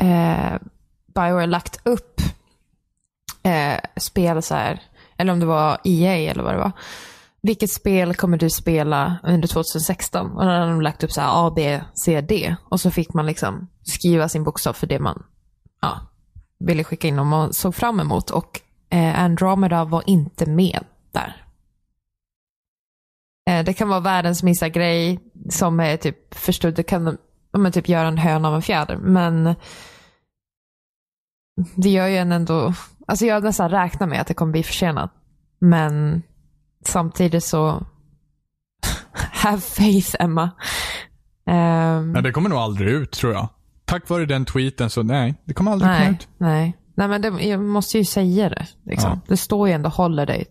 [0.00, 0.58] eh,
[1.14, 2.20] Bioware lagt upp
[3.42, 4.82] eh, spel så här,
[5.16, 6.72] eller om det var EA eller vad det var.
[7.42, 10.30] Vilket spel kommer du spela under 2016?
[10.30, 12.56] Och då hade de lagt upp så här A, B, C, D.
[12.68, 15.22] Och så fick man liksom skriva sin bokstav för det man
[15.82, 16.00] ja,
[16.58, 18.30] ville skicka in och man såg fram emot.
[18.30, 18.60] Och
[18.90, 21.44] eh, Andromeda var inte med där.
[23.50, 25.20] Eh, det kan vara världens minsta grej
[25.50, 26.74] som är typ förstådd.
[26.74, 27.18] Det kan
[27.52, 28.96] de, typ göra en höna av en fjäder.
[28.96, 29.54] Men
[31.76, 32.74] det gör ju en ändå...
[33.06, 35.10] Alltså jag nästan räknar med att det kommer bli försenat.
[35.58, 36.22] Men
[36.86, 37.86] samtidigt så...
[39.12, 40.50] Have faith, Emma.
[41.46, 43.48] Ehm, Nej, det kommer nog aldrig ut tror jag.
[43.84, 46.28] Tack vare den tweeten så nej, det kommer aldrig komma nej, ut.
[46.38, 46.76] nej.
[46.94, 48.66] Nej, men det, jag måste ju säga det.
[48.84, 49.10] Liksom.
[49.10, 49.20] Ja.
[49.28, 50.46] Det står ju ändå Holiday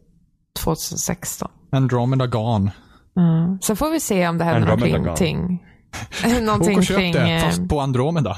[0.60, 1.52] 2016.
[1.72, 2.72] Andromeda Gone.
[3.18, 3.60] Mm.
[3.62, 5.66] Sen får vi se om det händer Andromeda någonting.
[6.42, 8.38] Någonting och köp kring, det, eh, fast på Andromeda.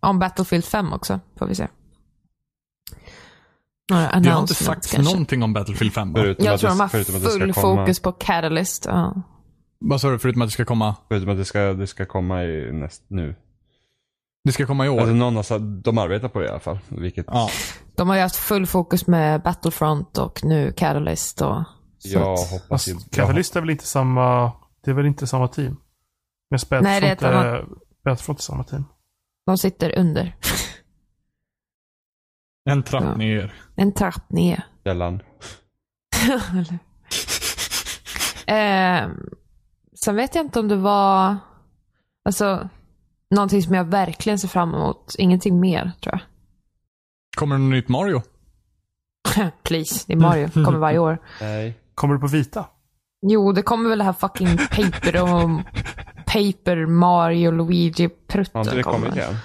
[0.00, 1.20] om Battlefield 5 också.
[1.38, 1.68] Får vi se.
[3.90, 5.12] Några Det har inte sagts kanske.
[5.12, 6.20] någonting om Battlefield 5 va?
[6.20, 8.84] Förutom Jag tror de har förutom att det ska full komma- fokus på Catalyst.
[8.88, 9.14] Ja.
[9.78, 10.94] Vad sa du förutom att det ska komma?
[11.08, 13.34] Förutom att det ska, det ska komma i näst, nu.
[14.44, 15.00] Det ska komma i år?
[15.00, 16.78] Alltså någon har de arbetar på det i alla fall.
[16.88, 17.50] Vilket ja.
[17.96, 21.40] De har ju haft full fokus med Battlefront och nu Catalyst.
[21.42, 21.64] Och,
[22.02, 22.94] jag att- hoppas ju...
[23.12, 24.52] Catalyst är väl inte samma,
[24.84, 25.76] det är väl inte samma team?
[26.50, 27.64] Men Nej, det är ett Battlefront annat-
[28.04, 28.84] Battlefront är samma team.
[29.46, 30.36] De sitter under.
[32.66, 33.14] En trapp Ja.
[33.16, 33.52] ner.
[33.76, 34.62] En trapp ner.
[34.84, 35.14] Källan.
[38.46, 39.08] eh,
[40.04, 41.36] sen vet jag inte om det var
[42.24, 42.68] alltså,
[43.30, 45.14] någonting som jag verkligen ser fram emot.
[45.18, 46.20] Ingenting mer, tror jag.
[47.36, 48.22] Kommer det något nytt Mario?
[49.62, 50.48] Please, det är Mario.
[50.64, 51.18] Kommer varje år.
[51.40, 51.78] Nej.
[51.94, 52.66] Kommer du på vita?
[53.26, 55.50] Jo, det kommer väl det här fucking Paper och
[56.26, 59.08] Paper Mario Luigi Prutten Har inte det kommer.
[59.08, 59.36] kommit än?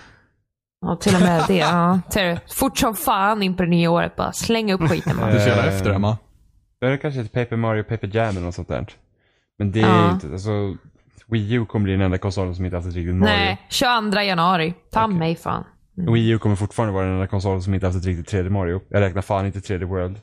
[0.82, 1.58] Ja, till och med det.
[1.58, 1.99] Ja.
[2.56, 4.16] Fort som fan in på det nya året.
[4.16, 5.32] Bara slänga upp skiten man.
[5.32, 6.18] Du så jävla Eh, efter Emma.
[6.82, 8.86] Då är det kanske ett Paper Mario, Paper Jam eller något sånt där.
[9.58, 10.06] Men det är Ja.
[10.08, 10.76] ju inte, alltså
[11.28, 13.34] Wii U kommer bli den enda konsolen som inte haft ett riktigt Mario.
[13.34, 14.74] Nej, 22 januari.
[14.91, 15.18] Ta Okej.
[15.18, 15.64] mig fan.
[16.14, 18.82] Wii U kommer fortfarande vara den enda konsolen som inte haft ett riktigt 3D Mario.
[18.90, 20.20] Jag räknar fan inte 3D World.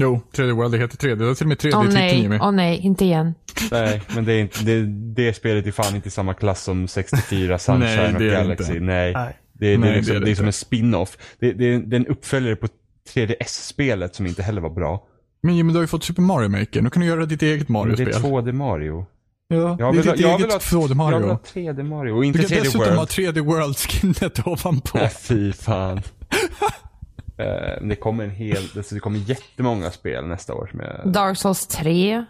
[0.00, 1.14] Jo, 3D World, det heter 3D.
[1.14, 2.38] Det är till och med 3D Åh i titeln nej, Jimmy.
[2.42, 3.34] åh nej, inte igen.
[3.70, 4.82] Nej, men det, är inte, det,
[5.14, 8.72] det spelet är fan inte i samma klass som 64, Sunshine Nej, och Galaxy.
[8.72, 8.84] inte.
[8.84, 9.12] Nej.
[9.12, 9.36] Nej.
[9.62, 11.18] Det, är- det, Nej, är liksom, det är det, det är som en spin-off.
[11.38, 12.68] Det, det, är- det är en uppföljare på
[13.14, 15.06] 3DS-spelet som inte heller var bra.
[15.42, 16.82] Men Jimmy, du har ju fått Super Mario Maker.
[16.82, 18.08] Nu kan du göra ditt eget Men det Mario-spel.
[18.08, 18.12] är
[18.42, 19.06] 2D Mario.
[19.48, 21.26] Ja, Jag det är vill, ditt jag vill eget ha, 2D jag vill Mario.
[21.26, 23.08] ha 3D Mario och Du inte kan 3D dessutom ha World.
[23.08, 24.98] 3D World-skinnet ovanpå.
[24.98, 26.02] Nej, fy fan.
[27.80, 31.66] Men det kommer en hel, det kommer jättemånga spel nästa år som jag Dark Souls
[31.66, 32.24] 3.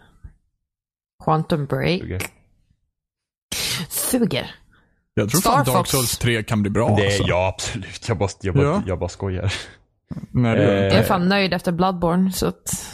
[1.25, 2.01] Quantum Break.
[2.01, 2.23] suger.
[3.89, 4.51] Suger.
[5.15, 5.91] Jag tror Star fan Dark Fox.
[5.91, 7.23] Souls 3 kan bli bra Det alltså.
[7.27, 8.09] ja, absolut.
[8.09, 8.83] Jag bara, jag bara, Ja.
[8.87, 9.53] jag bara skojar.
[10.31, 12.87] Nej, det är det Eh, Jag är fan nöjd efter Bloodborne, så att...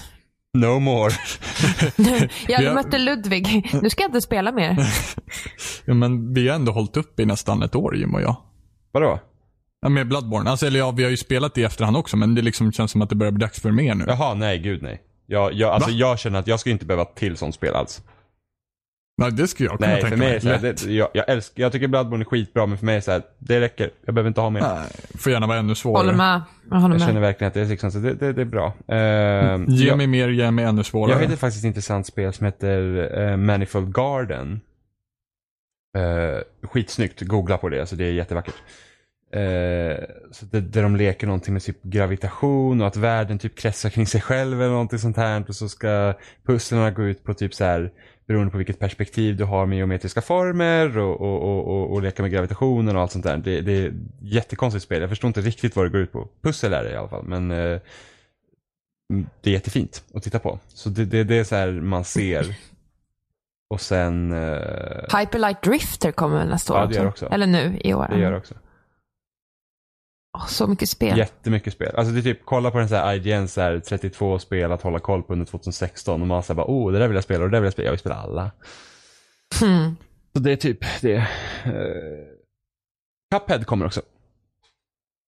[0.59, 1.13] No more.
[2.49, 3.71] Jag Vi har- mötte Ludvig.
[3.83, 4.77] Nu ska jag inte spela mer.
[5.85, 8.37] ja, men vi har ändå hållit upp i nästan ett år, Jim och jag.
[8.93, 9.21] Vadå?
[9.81, 10.51] Ja, med Bloodborne.
[10.51, 13.03] Alltså, eller ja, vi har ju spelat i efterhand också, men det liksom känns som
[13.03, 14.05] att det börjar bli dags för mer nu.
[14.09, 15.03] Jaha, nej, gud nej.
[15.27, 15.97] Jag, jag, alltså, Va?
[15.97, 18.03] jag känner att jag ska inte behöva till sånt spel alls.
[19.19, 21.29] Nej, det skulle jag kunna Nej, tänka för mig är så här, det, jag, jag,
[21.29, 23.91] älskar, jag tycker Bloodborne är skitbra, men för mig är det så här, det räcker.
[24.05, 24.61] Jag behöver inte ha mer.
[24.61, 26.05] Nej, får gärna vara ännu svårare.
[26.05, 26.43] Håller med.
[26.71, 27.09] Jag håller Jag med.
[27.09, 28.67] känner verkligen att det är liksom, så det, det, det är bra.
[28.67, 31.13] Uh, Ge jag, mig mer, ge mig ännu svårare.
[31.13, 34.61] jag hittade faktiskt ett intressant spel som heter eh, Manifold Garden.
[35.99, 38.55] Uh, skitsnyggt, googla på det, alltså det är jättevackert.
[39.33, 43.91] Eh, så det, där de leker någonting med typ gravitation och att världen typ kretsar
[43.91, 45.45] kring sig själv eller någonting sånt här.
[45.49, 46.15] Och så ska
[46.47, 47.91] pusslerna gå ut på typ så här
[48.29, 52.23] beroende på vilket perspektiv du har med geometriska former och, och, och, och, och leka
[52.23, 53.37] med gravitationen och allt sånt där.
[53.37, 55.01] Det, det är ett jättekonstigt spel.
[55.01, 56.29] Jag förstår inte riktigt vad det går ut på.
[56.43, 57.81] Pussel är det i alla fall, men eh,
[59.41, 60.59] det är jättefint att titta på.
[60.69, 62.57] Så det, det, det är så här man ser.
[63.71, 64.33] Och sen...
[64.33, 67.27] Eh, Hyperlight Drifter kommer nästa år Ja, det gör det också.
[67.27, 68.07] Eller nu i år.
[68.11, 68.55] det gör också.
[70.39, 71.19] Åh, så mycket spel.
[71.19, 71.95] Jättemycket spel.
[71.97, 74.83] Alltså det är typ, kolla på den så här IGN så här 32 spel att
[74.83, 77.45] hålla koll på under 2016 och man säger bara oh det där vill jag spela
[77.45, 77.87] och det där vill jag spela.
[77.87, 78.51] Jag vill spela alla.
[79.61, 79.97] Hmm.
[80.33, 81.17] Så det är typ det.
[81.17, 81.25] Uh,
[83.35, 84.03] Cuphead kommer också.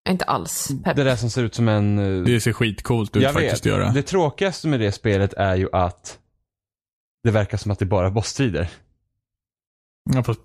[0.08, 0.96] Inte alls pepp.
[0.96, 1.98] Det där som ser ut som en...
[1.98, 3.72] eh, Det ser skitcoolt ut jag faktiskt vet.
[3.72, 3.90] att göra.
[3.92, 6.18] Det tråkigaste med det spelet är ju att
[7.22, 8.70] det verkar som att det bara är bossstrider.
[10.14, 10.40] Ja, fast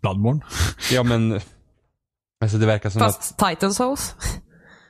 [0.00, 0.40] Bloodborne.
[0.92, 1.40] Ja men...
[2.40, 3.16] Alltså det verkar som att...
[3.16, 4.16] Fast Titan Souls.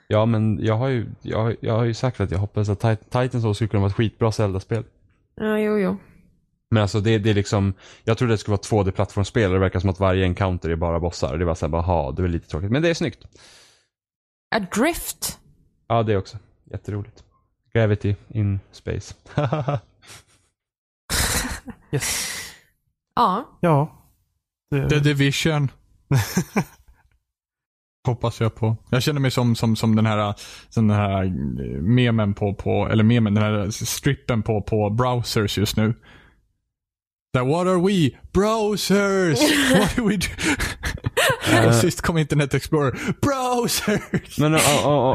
[0.08, 2.80] Ja men jag har ju, jag, har- jag har ju sagt att jag hoppas att
[2.80, 4.84] Tit- Titan Souls skulle kunna vara ett skitbra Zelda-spel.
[5.34, 5.96] Ja, jo, jo.
[6.70, 7.74] Men alltså det, det är liksom,
[8.04, 11.00] jag trodde det skulle vara 2D-plattformsspel och det verkar som att varje encounter är bara
[11.00, 11.36] bossar.
[11.38, 12.70] Det var såhär, bara, ha, det är väl lite tråkigt.
[12.70, 13.24] Men det är snyggt.
[14.54, 15.38] Adrift.
[15.88, 16.38] Ja, det är också
[16.70, 17.24] jätteroligt.
[17.74, 19.14] Gravity in space.
[21.92, 22.28] Yes.
[23.14, 23.58] Ja.
[23.60, 24.02] Ja.
[24.70, 25.68] Det, The Division.
[28.06, 28.76] Hoppas jag på.
[28.90, 30.34] Jag känner mig som, som, som den här,
[30.68, 31.30] som den här eh,
[31.82, 35.94] memen på, på, eller memen, den här strippen på, på browsers just nu.
[37.32, 38.10] Där, what are we?
[38.32, 39.38] Browsers!
[39.78, 41.68] What do we do?
[41.68, 42.98] Och sist kom Internet Explorer.
[43.22, 44.38] Browsers!
[44.38, 44.58] Men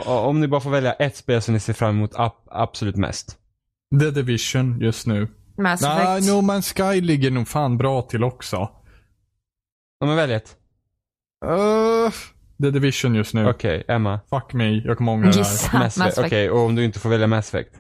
[0.05, 3.37] om ni bara får välja ett spel som ni ser fram emot ab- absolut mest.
[3.99, 5.27] The Division just nu.
[5.57, 6.27] Mass Nej, Effect.
[6.27, 8.57] No Man's Sky ligger nog fan bra till också.
[9.99, 10.55] Om jag väljer ett.
[11.45, 12.11] Uh,
[12.61, 13.49] The Division just nu.
[13.49, 14.19] Okej, Emma.
[14.29, 15.39] Fuck me, jag kommer ångra det här.
[15.39, 15.79] Gissa.
[15.79, 16.17] Mass Effect.
[16.17, 17.75] Okej, och om du inte får välja Mass Effect?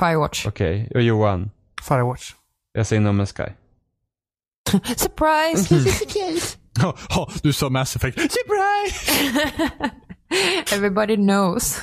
[0.00, 0.46] Firewatch.
[0.46, 1.50] Okej, och Johan?
[1.88, 2.34] Firewatch.
[2.72, 3.52] Jag säger No Man's Sky.
[4.96, 6.48] Surprise!
[6.74, 8.18] Ja, ja, du sa Mass Effect.
[8.18, 9.40] Surprise!
[10.74, 11.82] Everybody knows.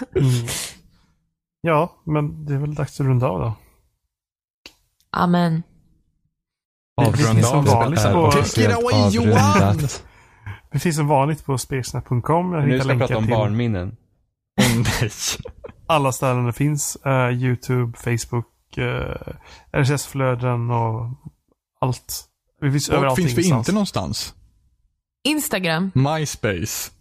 [1.62, 3.54] Ja, men det är väl dags att runda av då.
[5.12, 5.64] Amen.
[6.98, 9.80] Vanligt på, Take it away, Johan!
[10.72, 12.54] Det finns som vanligt på spelsnack.com.
[12.54, 13.98] Jag Nu ska jag prata om barnminnen.
[14.58, 15.12] Nej.
[15.88, 16.96] alla ställen det finns.
[16.96, 18.46] Eh, YouTube, Facebook,
[18.78, 19.16] uh,
[19.72, 21.10] RSS-flöden och
[21.82, 22.26] allt.
[22.62, 24.34] Vi finns överallt finns vi inte någonstans?
[25.24, 25.92] Instagram.
[25.96, 26.92] MySpace.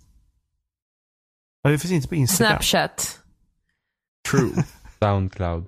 [1.63, 2.51] Ja, vi finns inte på Instagram.
[2.51, 3.21] Snapchat.
[4.31, 4.65] True.
[5.01, 5.67] Soundcloud.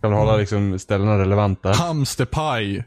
[0.00, 1.72] Kan hålla liksom ställena relevanta?
[1.72, 2.84] Hamsterpaj.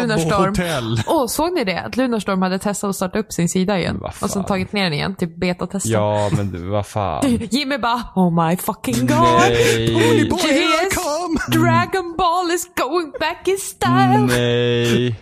[0.00, 0.48] Lunarstorm.
[0.48, 1.02] Hotel.
[1.06, 1.80] Åh, såg ni det?
[1.80, 4.00] Att Lunarstorm hade testat att starta upp sin sida igen.
[4.20, 5.16] Och sen tagit ner den igen.
[5.16, 5.88] Typ betatesta.
[5.88, 7.38] Ja, men det- vad fan.
[7.50, 9.18] Jimmy bara, oh my fucking god.
[9.40, 9.94] Nej.
[9.94, 11.58] Holy boy, here I come!
[11.60, 14.18] Dragon Ball is going back in style.
[14.26, 15.20] Nej.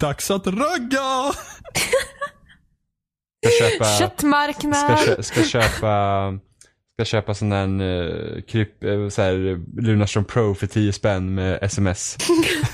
[0.00, 1.32] Dags att ragga!
[3.46, 3.84] Ska köpa...
[3.84, 4.98] Ska, Köttmarknad.
[5.04, 6.32] kö, ska köpa...
[6.96, 11.58] Ska köpa sån där uh, kryp, uh, så här, Lunarstorm Pro för 10 spänn med
[11.62, 12.16] sms.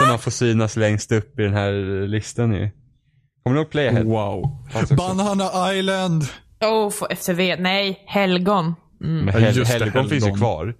[0.00, 1.72] Där man får synas längst upp i den här
[2.06, 2.70] listan ju.
[3.42, 4.02] Kommer du ihåg Playhead?
[4.04, 4.56] Wow.
[4.96, 6.24] Banana Island.
[6.60, 7.56] Oh, för FTV.
[7.56, 8.74] Nej, helgon.
[9.04, 9.24] Mm.
[9.24, 10.74] Men Hel- just Helgon finns ju kvar.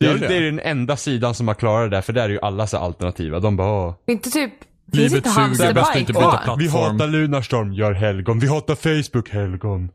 [0.00, 0.28] Det är, det?
[0.28, 2.66] det är den enda sidan som har klarat det där, för där är ju alla
[2.66, 3.40] så alternativa.
[3.40, 3.94] De bara åh.
[4.06, 4.52] Inte typ...
[4.92, 6.60] Livet inte suger, bäst att inte byta plats.
[6.60, 6.92] Vi Plattform.
[6.92, 8.38] hatar Lunarstorm, gör Helgon.
[8.38, 9.90] Vi hatar Facebook, Helgon.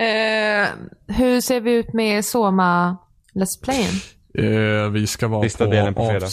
[0.00, 0.68] Eh,
[1.16, 2.96] hur ser vi ut med Soma
[3.34, 3.94] Let's Playen?
[4.34, 5.70] Eh, vi ska vara Sista på...
[5.70, 6.26] delen på fredag.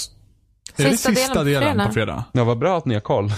[0.77, 1.87] Är det Sista sista delen på delen fredag?
[1.87, 2.25] på fredag?
[2.31, 3.29] Ja, vad bra att ni har koll.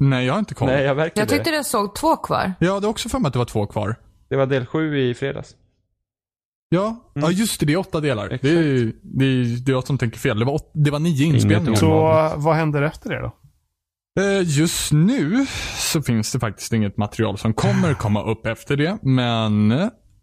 [0.00, 0.68] Nej, jag har inte koll.
[0.68, 1.56] Nej, jag verkar Jag tyckte det.
[1.56, 2.52] jag såg två kvar.
[2.60, 3.96] Jag hade också för mig att det var två kvar.
[4.30, 5.54] Det var del sju i fredags.
[6.68, 7.66] Ja, ja just det.
[7.66, 8.24] Det är åtta delar.
[8.24, 8.42] Exakt.
[8.42, 10.38] Det är, det, är, det är jag som tänker fel.
[10.38, 11.74] Det var, åt, det var nio inspelningar.
[11.78, 11.88] Så
[12.36, 13.32] vad händer efter det då?
[14.22, 15.46] Eh, Just nu
[15.76, 18.98] så finns det faktiskt inget material som kommer komma upp efter det.
[19.02, 19.70] Men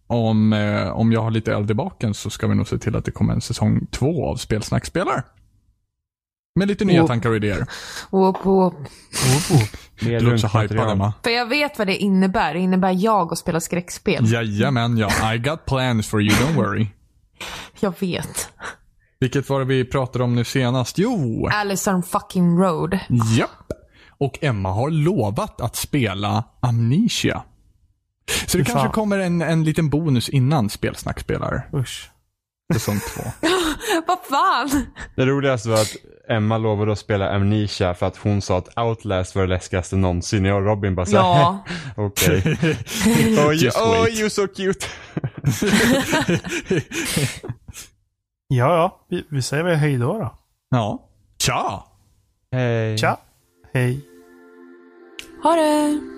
[0.08, 2.96] om, eh, om jag har lite eld i baken så ska vi nog se till
[2.96, 5.24] att det kommer en säsong två av Spelsnack spelar.
[6.60, 7.08] Med lite nya Oh.
[7.08, 7.66] tankar och idéer.
[8.12, 8.44] Whoop.
[10.02, 10.90] Mer Du också lugnt hypad.
[10.90, 11.14] Emma.
[11.24, 12.54] För jag vet vad det innebär.
[12.54, 14.32] Det innebär jag att spela skräckspel.
[14.34, 15.34] Jajamän, ja.
[15.34, 16.88] I got plans for you, don't worry.
[17.80, 18.50] Jag vet.
[19.20, 20.98] Vilket var det vi pratade om nu senast?
[20.98, 23.00] Jo, Allison fucking Road.
[23.38, 23.72] japp.
[24.18, 27.44] Och Emma har lovat att spela Amnesia.
[28.48, 32.10] Så det kanske kommer en, en liten bonus innan Spelsnack spelar Usch.
[32.74, 33.22] säsong två.
[34.08, 34.86] Vad fan?
[35.16, 35.96] Det roligaste var att
[36.30, 40.46] Emma lovade att spela Amnesia för att hon sa att Outlast var det läskigaste någonsin.
[40.46, 41.66] Jag och Robin bara såhär, Ja.
[41.96, 42.38] okej.
[43.38, 44.20] oh, you, Just oh wait.
[44.20, 44.86] you so cute.
[48.48, 49.00] Ja, ja.
[49.10, 50.36] Vi, vi säger väl hej då då.
[50.70, 51.10] Ja.
[51.40, 51.84] Tja!
[52.52, 52.98] Hej.
[52.98, 53.18] Tja.
[53.74, 54.06] Hej.
[55.44, 56.15] Ha det.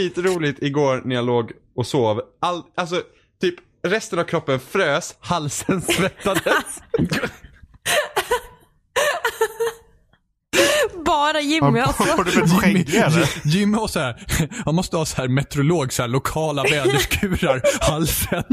[0.00, 2.20] Skitroligt igår när jag låg och sov.
[2.40, 3.02] All, alltså,
[3.40, 3.54] typ
[3.88, 6.82] resten av kroppen frös, halsen svettades.
[11.04, 12.02] Bara Jimmy alltså.
[12.02, 13.28] Har du blivit skäggig eller?
[13.44, 14.26] Jimmy har så här,
[14.64, 18.44] han måste ha så här meteorolog, så här lokala väderskurar, halsen.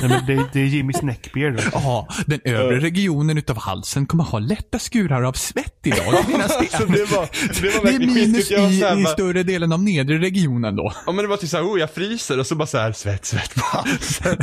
[0.00, 1.60] Nej, men det, det är Jimmys neckbeard.
[1.72, 6.24] Ja, den övre regionen utav halsen kommer ha lätta skurar av svett idag.
[6.26, 7.28] Det, Så det var,
[7.62, 8.50] det var det är minus.
[8.50, 10.92] Jag i, här, i större delen av nedre regionen då.
[11.06, 13.26] ja men det var typ såhär, oh jag fryser och så bara så här svett,
[13.26, 14.36] svett på halsen.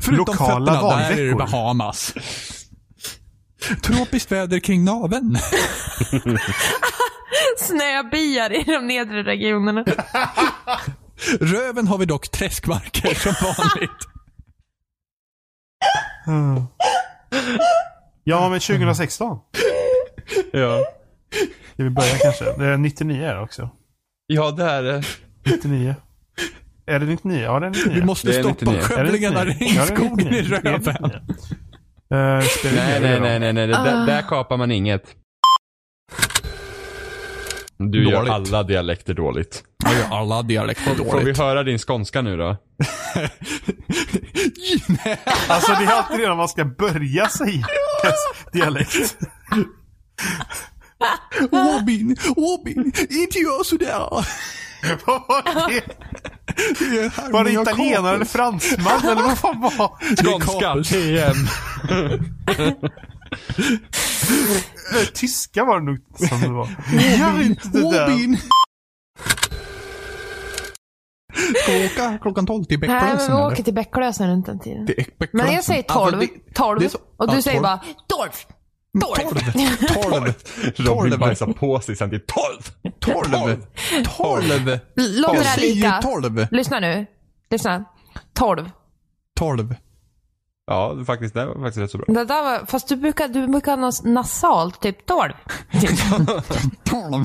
[0.00, 1.34] Förutom Lokala fötterna, där är det.
[1.34, 2.14] Bahamas.
[3.82, 5.38] Tropiskt väder kring naveln.
[7.58, 9.84] Snöbyar i de nedre regionerna.
[11.40, 14.08] Röven har vi dock träskmarker som vanligt.
[18.24, 19.38] Ja, men 2016.
[20.52, 20.84] Ja.
[21.74, 22.44] Ska vi börja kanske?
[22.58, 23.70] Det är 99 är det också.
[24.26, 25.06] ja, det här är...
[25.44, 25.94] 99.
[26.86, 27.42] Är det 99?
[27.42, 27.94] Ja, det är 99.
[27.94, 28.74] Vi måste Det är stoppa 99.
[28.74, 29.68] Är det skövlingen av 99?
[29.76, 30.60] Ja, det är regnskogen i 99.
[30.62, 30.94] Det är röven.
[31.02, 31.20] 99.
[32.12, 33.22] Eh, spelar Nej, ingen nej, roll.
[33.22, 33.66] nej, nej, nej.
[33.66, 35.02] Det, där, där kapar man inget.
[37.78, 38.32] Du gör Dåligt.
[38.32, 39.64] alla dialekter dåligt.
[39.84, 41.38] Jag gör alla dialekter Får vi dåligt.
[41.38, 42.56] höra din skånska nu då?
[45.48, 47.66] Alltså det är alltid det när man ska börja säga
[48.52, 49.16] dialekt.
[51.50, 54.08] Åbin, Åbin, inte gör sådär.
[55.06, 55.80] Vad var det?
[56.78, 60.88] Det Var det italienare eller fransman eller vad fan var Skånska, kapus.
[60.88, 61.36] TM.
[64.94, 65.98] Eh, Tyska var det nog
[66.28, 66.68] som det var.
[67.18, 68.04] Gör inte det där.
[68.06, 68.38] Åbin.
[71.62, 73.52] Ska vi åka klockan 12 till Nej, men Bäcklösen vi eller?
[73.52, 74.84] åker till Bäcklösen runt den tiden.
[74.86, 75.28] Bäcklösen.
[75.32, 76.20] Men jag säger Alltså, 12.
[76.20, 76.80] det- 12.
[76.80, 77.62] det är så- och du ja, säger 12.
[77.62, 78.30] bara 12.
[79.00, 79.40] 12.
[80.02, 80.32] 12.
[80.76, 80.88] 12.
[80.88, 82.92] Robin bajsar på sig sen till 12.
[83.00, 83.62] 12.
[84.16, 84.78] 12.
[84.96, 86.00] Låter det lika?
[86.02, 86.46] 12.
[86.50, 87.06] Lyssna nu.
[87.50, 87.84] Lyssna.
[88.34, 88.70] 12.
[89.38, 89.74] 12.
[90.66, 92.06] Ja, det, faktiskt, det var faktiskt rätt så bra.
[92.08, 95.32] Det där var, fast du brukar, du brukar ha något nasalt, typ 12.
[95.80, 95.90] Typ.
[96.84, 97.24] 12.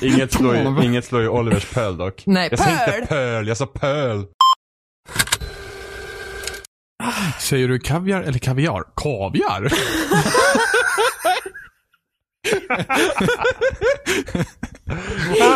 [0.00, 2.22] Inget slår ju, inget slår ju Olivers pöl dock.
[2.26, 2.94] Nej, jag sa pöl.
[2.94, 4.26] inte pöl, jag sa pöl.
[7.40, 8.82] Säger du kaviar eller kaviar?
[8.96, 9.68] Kaviar?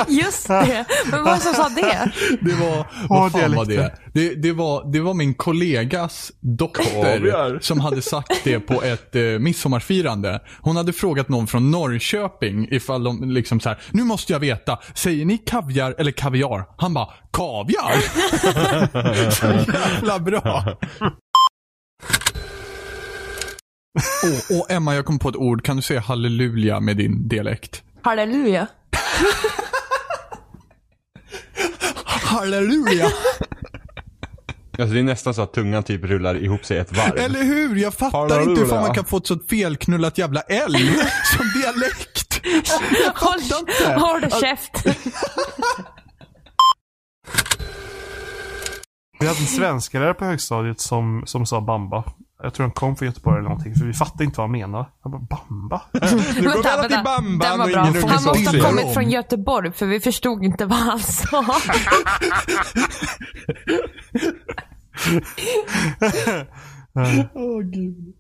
[0.09, 0.85] Just det.
[1.11, 2.13] Men vad som sa det?
[2.41, 3.95] Det var, vad fan var det?
[4.13, 4.35] det?
[4.35, 4.93] Det var?
[4.93, 7.59] Det var min kollegas dotter Kaviar.
[7.61, 10.41] som hade sagt det på ett eh, midsommarfirande.
[10.61, 14.79] Hon hade frågat någon från Norrköping ifall de liksom så här, nu måste jag veta,
[14.95, 16.65] säger ni kaviar eller kaviar?
[16.77, 18.01] Han bara, kaviar?
[19.31, 20.77] så jävla bra.
[23.95, 25.65] Och, och Emma, jag kom på ett ord.
[25.65, 27.83] Kan du säga halleluja med din dialekt?
[28.03, 28.67] Halleluja.
[32.05, 33.07] Halleluja!
[34.79, 37.17] Alltså det är nästan så att tungan typ rullar ihop sig ett varv.
[37.19, 37.77] Eller hur?
[37.77, 38.51] Jag fattar Halleluja.
[38.51, 40.75] inte hur fan man kan få ett så felknullat jävla L
[41.37, 42.41] som dialekt.
[43.15, 43.95] Håll, inte.
[43.95, 44.87] håll käft.
[49.21, 52.05] Vi hade en svensklärare på högstadiet som, som sa bamba.
[52.43, 54.87] Jag tror han kom från Göteborg eller någonting, för vi fattade inte vad han menade.
[55.03, 55.83] Han bara, bamba?
[55.93, 56.01] Nu
[56.43, 57.89] går vi alla till Bamban Den var och bra.
[57.89, 61.45] ingen Han måste ha kommit från Göteborg, för vi förstod inte vad han sa.
[67.35, 68.15] Åh gud.